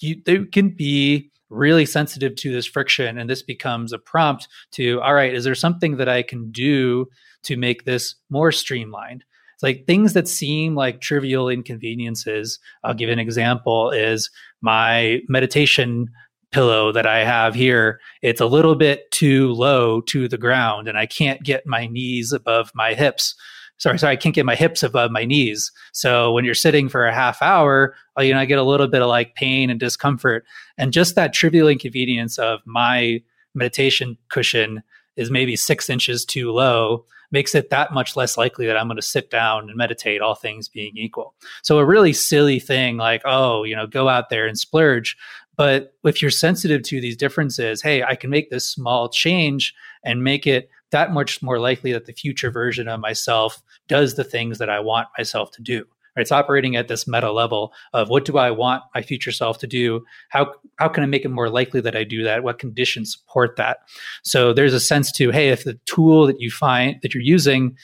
you, 0.01 0.21
they 0.27 0.45
can 0.47 0.71
be 0.71 1.31
really 1.49 1.87
sensitive 1.87 2.35
to 2.37 2.53
this 2.53 2.67
friction, 2.67 3.19
and 3.19 3.31
this 3.31 3.43
becomes 3.43 3.93
a 3.93 3.99
prompt 3.99 4.49
to, 4.73 5.01
all 5.01 5.15
right, 5.15 5.33
is 5.33 5.45
there 5.45 5.55
something 5.55 5.97
that 5.99 6.09
I 6.09 6.25
can 6.25 6.51
do 6.51 7.07
to 7.45 7.57
make 7.57 7.85
this 7.85 8.15
more 8.29 8.53
streamlined? 8.53 9.25
It's 9.55 9.63
like 9.63 9.87
things 9.87 10.15
that 10.15 10.29
seem 10.29 10.75
like 10.75 11.01
trivial 11.01 11.49
inconveniences. 11.49 12.59
I'll 12.83 12.95
give 12.95 13.11
an 13.11 13.19
example 13.19 13.91
is 13.91 14.31
my 14.63 15.21
meditation 15.29 16.11
pillow 16.51 16.93
that 16.93 17.07
I 17.07 17.25
have 17.25 17.55
here, 17.55 18.01
it's 18.23 18.41
a 18.41 18.47
little 18.47 18.75
bit 18.75 19.11
too 19.11 19.53
low 19.53 20.01
to 20.03 20.29
the 20.29 20.39
ground 20.39 20.89
and 20.89 20.99
I 20.99 21.07
can't 21.07 21.43
get 21.43 21.67
my 21.67 21.87
knees 21.87 22.33
above 22.33 22.71
my 22.75 22.95
hips. 22.95 23.35
Sorry, 23.79 23.99
sorry, 23.99 24.13
I 24.13 24.17
can't 24.17 24.35
get 24.35 24.45
my 24.45 24.57
hips 24.57 24.83
above 24.83 25.11
my 25.11 25.25
knees. 25.25 25.73
So 25.93 26.33
when 26.33 26.45
you're 26.45 26.55
sitting 26.55 26.89
for 26.89 27.07
a 27.07 27.15
half 27.15 27.41
hour, 27.41 27.95
uh, 28.19 28.23
you 28.23 28.35
know, 28.35 28.41
I 28.41 28.45
get 28.45 28.59
a 28.59 28.65
little 28.65 28.89
bit 28.89 29.01
of 29.01 29.09
like 29.09 29.35
pain 29.37 29.71
and 29.71 29.81
discomfort. 29.81 30.45
And 30.77 30.93
just 30.93 31.15
that 31.15 31.33
trivial 31.33 31.69
inconvenience 31.69 32.39
of 32.39 32.61
my 32.67 33.23
meditation 33.55 34.19
cushion 34.29 34.83
is 35.17 35.31
maybe 35.31 35.57
six 35.57 35.89
inches 35.89 36.25
too 36.25 36.51
low 36.53 37.05
makes 37.31 37.55
it 37.55 37.71
that 37.71 37.93
much 37.93 38.17
less 38.17 38.37
likely 38.37 38.67
that 38.67 38.77
I'm 38.77 38.89
going 38.89 38.97
to 38.97 39.03
sit 39.03 39.31
down 39.31 39.69
and 39.69 39.77
meditate, 39.77 40.21
all 40.21 40.35
things 40.35 40.69
being 40.69 40.97
equal. 40.97 41.35
So, 41.63 41.79
a 41.79 41.85
really 41.85 42.13
silly 42.13 42.61
thing 42.61 42.97
like, 42.97 43.23
oh, 43.25 43.65
you 43.65 43.77
know, 43.77 43.87
go 43.87 44.09
out 44.09 44.31
there 44.31 44.47
and 44.47 44.59
splurge 44.59 45.17
but 45.61 45.93
if 46.05 46.23
you're 46.23 46.31
sensitive 46.31 46.83
to 46.85 47.03
these 47.03 47.19
differences, 47.19 47.83
hey, 47.83 48.03
I 48.03 48.15
can 48.15 48.31
make 48.31 48.49
this 48.49 48.67
small 48.67 49.11
change 49.11 49.75
and 50.03 50.25
make 50.25 50.47
it 50.47 50.71
that 50.91 51.13
much 51.13 51.43
more 51.43 51.59
likely 51.59 51.93
that 51.93 52.07
the 52.07 52.15
future 52.15 52.51
version 52.51 52.89
of 52.89 52.99
myself 52.99 53.63
does 53.87 54.15
the 54.15 54.25
things 54.25 54.57
that 54.57 54.71
I 54.71 54.81
want 54.81 55.09
myself 55.19 55.51
to 55.51 55.63
do. 55.63 55.85
It's 56.21 56.33
operating 56.33 56.77
at 56.77 56.89
this 56.89 57.07
meta 57.09 57.33
level 57.33 57.73
of 57.93 58.09
what 58.09 58.25
do 58.25 58.39
I 58.39 58.51
want 58.51 58.83
my 58.95 59.03
future 59.03 59.33
self 59.33 59.59
to 59.59 59.67
do? 59.67 60.05
How 60.29 60.55
how 60.77 60.89
can 60.89 61.03
I 61.03 61.07
make 61.07 61.25
it 61.25 61.31
more 61.31 61.49
likely 61.49 61.81
that 61.81 61.97
I 61.97 62.05
do 62.05 62.23
that? 62.25 62.43
What 62.43 62.59
conditions 62.59 63.13
support 63.13 63.57
that? 63.57 63.79
So 64.23 64.53
there's 64.53 64.75
a 64.75 64.81
sense 64.81 65.13
to 65.13 65.31
hey, 65.31 65.49
if 65.49 65.65
the 65.65 65.79
tool 65.87 66.27
that 66.27 66.41
you 66.41 66.51
find 66.51 67.01
that 67.03 67.15
you're 67.15 67.23
using 67.23 67.77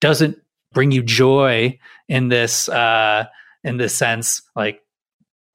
doesn't 0.00 0.38
bring 0.72 0.90
you 0.90 1.02
joy 1.02 1.78
in 2.08 2.28
this 2.28 2.68
uh, 2.68 3.24
in 3.64 3.78
this 3.78 3.94
sense, 3.94 4.42
like 4.54 4.82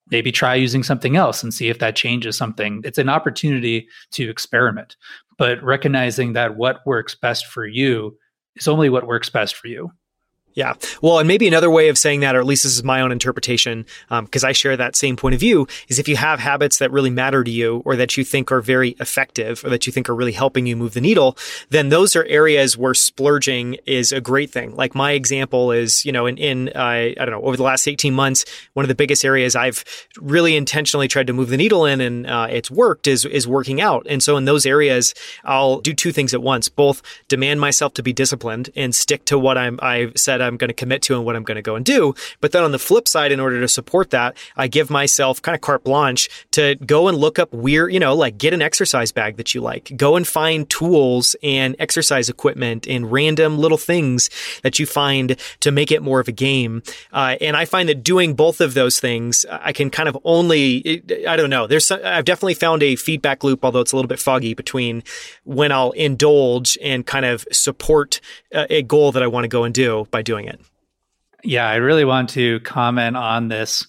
maybe 0.10 0.32
try 0.32 0.56
using 0.56 0.84
something 0.84 1.16
else 1.16 1.42
and 1.42 1.54
see 1.54 1.70
if 1.70 1.80
that 1.80 1.96
changes 1.96 2.36
something. 2.36 2.82
It's 2.84 2.98
an 2.98 3.10
opportunity 3.10 3.88
to 4.12 4.30
experiment, 4.30 4.98
but 5.38 5.64
recognizing 5.64 6.34
that 6.34 6.58
what 6.58 6.86
works 6.86 7.16
best 7.16 7.48
for 7.48 7.66
you 7.66 8.18
is 8.56 8.68
only 8.68 8.90
what 8.90 9.08
works 9.08 9.30
best 9.30 9.56
for 9.56 9.68
you. 9.68 9.92
Yeah. 10.54 10.74
Well, 11.02 11.20
and 11.20 11.28
maybe 11.28 11.48
another 11.48 11.70
way 11.70 11.88
of 11.88 11.98
saying 11.98 12.20
that, 12.22 12.36
or 12.36 12.40
at 12.40 12.46
least 12.46 12.64
this 12.64 12.74
is 12.74 12.84
my 12.84 13.02
own 13.02 13.12
interpretation, 13.12 13.86
because 14.10 14.44
um, 14.44 14.50
I 14.50 14.52
share 14.52 14.76
that 14.76 14.96
same 14.96 15.16
point 15.16 15.34
of 15.34 15.40
view, 15.40 15.68
is 15.88 15.98
if 15.98 16.10
you 16.10 16.18
have 16.18 16.40
habits 16.40 16.80
that 16.80 16.92
really 16.92 17.10
matter 17.10 17.44
to 17.44 17.52
you 17.52 17.82
or 17.86 17.96
that 17.96 18.18
you 18.18 18.24
think 18.24 18.52
are 18.52 18.62
very 18.62 18.90
effective 19.00 19.64
or 19.64 19.70
that 19.70 19.88
you 19.88 19.94
think 19.94 20.10
are 20.10 20.16
really 20.16 20.34
helping 20.34 20.66
you 20.66 20.76
move 20.76 20.94
the 20.94 21.02
needle, 21.02 21.38
then 21.70 21.90
those 21.90 22.16
are 22.16 22.26
areas 22.26 22.78
where 22.78 22.94
splurging 22.94 23.78
is 23.86 24.12
a 24.12 24.20
great 24.20 24.52
thing. 24.52 24.76
Like 24.76 24.94
my 24.94 25.12
example 25.12 25.72
is, 25.72 26.04
you 26.04 26.12
know, 26.12 26.26
in, 26.26 26.38
in 26.38 26.70
uh, 26.76 26.80
I 26.82 27.14
don't 27.16 27.32
know, 27.32 27.44
over 27.44 27.56
the 27.56 27.64
last 27.64 27.88
18 27.88 28.14
months, 28.14 28.44
one 28.74 28.84
of 28.84 28.90
the 28.90 28.96
biggest 28.96 29.24
areas 29.24 29.56
I've 29.56 29.86
really 30.18 30.58
intentionally 30.58 31.08
tried 31.08 31.28
to 31.28 31.34
move 31.34 31.50
the 31.50 31.58
needle 31.58 31.86
in 31.86 32.02
and 32.02 32.28
uh, 32.28 32.48
it's 32.50 32.70
worked 32.70 33.08
is, 33.08 33.24
is 33.24 33.48
working 33.48 33.80
out. 33.80 34.06
And 34.10 34.22
so 34.22 34.36
in 34.36 34.46
those 34.46 34.66
areas, 34.66 35.14
I'll 35.46 35.80
do 35.80 35.94
two 35.94 36.12
things 36.12 36.34
at 36.34 36.42
once, 36.42 36.68
both 36.68 37.02
demand 37.30 37.62
myself 37.62 37.94
to 37.94 38.04
be 38.04 38.12
disciplined 38.12 38.70
and 38.76 38.94
stick 38.94 39.24
to 39.26 39.40
what 39.40 39.58
I'm, 39.58 39.80
I've 39.82 40.18
said 40.18 40.41
I'm 40.42 40.58
going 40.58 40.70
to 40.70 40.74
commit 40.74 41.02
to 41.04 41.16
and 41.16 41.26
what 41.26 41.36
I'm 41.36 41.44
going 41.44 41.56
to 41.56 41.62
go 41.62 41.76
and 41.76 41.86
do. 41.86 42.16
But 42.40 42.52
then 42.52 42.64
on 42.64 42.72
the 42.72 42.80
flip 42.80 43.08
side, 43.08 43.32
in 43.32 43.40
order 43.40 43.60
to 43.62 43.68
support 43.68 44.10
that, 44.12 44.38
I 44.56 44.68
give 44.68 44.90
myself 44.90 45.42
kind 45.42 45.56
of 45.56 45.62
carte 45.62 45.84
blanche 45.84 46.30
to 46.52 46.76
go 46.86 47.08
and 47.08 47.18
look 47.18 47.40
up 47.40 47.54
weird, 47.54 47.94
you 47.94 48.00
know, 48.00 48.16
like 48.16 48.38
get 48.38 48.54
an 48.54 48.62
exercise 48.62 49.12
bag 49.12 49.38
that 49.38 49.54
you 49.54 49.62
like, 49.62 49.92
go 49.98 50.16
and 50.16 50.28
find 50.28 50.70
tools 50.70 51.36
and 51.44 51.76
exercise 51.80 52.30
equipment 52.30 52.88
and 52.88 53.12
random 53.12 53.58
little 53.58 53.78
things 53.78 54.30
that 54.64 54.80
you 54.80 54.86
find 54.86 55.36
to 55.60 55.72
make 55.72 55.92
it 55.92 56.02
more 56.02 56.20
of 56.20 56.28
a 56.28 56.32
game. 56.32 56.82
Uh, 57.12 57.36
and 57.42 57.58
I 57.58 57.66
find 57.66 57.90
that 57.90 58.04
doing 58.04 58.34
both 58.34 58.62
of 58.62 58.74
those 58.74 59.00
things, 59.00 59.46
I 59.50 59.74
can 59.74 59.90
kind 59.90 60.10
of 60.10 60.18
only, 60.24 61.04
I 61.28 61.36
don't 61.36 61.50
know, 61.50 61.68
there's, 61.68 61.92
I've 61.92 62.26
definitely 62.26 62.54
found 62.56 62.84
a 62.84 62.96
feedback 62.96 63.44
loop, 63.44 63.64
although 63.64 63.82
it's 63.82 63.92
a 63.92 63.96
little 63.96 64.10
bit 64.10 64.20
foggy 64.20 64.54
between 64.54 65.04
when 65.44 65.72
I'll 65.72 65.92
indulge 65.92 66.78
and 66.82 67.06
kind 67.06 67.26
of 67.26 67.46
support 67.52 68.22
a 68.52 68.82
goal 68.84 69.12
that 69.12 69.24
I 69.24 69.28
want 69.28 69.44
to 69.44 69.48
go 69.48 69.64
and 69.64 69.74
do 69.74 70.08
by 70.12 70.22
doing 70.22 70.31
it. 70.46 70.60
Yeah, 71.44 71.68
I 71.68 71.76
really 71.76 72.06
want 72.06 72.30
to 72.32 72.60
comment 72.62 73.18
on 73.18 73.48
this. 73.48 73.88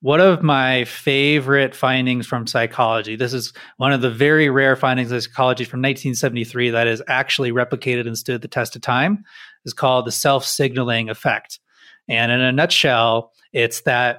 One 0.00 0.20
of 0.20 0.42
my 0.42 0.84
favorite 0.84 1.74
findings 1.74 2.26
from 2.26 2.46
psychology, 2.46 3.16
this 3.16 3.32
is 3.32 3.52
one 3.78 3.92
of 3.92 4.02
the 4.02 4.10
very 4.10 4.50
rare 4.50 4.76
findings 4.76 5.10
of 5.10 5.22
psychology 5.22 5.64
from 5.64 5.80
1973 5.80 6.70
that 6.70 6.86
is 6.86 7.02
actually 7.08 7.52
replicated 7.52 8.06
and 8.06 8.16
stood 8.16 8.42
the 8.42 8.48
test 8.48 8.76
of 8.76 8.82
time, 8.82 9.24
is 9.64 9.72
called 9.72 10.06
the 10.06 10.12
self 10.12 10.44
signaling 10.44 11.08
effect. 11.08 11.58
And 12.06 12.30
in 12.30 12.40
a 12.40 12.52
nutshell, 12.52 13.32
it's 13.52 13.80
that 13.82 14.18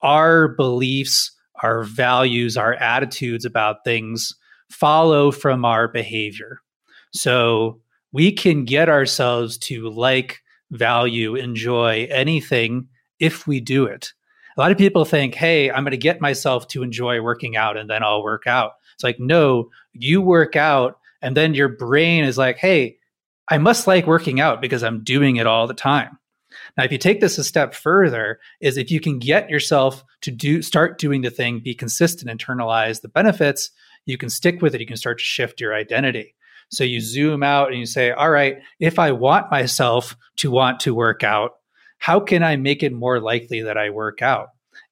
our 0.00 0.48
beliefs, 0.48 1.32
our 1.62 1.82
values, 1.82 2.56
our 2.56 2.74
attitudes 2.74 3.44
about 3.44 3.84
things 3.84 4.34
follow 4.70 5.32
from 5.32 5.64
our 5.64 5.88
behavior. 5.88 6.60
So 7.12 7.80
we 8.12 8.32
can 8.32 8.64
get 8.64 8.88
ourselves 8.88 9.58
to 9.58 9.88
like 9.88 10.40
value, 10.70 11.34
enjoy 11.34 12.08
anything 12.10 12.88
if 13.18 13.46
we 13.46 13.60
do 13.60 13.84
it. 13.86 14.12
A 14.56 14.60
lot 14.60 14.72
of 14.72 14.78
people 14.78 15.04
think, 15.04 15.34
hey, 15.34 15.70
I'm 15.70 15.84
going 15.84 15.90
to 15.90 15.98
get 15.98 16.20
myself 16.20 16.66
to 16.68 16.82
enjoy 16.82 17.20
working 17.20 17.56
out 17.56 17.76
and 17.76 17.90
then 17.90 18.02
I'll 18.02 18.22
work 18.22 18.46
out. 18.46 18.72
It's 18.94 19.04
like, 19.04 19.20
no, 19.20 19.70
you 19.92 20.22
work 20.22 20.56
out 20.56 20.98
and 21.20 21.36
then 21.36 21.54
your 21.54 21.68
brain 21.68 22.24
is 22.24 22.38
like, 22.38 22.56
hey, 22.56 22.98
I 23.48 23.58
must 23.58 23.86
like 23.86 24.06
working 24.06 24.40
out 24.40 24.60
because 24.60 24.82
I'm 24.82 25.04
doing 25.04 25.36
it 25.36 25.46
all 25.46 25.66
the 25.66 25.74
time. 25.74 26.18
Now, 26.76 26.84
if 26.84 26.92
you 26.92 26.98
take 26.98 27.20
this 27.20 27.38
a 27.38 27.44
step 27.44 27.74
further, 27.74 28.38
is 28.60 28.76
if 28.76 28.90
you 28.90 29.00
can 29.00 29.18
get 29.18 29.50
yourself 29.50 30.04
to 30.22 30.30
do 30.30 30.62
start 30.62 30.98
doing 30.98 31.22
the 31.22 31.30
thing, 31.30 31.60
be 31.60 31.74
consistent, 31.74 32.30
internalize 32.30 33.02
the 33.02 33.08
benefits, 33.08 33.70
you 34.06 34.16
can 34.16 34.30
stick 34.30 34.62
with 34.62 34.74
it. 34.74 34.80
You 34.80 34.86
can 34.86 34.96
start 34.96 35.18
to 35.18 35.24
shift 35.24 35.60
your 35.60 35.74
identity. 35.74 36.34
So 36.68 36.84
you 36.84 37.00
zoom 37.00 37.42
out 37.42 37.68
and 37.68 37.78
you 37.78 37.86
say, 37.86 38.10
all 38.10 38.30
right, 38.30 38.58
if 38.80 38.98
I 38.98 39.12
want 39.12 39.50
myself 39.50 40.16
to 40.36 40.50
want 40.50 40.80
to 40.80 40.94
work 40.94 41.22
out, 41.22 41.52
how 41.98 42.20
can 42.20 42.42
I 42.42 42.56
make 42.56 42.82
it 42.82 42.92
more 42.92 43.20
likely 43.20 43.62
that 43.62 43.78
I 43.78 43.90
work 43.90 44.20
out? 44.22 44.48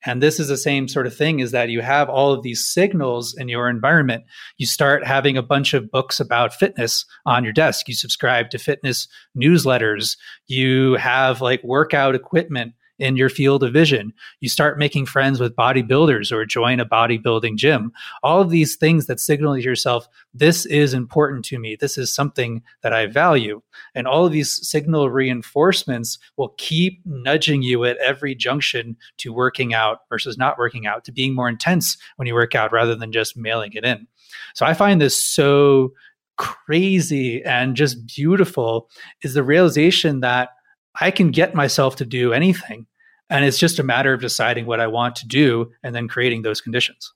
And 0.07 0.23
this 0.23 0.39
is 0.39 0.49
the 0.49 0.57
same 0.57 0.87
sort 0.87 1.07
of 1.07 1.17
thing 1.17 1.41
is 1.41 1.51
that 1.53 1.71
you 1.71 1.81
have 1.81 2.09
all 2.09 2.33
of 2.33 2.43
these 2.43 2.65
signals 2.65 3.35
in 3.37 3.49
your 3.49 3.69
environment. 3.69 4.25
You 4.59 4.67
start 4.67 5.07
having 5.07 5.37
a 5.37 5.43
bunch 5.43 5.73
of 5.73 5.91
books 5.91 6.21
about 6.21 6.55
fitness 6.55 7.07
on 7.25 7.43
your 7.43 7.53
desk. 7.53 7.89
You 7.89 7.95
subscribe 7.95 8.51
to 8.51 8.59
fitness 8.59 9.09
newsletters. 9.37 10.17
You 10.47 10.95
have 10.95 11.41
like 11.41 11.65
workout 11.65 12.15
equipment 12.15 12.75
in 12.99 13.17
your 13.17 13.29
field 13.29 13.63
of 13.63 13.73
vision. 13.73 14.13
You 14.41 14.49
start 14.49 14.79
making 14.79 15.07
friends 15.07 15.41
with 15.41 15.57
bodybuilders 15.57 16.31
or 16.31 16.45
join 16.45 16.81
a 16.81 16.87
bodybuilding 16.87 17.57
gym. 17.57 17.93
All 18.23 18.41
of 18.41 18.51
these 18.51 18.77
things 18.77 19.07
that 19.07 19.21
signal 19.21 19.55
to 19.55 19.63
yourself, 19.63 20.09
this 20.33 20.65
is 20.67 20.95
important 20.95 21.45
to 21.47 21.59
me. 21.59 21.77
This 21.77 21.99
is 21.99 22.15
something 22.15 22.63
that 22.83 22.93
I 22.93 23.07
value. 23.07 23.63
And 23.95 24.07
all 24.07 24.27
of 24.27 24.33
these 24.33 24.67
signal 24.67 25.11
reinforcements 25.11 26.19
will 26.37 26.55
keep 26.57 27.01
nudging 27.05 27.63
you 27.63 27.85
at 27.85 27.99
every 27.99 28.35
junction 28.35 28.97
to 29.19 29.33
working 29.33 29.75
out 29.75 30.01
versus 30.09 30.39
not 30.39 30.59
working 30.59 30.87
out, 30.87 31.05
to 31.05 31.13
being 31.13 31.35
more 31.35 31.49
intense 31.49 31.97
when 32.17 32.27
you 32.29 32.35
work 32.35 32.55
out 32.55 32.73
rather 32.73 32.95
than 32.95 33.13
just 33.13 33.37
mailing 33.37 33.73
it 33.75 33.85
in. 33.85 34.07
So 34.55 34.67
I 34.67 34.75
find 34.75 35.01
this 35.01 35.21
so 35.21 35.93
crazy 36.37 37.43
and 37.45 37.77
just 37.77 38.07
beautiful 38.07 38.89
is 39.23 39.35
the 39.35 39.43
realization 39.43 40.21
that 40.21 40.51
I 41.01 41.11
can 41.11 41.31
get 41.31 41.55
myself 41.55 41.97
to 41.97 42.05
do 42.05 42.33
anything. 42.33 42.87
And 43.31 43.45
it's 43.45 43.59
just 43.59 43.79
a 43.79 43.83
matter 43.83 44.13
of 44.13 44.21
deciding 44.21 44.67
what 44.67 44.81
I 44.81 44.87
want 44.87 45.17
to 45.17 45.27
do 45.27 45.73
and 45.83 45.95
then 45.95 46.09
creating 46.09 46.43
those 46.43 46.61
conditions. 46.61 47.13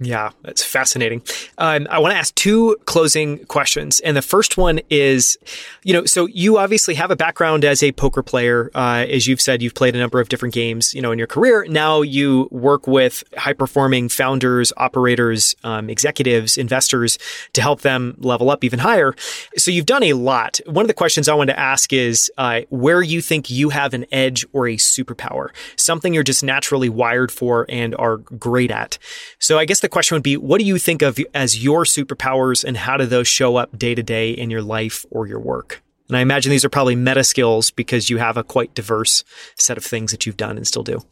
Yeah, 0.00 0.30
that's 0.42 0.64
fascinating. 0.64 1.22
Um, 1.56 1.86
I 1.88 2.00
want 2.00 2.12
to 2.14 2.18
ask 2.18 2.34
two 2.34 2.76
closing 2.84 3.44
questions. 3.44 4.00
And 4.00 4.16
the 4.16 4.22
first 4.22 4.58
one 4.58 4.80
is, 4.90 5.36
you 5.84 5.92
know, 5.92 6.04
so 6.04 6.26
you 6.26 6.58
obviously 6.58 6.94
have 6.94 7.12
a 7.12 7.16
background 7.16 7.64
as 7.64 7.80
a 7.80 7.92
poker 7.92 8.20
player. 8.20 8.72
Uh, 8.74 9.06
as 9.08 9.28
you've 9.28 9.40
said, 9.40 9.62
you've 9.62 9.74
played 9.74 9.94
a 9.94 10.00
number 10.00 10.20
of 10.20 10.28
different 10.28 10.52
games, 10.52 10.94
you 10.94 11.00
know, 11.00 11.12
in 11.12 11.18
your 11.18 11.28
career. 11.28 11.64
Now 11.68 12.02
you 12.02 12.48
work 12.50 12.88
with 12.88 13.22
high 13.36 13.52
performing 13.52 14.08
founders, 14.08 14.72
operators, 14.76 15.54
um, 15.62 15.88
executives, 15.88 16.58
investors 16.58 17.16
to 17.52 17.62
help 17.62 17.82
them 17.82 18.16
level 18.18 18.50
up 18.50 18.64
even 18.64 18.80
higher. 18.80 19.14
So 19.56 19.70
you've 19.70 19.86
done 19.86 20.02
a 20.02 20.14
lot. 20.14 20.58
One 20.66 20.82
of 20.82 20.88
the 20.88 20.94
questions 20.94 21.28
I 21.28 21.34
want 21.34 21.50
to 21.50 21.58
ask 21.58 21.92
is 21.92 22.32
uh, 22.36 22.62
where 22.68 23.00
you 23.00 23.20
think 23.20 23.48
you 23.48 23.68
have 23.68 23.94
an 23.94 24.06
edge 24.10 24.44
or 24.52 24.66
a 24.66 24.74
superpower, 24.74 25.50
something 25.76 26.12
you're 26.12 26.24
just 26.24 26.42
naturally 26.42 26.88
wired 26.88 27.30
for 27.30 27.64
and 27.68 27.94
are 27.94 28.16
great 28.16 28.72
at. 28.72 28.98
So 29.38 29.56
I 29.56 29.64
guess 29.66 29.83
the 29.84 29.88
question 29.90 30.16
would 30.16 30.22
be 30.22 30.38
what 30.38 30.58
do 30.58 30.64
you 30.64 30.78
think 30.78 31.02
of 31.02 31.18
as 31.34 31.62
your 31.62 31.84
superpowers 31.84 32.64
and 32.64 32.74
how 32.74 32.96
do 32.96 33.04
those 33.04 33.28
show 33.28 33.56
up 33.56 33.78
day 33.78 33.94
to 33.94 34.02
day 34.02 34.30
in 34.30 34.48
your 34.50 34.62
life 34.62 35.04
or 35.10 35.26
your 35.26 35.38
work? 35.38 35.82
And 36.08 36.16
I 36.16 36.20
imagine 36.20 36.50
these 36.50 36.64
are 36.64 36.70
probably 36.70 36.96
meta 36.96 37.22
skills 37.22 37.70
because 37.70 38.08
you 38.08 38.16
have 38.16 38.38
a 38.38 38.44
quite 38.44 38.74
diverse 38.74 39.24
set 39.56 39.76
of 39.76 39.84
things 39.84 40.10
that 40.10 40.24
you've 40.24 40.38
done 40.38 40.56
and 40.56 40.66
still 40.66 40.82
do. 40.82 41.02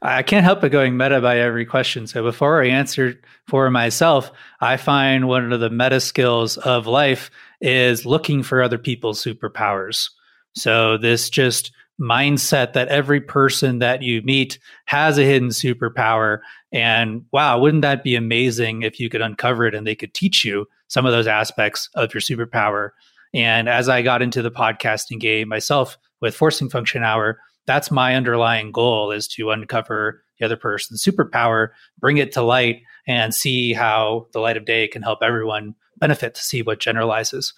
I 0.00 0.22
can't 0.22 0.44
help 0.44 0.62
but 0.62 0.72
going 0.72 0.96
meta 0.96 1.20
by 1.20 1.38
every 1.38 1.66
question. 1.66 2.06
So 2.06 2.22
before 2.22 2.62
I 2.62 2.68
answer 2.68 3.20
for 3.48 3.70
myself, 3.70 4.30
I 4.60 4.78
find 4.78 5.28
one 5.28 5.52
of 5.52 5.60
the 5.60 5.70
meta 5.70 6.00
skills 6.00 6.56
of 6.56 6.86
life 6.86 7.30
is 7.60 8.06
looking 8.06 8.42
for 8.42 8.62
other 8.62 8.78
people's 8.78 9.22
superpowers. 9.22 10.08
So 10.54 10.96
this 10.96 11.28
just 11.28 11.70
mindset 12.00 12.74
that 12.74 12.88
every 12.88 13.20
person 13.20 13.78
that 13.78 14.02
you 14.02 14.22
meet 14.22 14.58
has 14.86 15.18
a 15.18 15.24
hidden 15.24 15.48
superpower. 15.48 16.40
And 16.76 17.24
wow, 17.32 17.58
wouldn't 17.58 17.80
that 17.80 18.04
be 18.04 18.16
amazing 18.16 18.82
if 18.82 19.00
you 19.00 19.08
could 19.08 19.22
uncover 19.22 19.64
it 19.64 19.74
and 19.74 19.86
they 19.86 19.94
could 19.94 20.12
teach 20.12 20.44
you 20.44 20.66
some 20.88 21.06
of 21.06 21.12
those 21.12 21.26
aspects 21.26 21.88
of 21.94 22.12
your 22.12 22.20
superpower? 22.20 22.90
And 23.32 23.66
as 23.66 23.88
I 23.88 24.02
got 24.02 24.20
into 24.20 24.42
the 24.42 24.50
podcasting 24.50 25.18
game 25.18 25.48
myself 25.48 25.96
with 26.20 26.36
Forcing 26.36 26.68
Function 26.68 27.02
Hour, 27.02 27.40
that's 27.64 27.90
my 27.90 28.14
underlying 28.14 28.72
goal 28.72 29.10
is 29.10 29.26
to 29.28 29.52
uncover 29.52 30.22
the 30.38 30.44
other 30.44 30.58
person's 30.58 31.02
superpower, 31.02 31.68
bring 31.98 32.18
it 32.18 32.30
to 32.32 32.42
light, 32.42 32.82
and 33.06 33.34
see 33.34 33.72
how 33.72 34.26
the 34.34 34.40
light 34.40 34.58
of 34.58 34.66
day 34.66 34.86
can 34.86 35.00
help 35.00 35.20
everyone 35.22 35.74
benefit 35.96 36.34
to 36.34 36.44
see 36.44 36.60
what 36.60 36.78
generalizes. 36.78 37.54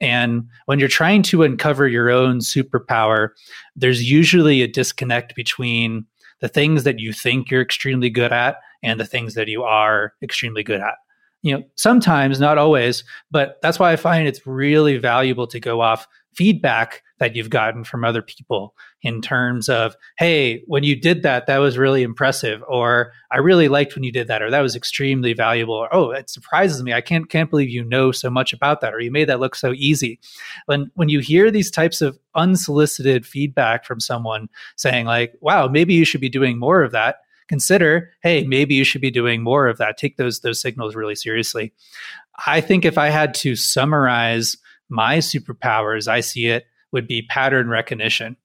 And 0.00 0.48
when 0.64 0.80
you're 0.80 0.88
trying 0.88 1.22
to 1.22 1.44
uncover 1.44 1.86
your 1.86 2.10
own 2.10 2.40
superpower, 2.40 3.28
there's 3.76 4.10
usually 4.10 4.62
a 4.62 4.68
disconnect 4.68 5.36
between 5.36 6.04
the 6.40 6.48
things 6.48 6.84
that 6.84 6.98
you 6.98 7.12
think 7.12 7.50
you're 7.50 7.62
extremely 7.62 8.10
good 8.10 8.32
at 8.32 8.56
and 8.82 9.00
the 9.00 9.06
things 9.06 9.34
that 9.34 9.48
you 9.48 9.62
are 9.62 10.12
extremely 10.22 10.62
good 10.62 10.80
at 10.80 10.94
you 11.46 11.56
know 11.56 11.62
sometimes 11.76 12.40
not 12.40 12.58
always 12.58 13.04
but 13.30 13.58
that's 13.62 13.78
why 13.78 13.92
i 13.92 13.96
find 13.96 14.26
it's 14.26 14.46
really 14.46 14.98
valuable 14.98 15.46
to 15.46 15.60
go 15.60 15.80
off 15.80 16.08
feedback 16.34 17.02
that 17.18 17.34
you've 17.34 17.48
gotten 17.48 17.82
from 17.82 18.04
other 18.04 18.20
people 18.20 18.74
in 19.02 19.22
terms 19.22 19.68
of 19.68 19.94
hey 20.18 20.62
when 20.66 20.82
you 20.82 21.00
did 21.00 21.22
that 21.22 21.46
that 21.46 21.58
was 21.58 21.78
really 21.78 22.02
impressive 22.02 22.62
or 22.68 23.12
i 23.30 23.38
really 23.38 23.68
liked 23.68 23.94
when 23.94 24.04
you 24.04 24.12
did 24.12 24.26
that 24.26 24.42
or 24.42 24.50
that 24.50 24.60
was 24.60 24.74
extremely 24.76 25.32
valuable 25.32 25.74
or 25.74 25.94
oh 25.94 26.10
it 26.10 26.28
surprises 26.30 26.82
me. 26.82 26.92
I 26.92 27.00
can't 27.00 27.28
can't 27.28 27.50
believe 27.50 27.70
you 27.70 27.84
know 27.84 28.10
so 28.12 28.30
much 28.30 28.52
about 28.52 28.80
that 28.80 28.94
or 28.94 29.00
you 29.00 29.10
made 29.10 29.28
that 29.28 29.40
look 29.40 29.54
so 29.54 29.72
easy. 29.76 30.18
When 30.66 30.90
when 30.94 31.08
you 31.08 31.20
hear 31.20 31.50
these 31.50 31.70
types 31.70 32.00
of 32.00 32.18
unsolicited 32.34 33.26
feedback 33.26 33.84
from 33.84 34.00
someone 34.00 34.48
saying 34.76 35.06
like 35.06 35.34
wow 35.40 35.68
maybe 35.68 35.94
you 35.94 36.04
should 36.04 36.20
be 36.20 36.28
doing 36.28 36.58
more 36.58 36.82
of 36.82 36.92
that 36.92 37.16
consider, 37.48 38.10
hey, 38.22 38.44
maybe 38.44 38.74
you 38.74 38.84
should 38.84 39.00
be 39.00 39.10
doing 39.10 39.42
more 39.42 39.68
of 39.68 39.78
that. 39.78 39.98
Take 39.98 40.16
those 40.16 40.40
those 40.40 40.60
signals 40.60 40.94
really 40.94 41.14
seriously. 41.14 41.72
I 42.46 42.60
think 42.60 42.84
if 42.84 42.98
I 42.98 43.08
had 43.08 43.34
to 43.34 43.56
summarize 43.56 44.56
my 44.88 45.18
superpowers, 45.18 46.08
I 46.08 46.20
see 46.20 46.46
it 46.46 46.66
would 46.92 47.06
be 47.06 47.22
pattern 47.22 47.68
recognition. 47.68 48.36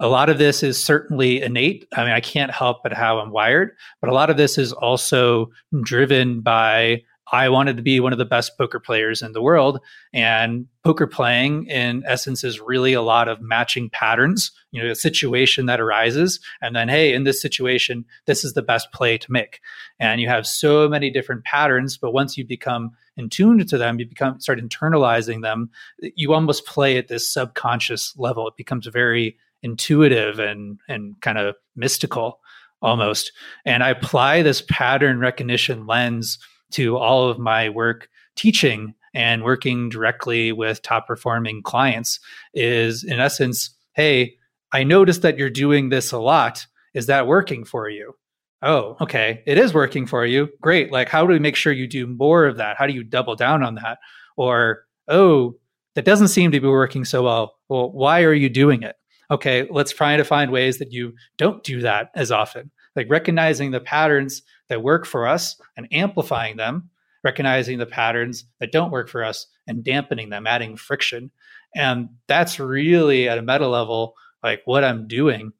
A 0.00 0.08
lot 0.08 0.30
of 0.30 0.38
this 0.38 0.62
is 0.62 0.82
certainly 0.82 1.42
innate. 1.42 1.86
I 1.94 2.04
mean, 2.04 2.12
I 2.12 2.20
can't 2.20 2.50
help 2.50 2.82
but 2.82 2.94
how 2.94 3.18
I'm 3.18 3.30
wired, 3.30 3.72
but 4.00 4.08
a 4.08 4.14
lot 4.14 4.30
of 4.30 4.38
this 4.38 4.56
is 4.56 4.72
also 4.72 5.50
driven 5.82 6.40
by 6.40 7.02
I 7.32 7.48
wanted 7.48 7.76
to 7.76 7.82
be 7.82 8.00
one 8.00 8.12
of 8.12 8.18
the 8.18 8.24
best 8.24 8.58
poker 8.58 8.80
players 8.80 9.22
in 9.22 9.32
the 9.32 9.42
world. 9.42 9.80
And 10.12 10.66
poker 10.84 11.06
playing, 11.06 11.66
in 11.66 12.02
essence, 12.06 12.42
is 12.42 12.60
really 12.60 12.92
a 12.92 13.02
lot 13.02 13.28
of 13.28 13.40
matching 13.40 13.90
patterns, 13.90 14.50
you 14.72 14.82
know, 14.82 14.90
a 14.90 14.94
situation 14.94 15.66
that 15.66 15.80
arises. 15.80 16.40
And 16.60 16.74
then, 16.74 16.88
hey, 16.88 17.12
in 17.14 17.24
this 17.24 17.40
situation, 17.40 18.04
this 18.26 18.44
is 18.44 18.54
the 18.54 18.62
best 18.62 18.92
play 18.92 19.18
to 19.18 19.32
make. 19.32 19.60
And 19.98 20.20
you 20.20 20.28
have 20.28 20.46
so 20.46 20.88
many 20.88 21.10
different 21.10 21.44
patterns, 21.44 21.96
but 21.96 22.12
once 22.12 22.36
you 22.36 22.44
become 22.44 22.92
in 23.16 23.28
tune 23.28 23.64
to 23.66 23.78
them, 23.78 24.00
you 24.00 24.06
become 24.06 24.40
start 24.40 24.60
internalizing 24.60 25.42
them, 25.42 25.70
you 25.98 26.32
almost 26.32 26.66
play 26.66 26.96
at 26.96 27.08
this 27.08 27.30
subconscious 27.30 28.14
level. 28.16 28.48
It 28.48 28.56
becomes 28.56 28.86
very 28.86 29.36
intuitive 29.62 30.38
and 30.38 30.80
and 30.88 31.20
kind 31.20 31.38
of 31.38 31.54
mystical 31.76 32.40
almost. 32.82 33.32
And 33.64 33.84
I 33.84 33.90
apply 33.90 34.42
this 34.42 34.62
pattern 34.62 35.18
recognition 35.18 35.86
lens 35.86 36.38
to 36.72 36.96
all 36.96 37.28
of 37.28 37.38
my 37.38 37.68
work 37.68 38.08
teaching 38.36 38.94
and 39.12 39.42
working 39.42 39.88
directly 39.88 40.52
with 40.52 40.82
top 40.82 41.06
performing 41.06 41.62
clients 41.62 42.20
is 42.54 43.02
in 43.02 43.18
essence 43.18 43.70
hey 43.94 44.34
i 44.72 44.84
noticed 44.84 45.22
that 45.22 45.36
you're 45.38 45.50
doing 45.50 45.88
this 45.88 46.12
a 46.12 46.18
lot. 46.18 46.66
Is 46.94 47.06
that 47.06 47.26
working 47.26 47.64
for 47.64 47.88
you? 47.88 48.14
Oh 48.62 48.96
okay. 49.00 49.42
It 49.46 49.58
is 49.58 49.72
working 49.72 50.06
for 50.06 50.24
you. 50.26 50.48
Great. 50.60 50.92
Like 50.92 51.08
how 51.08 51.26
do 51.26 51.32
we 51.32 51.38
make 51.38 51.56
sure 51.56 51.72
you 51.72 51.86
do 51.86 52.06
more 52.06 52.46
of 52.46 52.58
that? 52.58 52.76
How 52.76 52.86
do 52.86 52.92
you 52.92 53.04
double 53.04 53.36
down 53.36 53.62
on 53.62 53.76
that? 53.76 53.98
Or 54.36 54.84
oh 55.08 55.54
that 55.94 56.04
doesn't 56.04 56.28
seem 56.28 56.52
to 56.52 56.60
be 56.60 56.68
working 56.68 57.04
so 57.04 57.22
well. 57.22 57.56
Well 57.68 57.90
why 57.90 58.22
are 58.22 58.34
you 58.34 58.48
doing 58.48 58.82
it? 58.82 58.96
Okay 59.30 59.66
let's 59.70 59.92
try 59.92 60.16
to 60.16 60.24
find 60.24 60.50
ways 60.50 60.78
that 60.78 60.92
you 60.92 61.14
don't 61.36 61.64
do 61.64 61.80
that 61.80 62.10
as 62.14 62.30
often. 62.30 62.70
Like 62.96 63.10
recognizing 63.10 63.70
the 63.70 63.80
patterns 63.80 64.42
that 64.70 64.82
work 64.82 65.04
for 65.04 65.26
us 65.26 65.60
and 65.76 65.86
amplifying 65.92 66.56
them, 66.56 66.88
recognizing 67.22 67.78
the 67.78 67.84
patterns 67.84 68.44
that 68.60 68.72
don't 68.72 68.90
work 68.90 69.10
for 69.10 69.22
us 69.22 69.46
and 69.66 69.84
dampening 69.84 70.30
them, 70.30 70.46
adding 70.46 70.76
friction. 70.76 71.30
And 71.76 72.08
that's 72.26 72.58
really 72.58 73.28
at 73.28 73.36
a 73.36 73.42
meta 73.42 73.68
level, 73.68 74.14
like 74.42 74.62
what 74.64 74.84
I'm 74.84 75.06
doing. 75.06 75.52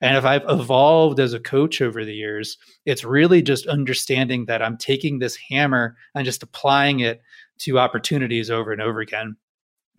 And 0.00 0.16
if 0.16 0.24
I've 0.24 0.44
evolved 0.48 1.18
as 1.18 1.32
a 1.32 1.40
coach 1.40 1.82
over 1.82 2.04
the 2.04 2.14
years, 2.14 2.56
it's 2.86 3.04
really 3.04 3.42
just 3.42 3.66
understanding 3.66 4.46
that 4.46 4.62
I'm 4.62 4.76
taking 4.76 5.18
this 5.18 5.36
hammer 5.36 5.96
and 6.14 6.24
just 6.24 6.42
applying 6.42 7.00
it 7.00 7.20
to 7.60 7.78
opportunities 7.78 8.50
over 8.50 8.70
and 8.72 8.80
over 8.80 9.00
again. 9.00 9.36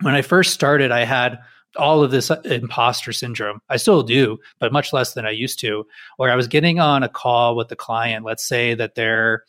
When 0.00 0.14
I 0.14 0.22
first 0.22 0.54
started, 0.54 0.90
I 0.90 1.04
had 1.04 1.38
all 1.76 2.02
of 2.02 2.10
this 2.10 2.30
imposter 2.44 3.12
syndrome. 3.12 3.60
I 3.68 3.76
still 3.76 4.02
do, 4.02 4.38
but 4.58 4.72
much 4.72 4.92
less 4.92 5.14
than 5.14 5.26
I 5.26 5.30
used 5.30 5.60
to. 5.60 5.86
Where 6.16 6.30
I 6.30 6.36
was 6.36 6.48
getting 6.48 6.80
on 6.80 7.02
a 7.02 7.08
call 7.08 7.56
with 7.56 7.68
the 7.68 7.76
client, 7.76 8.24
let's 8.24 8.46
say 8.46 8.74
that 8.74 8.94
they're 8.94 9.44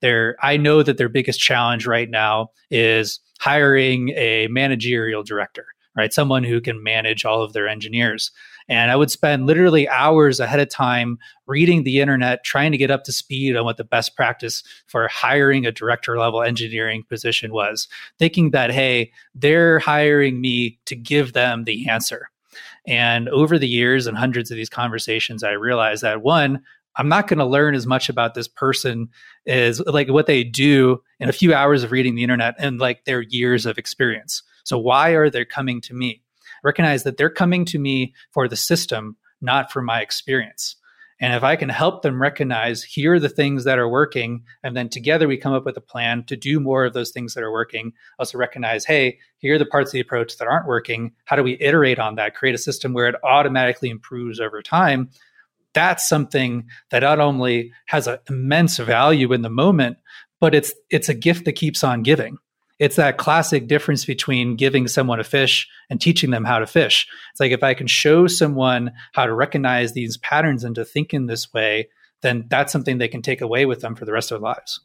they're 0.00 0.36
I 0.42 0.56
know 0.56 0.82
that 0.82 0.98
their 0.98 1.08
biggest 1.08 1.40
challenge 1.40 1.86
right 1.86 2.10
now 2.10 2.50
is 2.70 3.20
hiring 3.40 4.10
a 4.10 4.46
managerial 4.48 5.22
director, 5.22 5.66
right? 5.96 6.12
Someone 6.12 6.44
who 6.44 6.60
can 6.60 6.82
manage 6.82 7.24
all 7.24 7.42
of 7.42 7.52
their 7.52 7.68
engineers. 7.68 8.30
And 8.68 8.90
I 8.90 8.96
would 8.96 9.10
spend 9.10 9.46
literally 9.46 9.88
hours 9.88 10.40
ahead 10.40 10.60
of 10.60 10.70
time 10.70 11.18
reading 11.46 11.84
the 11.84 12.00
internet, 12.00 12.44
trying 12.44 12.72
to 12.72 12.78
get 12.78 12.90
up 12.90 13.04
to 13.04 13.12
speed 13.12 13.56
on 13.56 13.64
what 13.64 13.76
the 13.76 13.84
best 13.84 14.16
practice 14.16 14.62
for 14.86 15.06
hiring 15.08 15.66
a 15.66 15.72
director 15.72 16.18
level 16.18 16.42
engineering 16.42 17.04
position 17.08 17.52
was, 17.52 17.88
thinking 18.18 18.52
that, 18.52 18.70
hey, 18.70 19.12
they're 19.34 19.78
hiring 19.78 20.40
me 20.40 20.78
to 20.86 20.96
give 20.96 21.34
them 21.34 21.64
the 21.64 21.88
answer. 21.88 22.30
And 22.86 23.28
over 23.28 23.58
the 23.58 23.68
years 23.68 24.06
and 24.06 24.16
hundreds 24.16 24.50
of 24.50 24.56
these 24.56 24.70
conversations, 24.70 25.42
I 25.42 25.52
realized 25.52 26.02
that 26.02 26.22
one, 26.22 26.62
I'm 26.96 27.08
not 27.08 27.26
going 27.26 27.38
to 27.38 27.44
learn 27.44 27.74
as 27.74 27.86
much 27.86 28.08
about 28.08 28.34
this 28.34 28.48
person 28.48 29.08
as 29.46 29.80
like 29.80 30.08
what 30.08 30.26
they 30.26 30.44
do 30.44 31.02
in 31.18 31.28
a 31.28 31.32
few 31.32 31.52
hours 31.52 31.82
of 31.82 31.92
reading 31.92 32.14
the 32.14 32.22
internet 32.22 32.54
and 32.58 32.78
like 32.78 33.04
their 33.04 33.22
years 33.22 33.66
of 33.66 33.78
experience. 33.78 34.42
So 34.64 34.78
why 34.78 35.10
are 35.10 35.28
they 35.28 35.44
coming 35.44 35.80
to 35.82 35.94
me? 35.94 36.22
Recognize 36.64 37.04
that 37.04 37.16
they're 37.16 37.30
coming 37.30 37.64
to 37.66 37.78
me 37.78 38.14
for 38.32 38.48
the 38.48 38.56
system, 38.56 39.16
not 39.40 39.70
for 39.70 39.82
my 39.82 40.00
experience. 40.00 40.76
And 41.20 41.32
if 41.32 41.44
I 41.44 41.54
can 41.54 41.68
help 41.68 42.02
them 42.02 42.20
recognize 42.20 42.82
here 42.82 43.14
are 43.14 43.20
the 43.20 43.28
things 43.28 43.64
that 43.64 43.78
are 43.78 43.88
working, 43.88 44.42
and 44.64 44.76
then 44.76 44.88
together 44.88 45.28
we 45.28 45.36
come 45.36 45.52
up 45.52 45.64
with 45.64 45.76
a 45.76 45.80
plan 45.80 46.24
to 46.24 46.36
do 46.36 46.58
more 46.58 46.84
of 46.84 46.92
those 46.92 47.12
things 47.12 47.34
that 47.34 47.44
are 47.44 47.52
working, 47.52 47.92
also 48.18 48.36
recognize, 48.36 48.84
hey, 48.84 49.18
here 49.38 49.54
are 49.54 49.58
the 49.58 49.64
parts 49.64 49.90
of 49.90 49.92
the 49.92 50.00
approach 50.00 50.36
that 50.38 50.48
aren't 50.48 50.66
working. 50.66 51.12
How 51.24 51.36
do 51.36 51.42
we 51.42 51.56
iterate 51.60 52.00
on 52.00 52.16
that, 52.16 52.34
create 52.34 52.54
a 52.54 52.58
system 52.58 52.92
where 52.92 53.06
it 53.06 53.14
automatically 53.22 53.90
improves 53.90 54.40
over 54.40 54.60
time? 54.60 55.10
That's 55.72 56.08
something 56.08 56.66
that 56.90 57.00
not 57.00 57.20
only 57.20 57.72
has 57.86 58.06
an 58.06 58.18
immense 58.28 58.78
value 58.78 59.32
in 59.32 59.42
the 59.42 59.50
moment, 59.50 59.98
but 60.40 60.54
it's 60.54 60.74
it's 60.90 61.08
a 61.08 61.14
gift 61.14 61.44
that 61.44 61.52
keeps 61.52 61.82
on 61.84 62.02
giving 62.02 62.38
it's 62.78 62.96
that 62.96 63.18
classic 63.18 63.68
difference 63.68 64.04
between 64.04 64.56
giving 64.56 64.88
someone 64.88 65.20
a 65.20 65.24
fish 65.24 65.68
and 65.90 66.00
teaching 66.00 66.30
them 66.30 66.44
how 66.44 66.58
to 66.58 66.66
fish. 66.66 67.06
It's 67.30 67.40
like 67.40 67.52
if 67.52 67.62
I 67.62 67.74
can 67.74 67.86
show 67.86 68.26
someone 68.26 68.92
how 69.12 69.26
to 69.26 69.34
recognize 69.34 69.92
these 69.92 70.16
patterns 70.18 70.64
and 70.64 70.74
to 70.74 70.84
think 70.84 71.14
in 71.14 71.26
this 71.26 71.52
way, 71.52 71.88
then 72.22 72.46
that's 72.48 72.72
something 72.72 72.98
they 72.98 73.08
can 73.08 73.22
take 73.22 73.40
away 73.40 73.66
with 73.66 73.80
them 73.80 73.94
for 73.94 74.04
the 74.04 74.12
rest 74.12 74.32
of 74.32 74.40
their 74.40 74.50
lives. 74.50 74.80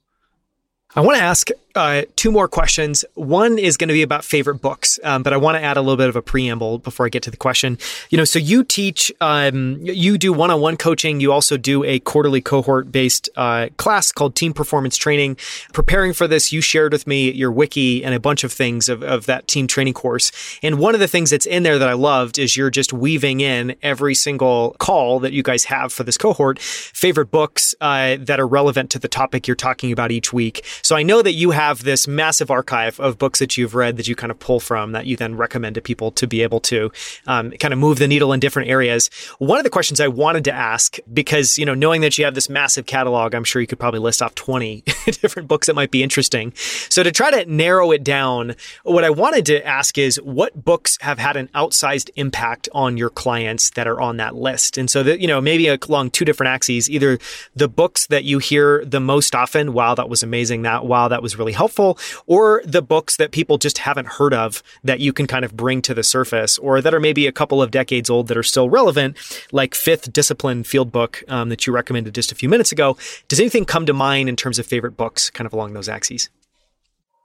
I 0.95 1.01
want 1.01 1.17
to 1.17 1.23
ask 1.23 1.51
uh, 1.75 2.01
two 2.15 2.31
more 2.31 2.47
questions. 2.47 3.05
One 3.13 3.59
is 3.59 3.77
going 3.77 3.89
to 3.89 3.93
be 3.93 4.01
about 4.01 4.25
favorite 4.25 4.55
books, 4.55 4.99
um, 5.03 5.21
but 5.21 5.33
I 5.33 5.37
want 5.37 5.55
to 5.55 5.63
add 5.63 5.77
a 5.77 5.81
little 5.81 5.97
bit 5.97 6.09
of 6.09 6.15
a 6.15 6.21
preamble 6.21 6.79
before 6.79 7.05
I 7.05 7.09
get 7.09 7.21
to 7.23 7.31
the 7.31 7.37
question. 7.37 7.77
You 8.09 8.17
know, 8.17 8.25
so 8.25 8.39
you 8.39 8.63
teach, 8.63 9.11
um, 9.21 9.77
you 9.81 10.17
do 10.17 10.33
one 10.33 10.49
on 10.49 10.61
one 10.61 10.77
coaching. 10.77 11.19
You 11.19 11.31
also 11.31 11.57
do 11.57 11.83
a 11.83 11.99
quarterly 11.99 12.41
cohort 12.41 12.91
based 12.91 13.29
uh, 13.35 13.67
class 13.77 14.11
called 14.11 14.35
Team 14.35 14.51
Performance 14.51 14.97
Training. 14.97 15.37
Preparing 15.73 16.11
for 16.11 16.27
this, 16.27 16.51
you 16.51 16.59
shared 16.59 16.91
with 16.91 17.05
me 17.05 17.31
your 17.31 17.51
wiki 17.51 18.03
and 18.03 18.15
a 18.15 18.19
bunch 18.19 18.43
of 18.43 18.51
things 18.51 18.89
of, 18.89 19.03
of 19.03 19.27
that 19.27 19.47
team 19.47 19.67
training 19.67 19.93
course. 19.93 20.31
And 20.63 20.79
one 20.79 20.95
of 20.95 20.99
the 20.99 21.07
things 21.07 21.29
that's 21.29 21.45
in 21.45 21.61
there 21.61 21.77
that 21.77 21.87
I 21.87 21.93
loved 21.93 22.39
is 22.39 22.57
you're 22.57 22.71
just 22.71 22.93
weaving 22.93 23.41
in 23.41 23.75
every 23.83 24.15
single 24.15 24.75
call 24.79 25.19
that 25.19 25.33
you 25.33 25.43
guys 25.43 25.65
have 25.65 25.93
for 25.93 26.03
this 26.03 26.17
cohort, 26.17 26.57
favorite 26.59 27.29
books 27.29 27.75
uh, 27.79 28.17
that 28.21 28.39
are 28.39 28.47
relevant 28.47 28.89
to 28.89 28.99
the 28.99 29.07
topic 29.07 29.47
you're 29.47 29.55
talking 29.55 29.91
about 29.91 30.11
each 30.11 30.33
week. 30.33 30.65
So 30.81 30.95
I 30.95 31.03
know 31.03 31.21
that 31.21 31.33
you 31.33 31.51
have 31.51 31.83
this 31.83 32.07
massive 32.07 32.51
archive 32.51 32.99
of 32.99 33.17
books 33.17 33.39
that 33.39 33.57
you've 33.57 33.75
read 33.75 33.97
that 33.97 34.07
you 34.07 34.15
kind 34.15 34.31
of 34.31 34.39
pull 34.39 34.59
from 34.59 34.91
that 34.91 35.05
you 35.05 35.15
then 35.15 35.35
recommend 35.35 35.75
to 35.75 35.81
people 35.81 36.11
to 36.11 36.27
be 36.27 36.41
able 36.41 36.59
to 36.61 36.91
um, 37.27 37.51
kind 37.51 37.73
of 37.73 37.79
move 37.79 37.99
the 37.99 38.07
needle 38.07 38.33
in 38.33 38.39
different 38.39 38.69
areas. 38.69 39.09
One 39.37 39.57
of 39.57 39.63
the 39.63 39.69
questions 39.69 39.99
I 39.99 40.07
wanted 40.07 40.43
to 40.45 40.51
ask, 40.51 40.97
because, 41.11 41.57
you 41.57 41.65
know, 41.65 41.73
knowing 41.73 42.01
that 42.01 42.17
you 42.17 42.25
have 42.25 42.35
this 42.35 42.49
massive 42.49 42.85
catalog, 42.85 43.33
I'm 43.33 43.43
sure 43.43 43.61
you 43.61 43.67
could 43.67 43.79
probably 43.79 43.99
list 43.99 44.21
off 44.21 44.35
20 44.35 44.81
different 45.05 45.47
books 45.47 45.67
that 45.67 45.75
might 45.75 45.91
be 45.91 46.03
interesting. 46.03 46.53
So 46.55 47.03
to 47.03 47.11
try 47.11 47.31
to 47.31 47.49
narrow 47.49 47.91
it 47.91 48.03
down, 48.03 48.55
what 48.83 49.03
I 49.03 49.09
wanted 49.09 49.45
to 49.47 49.65
ask 49.65 49.97
is 49.97 50.17
what 50.21 50.63
books 50.63 50.97
have 51.01 51.19
had 51.19 51.37
an 51.37 51.47
outsized 51.55 52.09
impact 52.15 52.69
on 52.73 52.97
your 52.97 53.09
clients 53.09 53.71
that 53.71 53.87
are 53.87 53.99
on 53.99 54.17
that 54.17 54.35
list? 54.35 54.77
And 54.77 54.89
so 54.89 55.03
that, 55.03 55.19
you 55.19 55.27
know, 55.27 55.41
maybe 55.41 55.67
along 55.67 56.11
two 56.11 56.25
different 56.25 56.49
axes, 56.49 56.89
either 56.89 57.19
the 57.55 57.67
books 57.67 58.07
that 58.07 58.23
you 58.23 58.39
hear 58.39 58.83
the 58.85 58.99
most 58.99 59.35
often, 59.35 59.73
wow, 59.73 59.95
that 59.95 60.09
was 60.09 60.23
amazing. 60.23 60.61
That, 60.69 60.85
wow, 60.85 61.07
that 61.07 61.23
was 61.23 61.35
really 61.35 61.53
helpful, 61.53 61.97
or 62.27 62.61
the 62.63 62.83
books 62.83 63.17
that 63.17 63.31
people 63.31 63.57
just 63.57 63.79
haven't 63.79 64.05
heard 64.05 64.35
of 64.35 64.61
that 64.83 64.99
you 64.99 65.11
can 65.11 65.25
kind 65.25 65.43
of 65.43 65.57
bring 65.57 65.81
to 65.81 65.95
the 65.95 66.03
surface, 66.03 66.59
or 66.59 66.79
that 66.79 66.93
are 66.93 66.99
maybe 66.99 67.25
a 67.25 67.31
couple 67.31 67.59
of 67.59 67.71
decades 67.71 68.07
old 68.07 68.27
that 68.27 68.37
are 68.37 68.43
still 68.43 68.69
relevant, 68.69 69.17
like 69.51 69.73
Fifth 69.73 70.13
Discipline 70.13 70.63
Field 70.63 70.91
Book 70.91 71.23
um, 71.27 71.49
that 71.49 71.65
you 71.65 71.73
recommended 71.73 72.13
just 72.13 72.31
a 72.31 72.35
few 72.35 72.47
minutes 72.47 72.71
ago. 72.71 72.97
Does 73.27 73.39
anything 73.39 73.65
come 73.65 73.87
to 73.87 73.93
mind 73.93 74.29
in 74.29 74.35
terms 74.35 74.59
of 74.59 74.67
favorite 74.67 74.95
books, 74.95 75.31
kind 75.31 75.47
of 75.47 75.53
along 75.53 75.73
those 75.73 75.89
axes? 75.89 76.29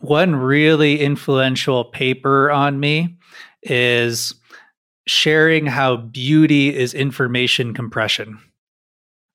One 0.01 0.35
really 0.37 1.01
influential 1.01 1.85
paper 1.85 2.51
on 2.51 2.81
me 2.81 3.19
is 3.63 4.35
sharing 5.07 5.67
how 5.67 5.97
beauty 5.97 6.75
is 6.75 6.95
information 6.95 7.75
compression. 7.75 8.39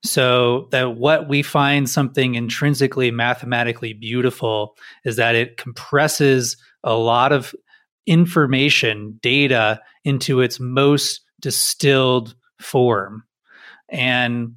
So 0.03 0.69
that 0.71 0.95
what 0.95 1.27
we 1.27 1.41
find 1.41 1.89
something 1.89 2.35
intrinsically 2.35 3.11
mathematically 3.11 3.93
beautiful 3.93 4.77
is 5.03 5.17
that 5.17 5.35
it 5.35 5.57
compresses 5.57 6.55
a 6.83 6.93
lot 6.93 7.31
of 7.31 7.53
information, 8.07 9.19
data 9.21 9.81
into 10.05 10.39
its 10.41 10.59
most 10.59 11.21
distilled 11.41 12.33
form. 12.59 13.23
And 13.89 14.55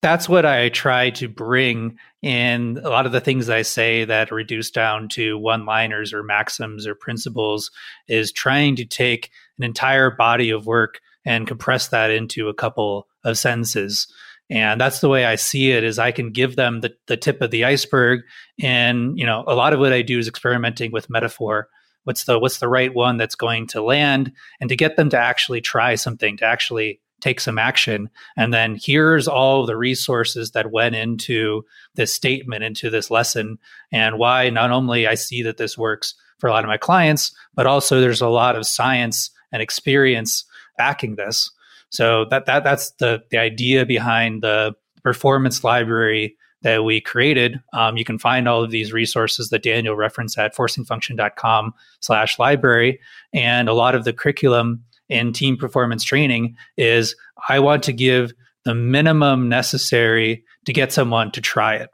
that's 0.00 0.28
what 0.28 0.46
I 0.46 0.68
try 0.68 1.10
to 1.10 1.28
bring 1.28 1.98
in 2.22 2.78
a 2.84 2.88
lot 2.88 3.06
of 3.06 3.12
the 3.12 3.20
things 3.20 3.48
I 3.48 3.62
say 3.62 4.04
that 4.04 4.30
reduce 4.30 4.70
down 4.70 5.08
to 5.10 5.38
one 5.38 5.66
liners 5.66 6.12
or 6.12 6.22
maxims 6.22 6.86
or 6.86 6.94
principles 6.94 7.70
is 8.06 8.30
trying 8.30 8.76
to 8.76 8.84
take 8.84 9.30
an 9.58 9.64
entire 9.64 10.10
body 10.10 10.50
of 10.50 10.66
work 10.66 11.00
and 11.24 11.46
compress 11.46 11.88
that 11.88 12.10
into 12.10 12.48
a 12.48 12.54
couple 12.54 13.08
of 13.24 13.38
sentences 13.38 14.06
and 14.50 14.80
that's 14.80 15.00
the 15.00 15.08
way 15.08 15.24
i 15.24 15.34
see 15.34 15.70
it 15.70 15.84
is 15.84 15.98
i 15.98 16.12
can 16.12 16.30
give 16.30 16.56
them 16.56 16.80
the, 16.80 16.94
the 17.06 17.16
tip 17.16 17.40
of 17.40 17.50
the 17.50 17.64
iceberg. 17.64 18.20
And 18.62 19.18
you 19.18 19.26
know 19.26 19.44
a 19.46 19.54
lot 19.54 19.72
of 19.72 19.80
what 19.80 19.92
i 19.92 20.02
do 20.02 20.18
is 20.18 20.28
experimenting 20.28 20.92
with 20.92 21.10
metaphor. 21.10 21.68
What's 22.04 22.24
the 22.24 22.38
what's 22.38 22.58
the 22.58 22.68
right 22.68 22.94
one 22.94 23.16
that's 23.16 23.34
going 23.34 23.66
to 23.68 23.82
land? 23.82 24.32
And 24.60 24.68
to 24.68 24.76
get 24.76 24.96
them 24.96 25.08
to 25.10 25.18
actually 25.18 25.60
try 25.60 25.94
something 25.94 26.36
to 26.38 26.44
actually 26.44 27.00
take 27.20 27.40
some 27.40 27.58
action. 27.58 28.10
And 28.36 28.52
then 28.52 28.78
here's 28.78 29.26
all 29.26 29.64
the 29.64 29.78
resources 29.78 30.50
that 30.50 30.72
went 30.72 30.94
into 30.94 31.64
this 31.94 32.12
statement 32.12 32.64
into 32.64 32.90
this 32.90 33.10
lesson 33.10 33.58
and 33.92 34.18
why 34.18 34.50
not 34.50 34.70
only 34.70 35.06
i 35.06 35.14
see 35.14 35.42
that 35.42 35.56
this 35.56 35.78
works 35.78 36.14
for 36.38 36.48
a 36.48 36.52
lot 36.52 36.64
of 36.64 36.68
my 36.68 36.76
clients 36.76 37.34
but 37.54 37.66
also 37.66 38.00
there's 38.00 38.20
a 38.20 38.28
lot 38.28 38.56
of 38.56 38.66
science 38.66 39.30
and 39.52 39.62
experience 39.62 40.44
backing 40.76 41.16
this 41.16 41.50
so 41.94 42.24
that 42.30 42.46
that 42.46 42.64
that's 42.64 42.90
the 42.92 43.22
the 43.30 43.38
idea 43.38 43.86
behind 43.86 44.42
the 44.42 44.74
performance 45.02 45.62
library 45.62 46.36
that 46.62 46.82
we 46.82 47.00
created. 47.00 47.60
Um, 47.74 47.96
you 47.96 48.04
can 48.04 48.18
find 48.18 48.48
all 48.48 48.64
of 48.64 48.70
these 48.70 48.92
resources 48.92 49.50
that 49.50 49.62
Daniel 49.62 49.94
referenced 49.94 50.38
at 50.38 50.56
forcingfunction.com 50.56 51.74
slash 52.00 52.38
library. 52.38 53.00
And 53.34 53.68
a 53.68 53.74
lot 53.74 53.94
of 53.94 54.04
the 54.04 54.14
curriculum 54.14 54.82
in 55.10 55.34
team 55.34 55.58
performance 55.58 56.02
training 56.02 56.56
is 56.78 57.14
I 57.48 57.60
want 57.60 57.82
to 57.84 57.92
give 57.92 58.32
the 58.64 58.74
minimum 58.74 59.50
necessary 59.50 60.42
to 60.64 60.72
get 60.72 60.90
someone 60.90 61.30
to 61.32 61.42
try 61.42 61.74
it 61.74 61.90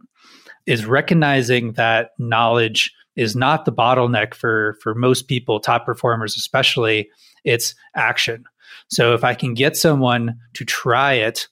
is 0.67 0.87
recognizing 0.87 1.73
that 1.73 2.11
knowledge 2.19 2.95
is 3.17 3.35
not 3.35 3.65
the 3.65 3.73
bottleneck 3.73 4.35
for 4.35 4.79
for 4.81 4.95
most 4.95 5.27
people 5.27 5.59
top 5.59 5.85
performers 5.85 6.37
especially 6.37 7.11
it's 7.43 7.75
action 7.97 8.45
so 8.91 9.15
if 9.15 9.25
I 9.25 9.35
can 9.35 9.55
get 9.55 9.77
someone 9.77 10.39
to 10.55 10.65
try 10.65 11.15
it, 11.15 11.49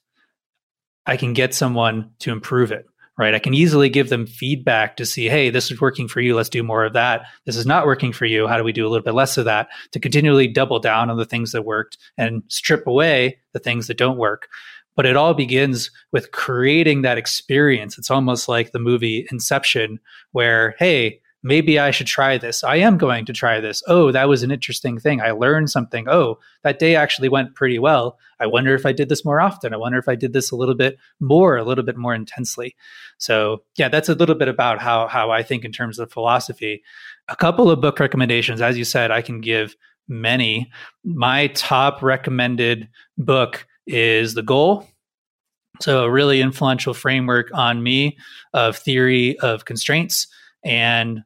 I 1.05 1.17
can 1.17 1.33
get 1.33 1.53
someone 1.53 2.11
to 2.19 2.31
improve 2.31 2.71
it, 2.71 2.85
right? 3.17 3.33
I 3.33 3.39
can 3.39 3.53
easily 3.53 3.89
give 3.89 4.09
them 4.09 4.27
feedback 4.27 4.97
to 4.97 5.05
see, 5.05 5.27
hey, 5.27 5.49
this 5.49 5.71
is 5.71 5.81
working 5.81 6.07
for 6.07 6.21
you. 6.21 6.35
Let's 6.35 6.49
do 6.49 6.61
more 6.61 6.85
of 6.85 6.93
that. 6.93 7.23
This 7.45 7.55
is 7.55 7.65
not 7.65 7.85
working 7.85 8.13
for 8.13 8.25
you. 8.25 8.47
How 8.47 8.57
do 8.57 8.63
we 8.63 8.73
do 8.73 8.85
a 8.85 8.89
little 8.89 9.03
bit 9.03 9.15
less 9.15 9.37
of 9.37 9.45
that? 9.45 9.69
To 9.93 9.99
continually 9.99 10.47
double 10.47 10.79
down 10.79 11.09
on 11.09 11.17
the 11.17 11.25
things 11.25 11.51
that 11.53 11.65
worked 11.65 11.97
and 12.17 12.43
strip 12.47 12.85
away 12.85 13.39
the 13.53 13.59
things 13.59 13.87
that 13.87 13.97
don't 13.97 14.17
work. 14.17 14.49
But 14.95 15.05
it 15.05 15.15
all 15.15 15.33
begins 15.33 15.91
with 16.11 16.31
creating 16.31 17.03
that 17.03 17.17
experience. 17.17 17.97
It's 17.97 18.11
almost 18.11 18.49
like 18.49 18.73
the 18.73 18.79
movie 18.79 19.27
Inception, 19.31 19.99
where, 20.33 20.75
hey, 20.77 21.21
maybe 21.43 21.79
I 21.79 21.91
should 21.91 22.07
try 22.07 22.37
this. 22.37 22.63
I 22.63 22.77
am 22.77 22.97
going 22.97 23.25
to 23.25 23.33
try 23.33 23.59
this. 23.59 23.81
Oh, 23.87 24.11
that 24.11 24.27
was 24.27 24.43
an 24.43 24.51
interesting 24.51 24.99
thing. 24.99 25.21
I 25.21 25.31
learned 25.31 25.69
something. 25.69 26.07
Oh, 26.07 26.39
that 26.63 26.79
day 26.79 26.95
actually 26.95 27.29
went 27.29 27.55
pretty 27.55 27.79
well. 27.79 28.17
I 28.39 28.47
wonder 28.47 28.75
if 28.75 28.85
I 28.85 28.91
did 28.91 29.09
this 29.09 29.23
more 29.25 29.39
often. 29.39 29.73
I 29.73 29.77
wonder 29.77 29.97
if 29.97 30.09
I 30.09 30.15
did 30.15 30.33
this 30.33 30.51
a 30.51 30.55
little 30.55 30.75
bit 30.75 30.97
more, 31.19 31.57
a 31.57 31.63
little 31.63 31.83
bit 31.83 31.97
more 31.97 32.13
intensely. 32.13 32.75
So, 33.17 33.63
yeah, 33.75 33.89
that's 33.89 34.09
a 34.09 34.15
little 34.15 34.35
bit 34.35 34.47
about 34.47 34.79
how 34.79 35.07
how 35.07 35.31
I 35.31 35.43
think 35.43 35.65
in 35.65 35.71
terms 35.71 35.99
of 35.99 36.11
philosophy. 36.11 36.83
A 37.27 37.35
couple 37.35 37.69
of 37.69 37.81
book 37.81 37.99
recommendations, 37.99 38.61
as 38.61 38.77
you 38.77 38.85
said, 38.85 39.11
I 39.11 39.21
can 39.21 39.41
give 39.41 39.75
many. 40.07 40.71
My 41.03 41.47
top 41.47 42.01
recommended 42.01 42.89
book 43.17 43.67
is 43.85 44.33
The 44.33 44.43
Goal 44.43 44.87
so, 45.81 46.03
a 46.03 46.11
really 46.11 46.41
influential 46.41 46.93
framework 46.93 47.49
on 47.53 47.81
me 47.81 48.17
of 48.53 48.75
theory 48.75 49.39
of 49.39 49.63
constraints 49.63 50.27
and 50.63 51.23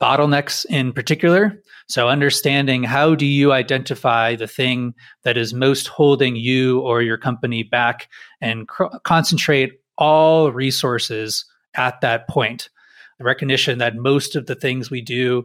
bottlenecks 0.00 0.64
in 0.66 0.92
particular. 0.92 1.60
So, 1.88 2.08
understanding 2.08 2.82
how 2.82 3.14
do 3.14 3.26
you 3.26 3.52
identify 3.52 4.36
the 4.36 4.46
thing 4.46 4.94
that 5.24 5.36
is 5.36 5.52
most 5.52 5.88
holding 5.88 6.36
you 6.36 6.80
or 6.80 7.02
your 7.02 7.18
company 7.18 7.62
back 7.62 8.08
and 8.40 8.66
cr- 8.68 8.96
concentrate 9.04 9.80
all 9.98 10.50
resources 10.50 11.44
at 11.74 12.00
that 12.00 12.26
point. 12.28 12.70
The 13.18 13.24
recognition 13.24 13.78
that 13.78 13.96
most 13.96 14.34
of 14.34 14.46
the 14.46 14.54
things 14.54 14.90
we 14.90 15.02
do 15.02 15.44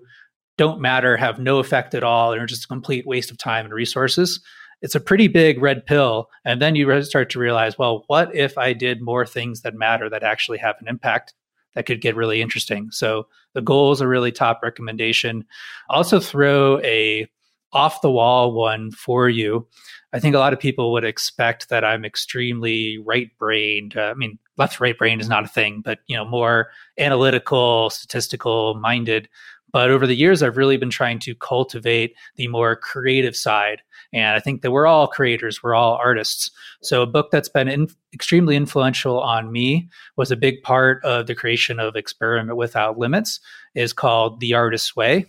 don't 0.58 0.80
matter, 0.80 1.18
have 1.18 1.38
no 1.38 1.60
effect 1.60 1.94
at 1.94 2.04
all, 2.04 2.32
and 2.32 2.42
are 2.42 2.46
just 2.46 2.64
a 2.64 2.70
complete 2.70 3.06
waste 3.06 3.30
of 3.30 3.38
time 3.38 3.66
and 3.66 3.74
resources. 3.74 4.42
It's 4.82 4.96
a 4.96 5.02
pretty 5.02 5.28
big 5.28 5.62
red 5.62 5.86
pill. 5.86 6.30
And 6.46 6.62
then 6.62 6.76
you 6.76 7.02
start 7.02 7.30
to 7.32 7.40
realize, 7.40 7.78
well, 7.78 8.04
what 8.08 8.34
if 8.34 8.58
I 8.58 8.72
did 8.74 9.02
more 9.02 9.26
things 9.26 9.62
that 9.62 9.74
matter 9.74 10.10
that 10.10 10.24
actually 10.24 10.60
have 10.60 10.76
an 10.80 10.88
impact? 10.88 11.34
That 11.76 11.86
could 11.86 12.02
get 12.02 12.16
really 12.16 12.42
interesting. 12.42 12.90
So 12.92 13.28
the 13.54 13.62
goal 13.62 13.92
is 13.92 14.02
a 14.02 14.08
really 14.08 14.32
top 14.32 14.62
recommendation. 14.64 15.46
Also 15.90 16.20
throw 16.20 16.80
a 16.82 17.28
off 17.74 18.02
the 18.02 18.12
wall 18.12 18.54
one 18.54 18.90
for 18.92 19.30
you. 19.30 19.68
I 20.14 20.20
think 20.20 20.34
a 20.34 20.40
lot 20.40 20.54
of 20.54 20.60
people 20.60 20.94
would 20.94 21.04
expect 21.04 21.68
that 21.70 21.84
I'm 21.84 22.06
extremely 22.06 22.98
right 23.00 23.30
brained. 23.38 23.98
Uh, 23.98 24.04
I 24.04 24.14
mean, 24.14 24.40
left 24.58 24.80
right 24.80 24.98
brain 24.98 25.20
is 25.20 25.28
not 25.28 25.44
a 25.44 25.50
thing, 25.50 25.82
but 25.84 26.00
you 26.08 26.16
know, 26.16 26.24
more 26.24 26.70
analytical, 26.98 27.90
statistical 27.90 28.76
minded. 28.76 29.28
But 29.72 29.90
over 29.90 30.08
the 30.08 30.16
years, 30.16 30.42
I've 30.42 30.58
really 30.58 30.78
been 30.78 30.90
trying 30.90 31.20
to 31.20 31.36
cultivate 31.36 32.16
the 32.36 32.48
more 32.48 32.76
creative 32.76 33.36
side. 33.36 33.82
And 34.14 34.36
I 34.36 34.40
think 34.40 34.62
that 34.62 34.72
we're 34.72 34.88
all 34.88 35.08
creators, 35.08 35.62
we're 35.62 35.76
all 35.76 35.96
artists. 35.96 36.50
So, 36.82 37.02
a 37.02 37.08
book 37.08 37.30
that's 37.32 37.50
been 37.50 37.68
in, 37.68 37.88
extremely 38.14 38.56
influential 38.56 39.20
on 39.20 39.52
me 39.52 39.90
was 40.16 40.32
a 40.32 40.38
big 40.38 40.62
part 40.64 41.04
of 41.04 41.28
the 41.28 41.36
creation 41.36 41.80
of 41.80 41.96
Experiment 41.96 42.58
Without 42.58 42.98
Limits, 42.98 43.40
is 43.74 43.92
called 43.92 44.40
The 44.40 44.54
Artist's 44.54 44.96
Way. 44.96 45.26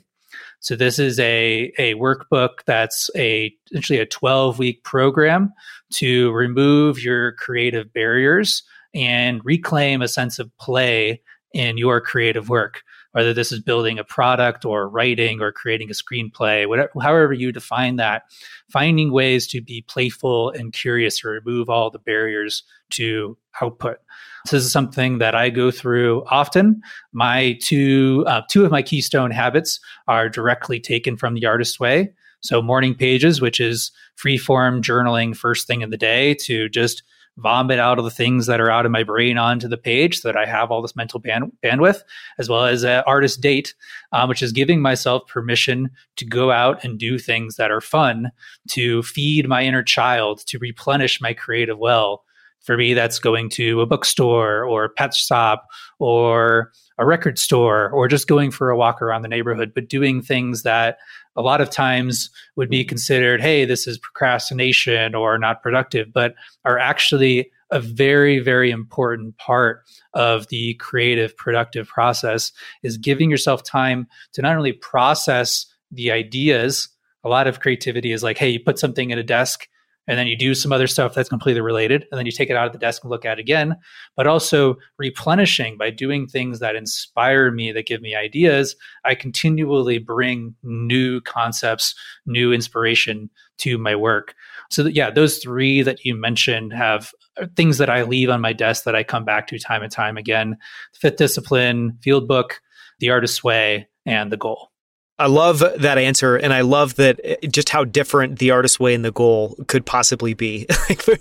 So, 0.60 0.76
this 0.76 0.98
is 0.98 1.18
a, 1.18 1.72
a 1.78 1.94
workbook 1.94 2.58
that's 2.66 3.10
a 3.16 3.52
essentially 3.72 3.98
a 3.98 4.06
12 4.06 4.58
week 4.58 4.84
program 4.84 5.52
to 5.94 6.30
remove 6.32 7.02
your 7.02 7.32
creative 7.32 7.92
barriers 7.92 8.62
and 8.94 9.40
reclaim 9.44 10.02
a 10.02 10.08
sense 10.08 10.38
of 10.38 10.56
play 10.58 11.20
in 11.52 11.78
your 11.78 12.00
creative 12.00 12.48
work 12.48 12.82
whether 13.16 13.32
this 13.32 13.50
is 13.50 13.60
building 13.60 13.98
a 13.98 14.04
product 14.04 14.66
or 14.66 14.86
writing 14.86 15.40
or 15.40 15.50
creating 15.50 15.88
a 15.88 15.94
screenplay, 15.94 16.68
whatever, 16.68 16.90
however 17.00 17.32
you 17.32 17.50
define 17.50 17.96
that, 17.96 18.24
finding 18.68 19.10
ways 19.10 19.46
to 19.46 19.62
be 19.62 19.80
playful 19.88 20.50
and 20.50 20.74
curious 20.74 21.20
to 21.20 21.28
remove 21.28 21.70
all 21.70 21.88
the 21.88 21.98
barriers 21.98 22.62
to 22.90 23.38
output. 23.62 23.96
This 24.44 24.64
is 24.64 24.70
something 24.70 25.16
that 25.16 25.34
I 25.34 25.48
go 25.48 25.70
through 25.70 26.24
often. 26.26 26.82
My 27.14 27.56
two 27.62 28.22
uh, 28.26 28.42
two 28.50 28.66
of 28.66 28.70
my 28.70 28.82
keystone 28.82 29.30
habits 29.30 29.80
are 30.06 30.28
directly 30.28 30.78
taken 30.78 31.16
from 31.16 31.32
the 31.32 31.46
Artist's 31.46 31.80
Way. 31.80 32.12
So 32.42 32.60
morning 32.60 32.94
pages, 32.94 33.40
which 33.40 33.60
is 33.60 33.92
free 34.16 34.36
form 34.36 34.82
journaling 34.82 35.34
first 35.34 35.66
thing 35.66 35.80
in 35.80 35.88
the 35.88 35.96
day 35.96 36.34
to 36.42 36.68
just 36.68 37.02
vomit 37.38 37.78
out 37.78 37.98
of 37.98 38.04
the 38.04 38.10
things 38.10 38.46
that 38.46 38.60
are 38.60 38.70
out 38.70 38.86
of 38.86 38.92
my 38.92 39.02
brain 39.02 39.36
onto 39.38 39.68
the 39.68 39.76
page 39.76 40.20
so 40.20 40.28
that 40.28 40.36
I 40.36 40.46
have 40.46 40.70
all 40.70 40.82
this 40.82 40.96
mental 40.96 41.20
band- 41.20 41.52
bandwidth, 41.62 42.02
as 42.38 42.48
well 42.48 42.64
as 42.64 42.82
an 42.82 43.02
artist 43.06 43.40
date, 43.40 43.74
um, 44.12 44.28
which 44.28 44.42
is 44.42 44.52
giving 44.52 44.80
myself 44.80 45.26
permission 45.26 45.90
to 46.16 46.24
go 46.24 46.50
out 46.50 46.82
and 46.82 46.98
do 46.98 47.18
things 47.18 47.56
that 47.56 47.70
are 47.70 47.80
fun, 47.80 48.30
to 48.70 49.02
feed 49.02 49.48
my 49.48 49.62
inner 49.62 49.82
child, 49.82 50.46
to 50.46 50.58
replenish 50.58 51.20
my 51.20 51.34
creative 51.34 51.78
well. 51.78 52.24
For 52.60 52.76
me, 52.76 52.94
that's 52.94 53.20
going 53.20 53.50
to 53.50 53.80
a 53.80 53.86
bookstore 53.86 54.64
or 54.64 54.84
a 54.84 54.90
pet 54.90 55.14
shop 55.14 55.68
or 56.00 56.72
a 56.98 57.06
record 57.06 57.38
store 57.38 57.90
or 57.90 58.08
just 58.08 58.26
going 58.26 58.50
for 58.50 58.70
a 58.70 58.76
walk 58.76 59.00
around 59.00 59.22
the 59.22 59.28
neighborhood, 59.28 59.72
but 59.72 59.88
doing 59.88 60.20
things 60.20 60.62
that 60.64 60.98
a 61.36 61.42
lot 61.42 61.60
of 61.60 61.70
times 61.70 62.30
would 62.56 62.70
be 62.70 62.80
mm-hmm. 62.80 62.88
considered, 62.88 63.40
hey, 63.40 63.64
this 63.64 63.86
is 63.86 63.98
procrastination 63.98 65.14
or 65.14 65.38
not 65.38 65.62
productive, 65.62 66.12
but 66.12 66.34
are 66.64 66.78
actually 66.78 67.50
a 67.70 67.80
very, 67.80 68.38
very 68.38 68.70
important 68.70 69.36
part 69.38 69.82
of 70.14 70.48
the 70.48 70.74
creative, 70.74 71.36
productive 71.36 71.88
process 71.88 72.52
is 72.82 72.96
giving 72.96 73.30
yourself 73.30 73.62
time 73.62 74.06
to 74.32 74.42
not 74.42 74.56
only 74.56 74.72
process 74.72 75.66
the 75.90 76.10
ideas. 76.10 76.88
A 77.24 77.28
lot 77.28 77.46
of 77.48 77.60
creativity 77.60 78.12
is 78.12 78.22
like, 78.22 78.38
hey, 78.38 78.50
you 78.50 78.60
put 78.60 78.78
something 78.78 79.10
in 79.10 79.18
a 79.18 79.24
desk 79.24 79.68
and 80.06 80.18
then 80.18 80.26
you 80.26 80.36
do 80.36 80.54
some 80.54 80.72
other 80.72 80.86
stuff 80.86 81.14
that's 81.14 81.28
completely 81.28 81.60
related 81.60 82.06
and 82.10 82.18
then 82.18 82.26
you 82.26 82.32
take 82.32 82.50
it 82.50 82.56
out 82.56 82.66
of 82.66 82.72
the 82.72 82.78
desk 82.78 83.02
and 83.02 83.10
look 83.10 83.24
at 83.24 83.38
it 83.38 83.40
again. 83.40 83.76
But 84.16 84.26
also 84.26 84.76
replenishing 84.98 85.76
by 85.76 85.90
doing 85.90 86.26
things 86.26 86.60
that 86.60 86.76
inspire 86.76 87.50
me 87.50 87.72
that 87.72 87.86
give 87.86 88.00
me 88.00 88.14
ideas 88.14 88.76
i 89.04 89.14
continually 89.14 89.98
bring 89.98 90.54
new 90.62 91.20
concepts 91.20 91.94
new 92.26 92.52
inspiration 92.52 93.30
to 93.58 93.78
my 93.78 93.94
work. 93.94 94.34
So 94.70 94.82
that, 94.82 94.94
yeah 94.94 95.10
those 95.10 95.38
three 95.38 95.82
that 95.82 96.04
you 96.04 96.14
mentioned 96.14 96.72
have 96.72 97.12
uh, 97.40 97.46
things 97.56 97.78
that 97.78 97.90
i 97.90 98.02
leave 98.02 98.30
on 98.30 98.40
my 98.40 98.52
desk 98.52 98.84
that 98.84 98.94
i 98.94 99.02
come 99.02 99.24
back 99.24 99.46
to 99.48 99.58
time 99.58 99.82
and 99.82 99.92
time 99.92 100.16
again. 100.16 100.56
Fifth 100.94 101.16
discipline 101.16 101.98
field 102.02 102.28
book 102.28 102.60
the 102.98 103.10
artist's 103.10 103.44
way 103.44 103.88
and 104.04 104.32
the 104.32 104.36
goal 104.36 104.70
I 105.18 105.28
love 105.28 105.60
that 105.60 105.96
answer, 105.96 106.36
and 106.36 106.52
I 106.52 106.60
love 106.60 106.96
that 106.96 107.18
uh, 107.24 107.46
just 107.46 107.70
how 107.70 107.84
different 107.84 108.38
the 108.38 108.50
artist's 108.50 108.78
way 108.78 108.94
and 108.94 109.02
the 109.02 109.10
goal 109.10 109.56
could 109.66 109.86
possibly 109.86 110.34
be. 110.34 110.64
for, 110.98 111.16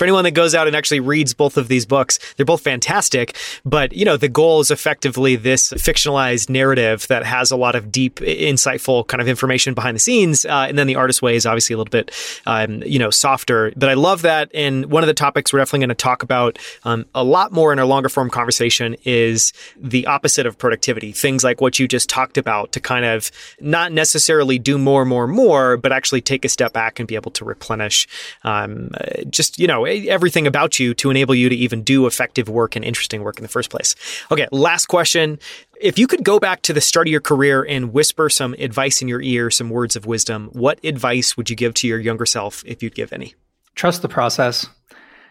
anyone 0.00 0.24
that 0.24 0.32
goes 0.32 0.52
out 0.52 0.66
and 0.66 0.74
actually 0.74 0.98
reads 0.98 1.32
both 1.32 1.56
of 1.56 1.68
these 1.68 1.86
books, 1.86 2.18
they're 2.34 2.44
both 2.44 2.62
fantastic. 2.62 3.36
But 3.64 3.92
you 3.92 4.04
know, 4.04 4.16
the 4.16 4.28
goal 4.28 4.58
is 4.58 4.72
effectively 4.72 5.36
this 5.36 5.72
fictionalized 5.74 6.50
narrative 6.50 7.06
that 7.06 7.24
has 7.24 7.52
a 7.52 7.56
lot 7.56 7.76
of 7.76 7.92
deep, 7.92 8.16
insightful 8.16 9.06
kind 9.06 9.20
of 9.20 9.28
information 9.28 9.74
behind 9.74 9.94
the 9.94 10.00
scenes, 10.00 10.44
uh, 10.44 10.66
and 10.68 10.76
then 10.76 10.88
the 10.88 10.96
artist's 10.96 11.22
way 11.22 11.36
is 11.36 11.46
obviously 11.46 11.74
a 11.74 11.76
little 11.76 11.90
bit, 11.90 12.10
um, 12.46 12.82
you 12.84 12.98
know, 12.98 13.10
softer. 13.10 13.72
But 13.76 13.88
I 13.88 13.94
love 13.94 14.22
that, 14.22 14.50
and 14.54 14.86
one 14.86 15.04
of 15.04 15.06
the 15.06 15.14
topics 15.14 15.52
we're 15.52 15.60
definitely 15.60 15.86
going 15.86 15.90
to 15.90 15.94
talk 15.94 16.24
about 16.24 16.58
um, 16.82 17.06
a 17.14 17.22
lot 17.22 17.52
more 17.52 17.72
in 17.72 17.78
our 17.78 17.86
longer 17.86 18.08
form 18.08 18.28
conversation 18.28 18.96
is 19.04 19.52
the 19.80 20.04
opposite 20.08 20.46
of 20.46 20.58
productivity. 20.58 21.12
Things 21.12 21.44
like 21.44 21.60
what 21.60 21.78
you 21.78 21.86
just 21.86 22.08
talked 22.08 22.38
about 22.38 22.72
to 22.72 22.80
kind 22.80 23.04
of 23.04 23.30
not 23.60 23.92
necessarily 23.92 24.58
do 24.58 24.78
more, 24.78 25.04
more, 25.04 25.26
more, 25.26 25.76
but 25.76 25.92
actually 25.92 26.20
take 26.20 26.44
a 26.44 26.48
step 26.48 26.72
back 26.72 26.98
and 26.98 27.08
be 27.08 27.14
able 27.14 27.30
to 27.32 27.44
replenish 27.44 28.06
um, 28.44 28.90
just, 29.30 29.58
you 29.58 29.66
know, 29.66 29.84
everything 29.84 30.46
about 30.46 30.78
you 30.78 30.94
to 30.94 31.10
enable 31.10 31.34
you 31.34 31.48
to 31.48 31.56
even 31.56 31.82
do 31.82 32.06
effective 32.06 32.48
work 32.48 32.76
and 32.76 32.84
interesting 32.84 33.22
work 33.22 33.36
in 33.38 33.42
the 33.42 33.48
first 33.48 33.70
place. 33.70 33.94
Okay, 34.30 34.46
last 34.52 34.86
question. 34.86 35.38
If 35.80 35.98
you 35.98 36.06
could 36.06 36.24
go 36.24 36.38
back 36.38 36.62
to 36.62 36.72
the 36.72 36.80
start 36.80 37.06
of 37.06 37.10
your 37.10 37.20
career 37.20 37.62
and 37.62 37.92
whisper 37.92 38.30
some 38.30 38.54
advice 38.54 39.02
in 39.02 39.08
your 39.08 39.20
ear, 39.20 39.50
some 39.50 39.68
words 39.68 39.94
of 39.94 40.06
wisdom, 40.06 40.48
what 40.52 40.82
advice 40.82 41.36
would 41.36 41.50
you 41.50 41.56
give 41.56 41.74
to 41.74 41.88
your 41.88 41.98
younger 41.98 42.26
self 42.26 42.64
if 42.66 42.82
you'd 42.82 42.94
give 42.94 43.12
any? 43.12 43.34
Trust 43.74 44.00
the 44.00 44.08
process. 44.08 44.66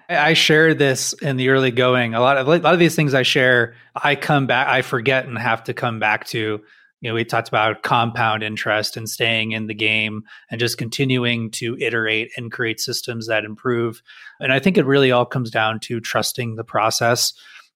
I 0.07 0.33
share 0.33 0.73
this 0.73 1.13
in 1.13 1.37
the 1.37 1.49
early 1.49 1.71
going. 1.71 2.13
A 2.13 2.21
lot 2.21 2.37
of 2.37 2.47
a 2.47 2.57
lot 2.57 2.73
of 2.73 2.79
these 2.79 2.95
things 2.95 3.13
I 3.13 3.23
share, 3.23 3.73
I 3.95 4.15
come 4.15 4.45
back, 4.45 4.67
I 4.67 4.83
forget 4.83 5.25
and 5.25 5.37
have 5.37 5.63
to 5.63 5.73
come 5.73 5.99
back 5.99 6.27
to 6.27 6.61
you 7.05 7.11
know, 7.11 7.13
we 7.13 7.23
talked 7.23 7.47
about 7.47 7.83
compound 7.83 8.41
interest 8.41 8.97
and 8.97 9.07
staying 9.07 9.51
in 9.51 9.67
the 9.67 9.75
game 9.75 10.23
and 10.49 10.59
just 10.59 10.79
continuing 10.79 11.51
to 11.51 11.77
iterate 11.77 12.31
and 12.35 12.51
create 12.51 12.79
systems 12.79 13.27
that 13.27 13.45
improve. 13.45 14.01
And 14.39 14.51
I 14.51 14.57
think 14.57 14.75
it 14.75 14.87
really 14.87 15.11
all 15.11 15.27
comes 15.27 15.51
down 15.51 15.79
to 15.81 15.99
trusting 15.99 16.55
the 16.55 16.63
process 16.63 17.33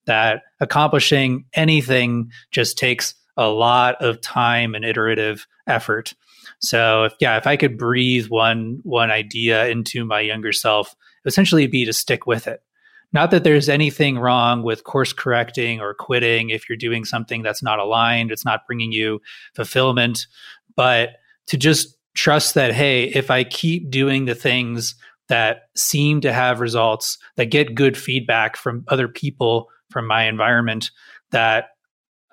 that 0.08 0.42
accomplishing 0.60 1.46
anything 1.54 2.32
just 2.50 2.80
takes 2.80 3.14
a 3.38 3.48
lot 3.48 4.02
of 4.02 4.20
time 4.20 4.74
and 4.74 4.84
iterative 4.84 5.46
effort. 5.68 6.16
So 6.60 7.04
if, 7.04 7.14
yeah, 7.20 7.38
if 7.38 7.46
I 7.46 7.56
could 7.56 7.78
breathe 7.78 8.30
one 8.30 8.80
one 8.82 9.12
idea 9.12 9.68
into 9.68 10.06
my 10.06 10.22
younger 10.22 10.54
self, 10.54 10.96
essentially 11.24 11.68
be 11.68 11.86
to 11.86 11.94
stick 11.94 12.26
with 12.26 12.48
it. 12.48 12.64
Not 13.12 13.32
that 13.32 13.44
there's 13.44 13.70
anything 13.70 14.20
wrong 14.20 14.62
with 14.62 14.84
course 14.84 15.14
correcting 15.14 15.80
or 15.80 15.94
quitting 15.94 16.52
if 16.52 16.70
you're 16.70 16.78
doing 16.78 17.06
something 17.06 17.42
that's 17.42 17.64
not 17.64 17.80
aligned, 17.80 18.32
it's 18.32 18.46
not 18.46 18.68
bringing 18.68 18.92
you 18.92 19.22
fulfillment, 19.56 20.28
but 20.76 21.12
to 21.48 21.58
just 21.58 21.98
trust 22.16 22.54
that, 22.54 22.74
hey, 22.74 23.06
if 23.06 23.32
I 23.32 23.44
keep 23.44 23.90
doing 23.90 24.26
the 24.26 24.36
things 24.36 24.96
that 25.28 25.70
seem 25.76 26.22
to 26.22 26.34
have 26.34 26.60
results, 26.60 27.18
that 27.36 27.46
get 27.46 27.76
good 27.76 27.98
feedback 27.98 28.58
from 28.58 28.84
other 28.88 29.08
people, 29.08 29.70
from 29.90 30.06
my 30.06 30.24
environment, 30.24 30.92
that 31.32 31.70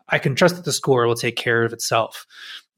I 0.09 0.19
can 0.19 0.35
trust 0.35 0.57
that 0.57 0.65
the 0.65 0.73
score 0.73 1.07
will 1.07 1.15
take 1.15 1.37
care 1.37 1.63
of 1.63 1.73
itself. 1.73 2.27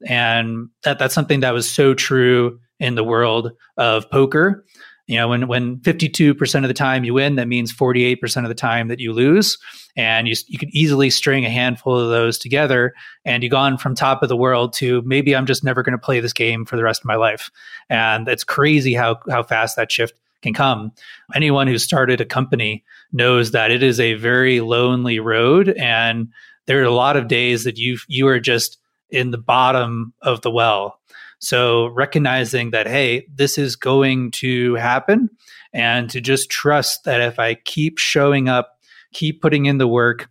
And 0.07 0.69
that 0.83 0.99
that's 0.99 1.13
something 1.13 1.41
that 1.41 1.53
was 1.53 1.69
so 1.69 1.93
true 1.93 2.59
in 2.79 2.95
the 2.95 3.03
world 3.03 3.51
of 3.77 4.09
poker 4.09 4.65
you 5.09 5.15
know, 5.15 5.27
when 5.27 5.47
when 5.47 5.77
52% 5.77 6.63
of 6.63 6.67
the 6.67 6.73
time 6.75 7.03
you 7.03 7.15
win, 7.15 7.35
that 7.37 7.47
means 7.47 7.73
48% 7.73 8.43
of 8.43 8.47
the 8.47 8.53
time 8.53 8.89
that 8.89 8.99
you 8.99 9.11
lose. 9.11 9.57
And 9.97 10.27
you, 10.27 10.35
you 10.45 10.59
could 10.59 10.69
easily 10.69 11.09
string 11.09 11.45
a 11.45 11.49
handful 11.49 11.97
of 11.97 12.11
those 12.11 12.37
together 12.37 12.93
and 13.25 13.41
you've 13.41 13.49
gone 13.49 13.79
from 13.79 13.95
top 13.95 14.21
of 14.21 14.29
the 14.29 14.37
world 14.37 14.71
to 14.73 15.01
maybe 15.01 15.35
I'm 15.35 15.47
just 15.47 15.63
never 15.63 15.81
going 15.81 15.97
to 15.97 15.97
play 15.97 16.19
this 16.19 16.31
game 16.31 16.63
for 16.63 16.77
the 16.77 16.83
rest 16.83 17.01
of 17.01 17.05
my 17.05 17.15
life. 17.15 17.49
And 17.89 18.27
it's 18.27 18.43
crazy 18.43 18.93
how, 18.93 19.17
how 19.31 19.41
fast 19.41 19.77
that 19.77 19.91
shift 19.91 20.13
can 20.43 20.53
come. 20.53 20.91
Anyone 21.33 21.65
who 21.65 21.79
started 21.79 22.21
a 22.21 22.25
company 22.25 22.85
knows 23.11 23.49
that 23.49 23.71
it 23.71 23.81
is 23.81 23.99
a 23.99 24.13
very 24.13 24.61
lonely 24.61 25.19
road. 25.19 25.69
And 25.69 26.27
there 26.67 26.79
are 26.81 26.85
a 26.85 26.93
lot 26.93 27.17
of 27.17 27.27
days 27.27 27.63
that 27.63 27.79
you 27.79 27.97
you 28.07 28.27
are 28.27 28.39
just 28.39 28.77
in 29.09 29.31
the 29.31 29.39
bottom 29.39 30.13
of 30.21 30.41
the 30.41 30.51
well 30.51 30.98
so 31.39 31.87
recognizing 31.87 32.71
that, 32.71 32.87
hey, 32.87 33.25
this 33.33 33.57
is 33.57 33.75
going 33.75 34.31
to 34.31 34.75
happen 34.75 35.29
and 35.73 36.09
to 36.09 36.21
just 36.21 36.49
trust 36.49 37.05
that 37.05 37.21
if 37.21 37.39
I 37.39 37.55
keep 37.55 37.97
showing 37.97 38.49
up, 38.49 38.77
keep 39.13 39.41
putting 39.41 39.65
in 39.65 39.77
the 39.77 39.87
work, 39.87 40.29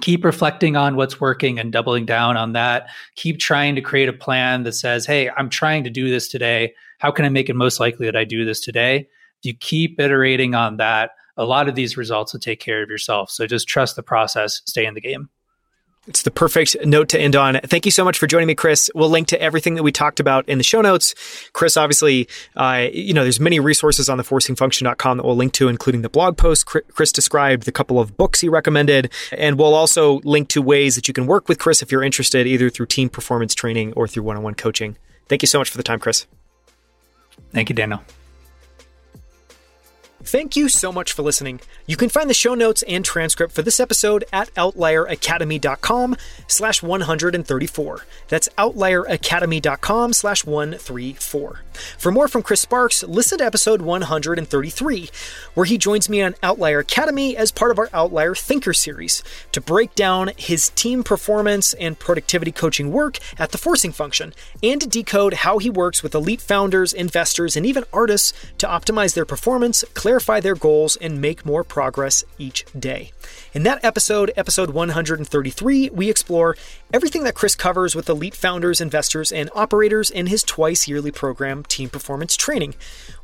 keep 0.00 0.24
reflecting 0.24 0.76
on 0.76 0.94
what's 0.94 1.20
working 1.20 1.58
and 1.58 1.72
doubling 1.72 2.06
down 2.06 2.36
on 2.36 2.52
that, 2.52 2.88
keep 3.16 3.38
trying 3.38 3.74
to 3.74 3.80
create 3.80 4.08
a 4.08 4.12
plan 4.12 4.62
that 4.62 4.72
says, 4.72 5.06
hey, 5.06 5.28
I'm 5.30 5.50
trying 5.50 5.84
to 5.84 5.90
do 5.90 6.08
this 6.08 6.28
today. 6.28 6.74
How 6.98 7.10
can 7.10 7.24
I 7.24 7.30
make 7.30 7.48
it 7.48 7.56
most 7.56 7.80
likely 7.80 8.06
that 8.06 8.16
I 8.16 8.24
do 8.24 8.44
this 8.44 8.60
today? 8.60 9.08
You 9.42 9.54
keep 9.54 10.00
iterating 10.00 10.54
on 10.54 10.76
that, 10.78 11.10
a 11.36 11.44
lot 11.44 11.68
of 11.68 11.74
these 11.74 11.96
results 11.96 12.32
will 12.32 12.40
take 12.40 12.60
care 12.60 12.82
of 12.82 12.90
yourself. 12.90 13.30
So 13.30 13.46
just 13.46 13.68
trust 13.68 13.96
the 13.96 14.02
process, 14.02 14.60
stay 14.66 14.84
in 14.84 14.94
the 14.94 15.00
game. 15.00 15.30
It's 16.08 16.22
the 16.22 16.30
perfect 16.30 16.74
note 16.86 17.10
to 17.10 17.20
end 17.20 17.36
on. 17.36 17.60
Thank 17.64 17.84
you 17.84 17.92
so 17.92 18.02
much 18.02 18.18
for 18.18 18.26
joining 18.26 18.46
me, 18.46 18.54
Chris. 18.54 18.90
We'll 18.94 19.10
link 19.10 19.28
to 19.28 19.40
everything 19.40 19.74
that 19.74 19.82
we 19.82 19.92
talked 19.92 20.20
about 20.20 20.48
in 20.48 20.56
the 20.56 20.64
show 20.64 20.80
notes. 20.80 21.14
Chris, 21.52 21.76
obviously, 21.76 22.26
uh, 22.56 22.86
you 22.90 23.12
know, 23.12 23.24
there's 23.24 23.38
many 23.38 23.60
resources 23.60 24.08
on 24.08 24.16
the 24.16 24.24
forcingfunction.com 24.24 25.18
that 25.18 25.26
we'll 25.26 25.36
link 25.36 25.52
to, 25.52 25.68
including 25.68 26.00
the 26.00 26.08
blog 26.08 26.38
post 26.38 26.64
Chris 26.64 27.12
described, 27.12 27.64
the 27.64 27.72
couple 27.72 28.00
of 28.00 28.16
books 28.16 28.40
he 28.40 28.48
recommended, 28.48 29.12
and 29.32 29.58
we'll 29.58 29.74
also 29.74 30.20
link 30.20 30.48
to 30.48 30.62
ways 30.62 30.94
that 30.94 31.08
you 31.08 31.14
can 31.14 31.26
work 31.26 31.46
with 31.46 31.58
Chris 31.58 31.82
if 31.82 31.92
you're 31.92 32.02
interested, 32.02 32.46
either 32.46 32.70
through 32.70 32.86
team 32.86 33.10
performance 33.10 33.54
training 33.54 33.92
or 33.92 34.08
through 34.08 34.22
one-on-one 34.22 34.54
coaching. 34.54 34.96
Thank 35.28 35.42
you 35.42 35.46
so 35.46 35.58
much 35.58 35.68
for 35.68 35.76
the 35.76 35.82
time, 35.82 36.00
Chris. 36.00 36.26
Thank 37.52 37.68
you, 37.68 37.74
Daniel. 37.74 38.02
Thank 40.24 40.56
you 40.56 40.68
so 40.68 40.90
much 40.90 41.12
for 41.12 41.22
listening. 41.22 41.60
You 41.86 41.96
can 41.96 42.08
find 42.08 42.28
the 42.28 42.34
show 42.34 42.54
notes 42.54 42.82
and 42.88 43.04
transcript 43.04 43.54
for 43.54 43.62
this 43.62 43.78
episode 43.78 44.24
at 44.32 44.52
outlieracademy.com 44.54 46.16
slash 46.48 46.82
134. 46.82 48.04
That's 48.26 48.48
outlieracademy.com 48.58 50.12
slash 50.12 50.44
134. 50.44 51.60
For 51.96 52.10
more 52.10 52.26
from 52.26 52.42
Chris 52.42 52.60
Sparks, 52.60 53.04
listen 53.04 53.38
to 53.38 53.44
episode 53.44 53.80
133, 53.80 55.10
where 55.54 55.66
he 55.66 55.78
joins 55.78 56.08
me 56.08 56.20
on 56.20 56.34
Outlier 56.42 56.80
Academy 56.80 57.36
as 57.36 57.52
part 57.52 57.70
of 57.70 57.78
our 57.78 57.88
Outlier 57.92 58.34
Thinker 58.34 58.74
series 58.74 59.22
to 59.52 59.60
break 59.60 59.94
down 59.94 60.32
his 60.36 60.70
team 60.70 61.04
performance 61.04 61.74
and 61.74 61.98
productivity 61.98 62.50
coaching 62.50 62.90
work 62.90 63.18
at 63.38 63.52
the 63.52 63.58
forcing 63.58 63.92
function 63.92 64.34
and 64.62 64.80
to 64.80 64.88
decode 64.88 65.34
how 65.34 65.58
he 65.58 65.70
works 65.70 66.02
with 66.02 66.14
elite 66.14 66.40
founders, 66.40 66.92
investors, 66.92 67.56
and 67.56 67.64
even 67.64 67.84
artists 67.92 68.32
to 68.58 68.66
optimize 68.66 69.14
their 69.14 69.24
performance, 69.24 69.84
clarify 70.08 70.40
their 70.40 70.54
goals, 70.54 70.96
and 70.96 71.20
make 71.20 71.44
more 71.44 71.62
progress 71.62 72.24
each 72.38 72.64
day. 72.78 73.12
In 73.52 73.62
that 73.64 73.84
episode, 73.84 74.32
episode 74.38 74.70
133, 74.70 75.90
we 75.90 76.08
explore 76.08 76.56
everything 76.94 77.24
that 77.24 77.34
Chris 77.34 77.54
covers 77.54 77.94
with 77.94 78.08
elite 78.08 78.34
founders, 78.34 78.80
investors, 78.80 79.30
and 79.30 79.50
operators 79.54 80.10
in 80.10 80.28
his 80.28 80.42
twice 80.42 80.88
yearly 80.88 81.10
program, 81.10 81.62
Team 81.62 81.90
Performance 81.90 82.38
Training, 82.38 82.74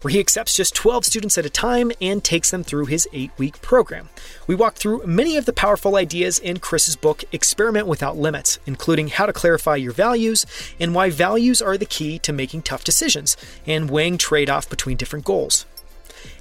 where 0.03 0.13
he 0.13 0.21
accepts 0.21 0.55
just 0.55 0.75
12 0.75 1.07
students 1.07 1.39
at 1.39 1.47
a 1.47 1.51
time 1.51 1.91
and 2.03 2.23
takes 2.23 2.51
them 2.51 2.63
through 2.63 2.85
his 2.85 3.09
eight 3.15 3.31
week 3.39 3.63
program. 3.63 4.11
We 4.47 4.55
walk 4.55 4.75
through 4.75 5.07
many 5.07 5.39
of 5.39 5.47
the 5.47 5.55
powerful 5.55 5.97
ideas 5.97 6.39
in 6.39 6.59
Chris's 6.59 6.97
book, 6.97 7.25
Experiment 7.33 7.87
Without 7.87 8.19
Limits, 8.19 8.59
including 8.67 9.09
how 9.09 9.25
to 9.25 9.33
clarify 9.33 9.77
your 9.77 9.93
values 9.93 10.45
and 10.79 10.95
why 10.95 11.09
values 11.09 11.63
are 11.63 11.79
the 11.79 11.87
key 11.87 12.19
to 12.19 12.33
making 12.35 12.61
tough 12.61 12.85
decisions 12.85 13.39
and 13.67 13.89
weighing 13.89 14.19
trade 14.19 14.51
off 14.51 14.69
between 14.69 14.99
different 14.99 15.25
goals 15.25 15.65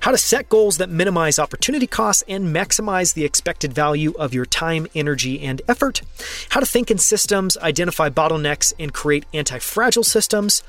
how 0.02 0.12
to 0.12 0.18
set 0.18 0.50
goals 0.50 0.78
that 0.78 0.90
minimize 0.90 1.40
opportunity 1.40 1.88
costs 1.88 2.24
and 2.28 2.54
maximize 2.56 3.14
the 3.14 3.26
expected 3.26 3.74
value 3.74 4.14
of 4.18 4.34
your 4.34 4.46
time, 4.46 4.88
energy, 4.96 5.42
and 5.42 5.62
effort, 5.68 6.02
how 6.50 6.60
to 6.60 6.66
think 6.66 6.92
in 6.92 6.98
systems, 6.98 7.58
identify 7.58 8.10
bottlenecks, 8.10 8.74
and 8.80 8.94
create 8.94 9.26
anti 9.34 9.60
fragile 9.60 10.04
systems, 10.04 10.64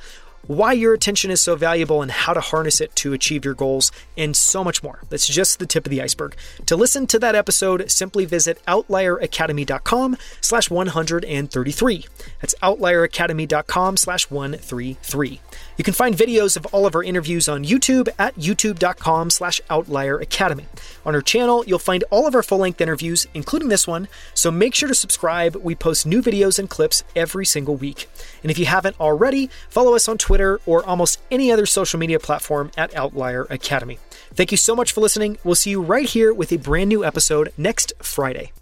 why 0.47 0.73
your 0.73 0.93
attention 0.93 1.31
is 1.31 1.41
so 1.41 1.57
valuable 1.57 2.03
and 2.03 2.11
how 2.11 2.35
to 2.35 2.41
harness 2.41 2.81
it 2.81 2.95
to 2.97 3.13
achieve 3.13 3.45
your 3.45 3.55
goals, 3.55 3.91
and 4.17 4.37
so 4.37 4.63
much 4.63 4.83
more. 4.83 5.01
That's 5.09 5.27
just 5.27 5.59
the 5.59 5.67
tip 5.67 5.87
of 5.87 5.91
the 5.91 6.03
iceberg. 6.03 6.37
To 6.67 6.77
listen 6.77 7.07
to 7.09 7.19
that 7.21 7.35
episode, 7.35 7.91
simply 7.91 8.25
visit 8.25 8.61
outlieracademy.com 8.67 10.17
slash 10.41 10.71
133. 10.71 12.07
That's 12.41 12.55
outlieracademy.com 12.63 13.97
slash 13.97 14.31
133. 14.31 15.41
You 15.77 15.85
can 15.85 15.95
find 15.95 16.15
videos 16.15 16.57
of 16.57 16.67
all 16.67 16.87
of 16.87 16.95
our 16.95 17.03
interviews 17.03 17.49
on 17.49 17.65
YouTube 17.65 18.09
at 18.19 18.35
youtube.com 18.37 19.31
slash 19.31 19.61
outlier 19.69 20.19
academy. 20.19 20.67
On 21.05 21.15
our 21.15 21.21
channel, 21.21 21.65
you'll 21.67 21.79
find 21.79 22.05
all 22.11 22.27
of 22.27 22.35
our 22.35 22.43
full-length 22.43 22.81
interviews, 22.81 23.27
including 23.35 23.69
this 23.69 23.87
one, 23.87 24.09
so 24.35 24.51
make 24.51 24.75
sure 24.75 24.89
to 24.89 24.95
subscribe. 24.95 25.57
We 25.57 25.75
post 25.75 26.07
new 26.07 26.23
videos 26.23 26.59
and 26.59 26.71
clips 26.71 27.03
every 27.15 27.47
single 27.47 27.77
week. 27.77 28.09
And 28.43 28.51
if 28.51 28.59
you 28.59 28.67
haven't 28.67 29.01
already, 29.01 29.51
follow 29.69 29.95
us 29.95 30.09
on 30.09 30.19
Twitter 30.19 30.61
or 30.67 30.85
almost 30.87 31.21
any 31.31 31.51
other 31.51 31.67
social 31.67 31.99
media 31.99 32.19
platform 32.19 32.71
at 32.77 32.95
Outlier 32.95 33.47
Academy. 33.51 33.99
Thank 34.35 34.51
you 34.51 34.59
so 34.59 34.75
much 34.75 34.93
for 34.93 35.01
listening. 35.01 35.39
We'll 35.45 35.55
see 35.55 35.71
you 35.71 35.83
right 35.83 36.09
here 36.09 36.33
with 36.33 36.53
a 36.53 36.59
brand 36.59 36.89
new 36.89 37.05
episode 37.05 37.53
next 37.57 37.93
Friday. 38.03 38.53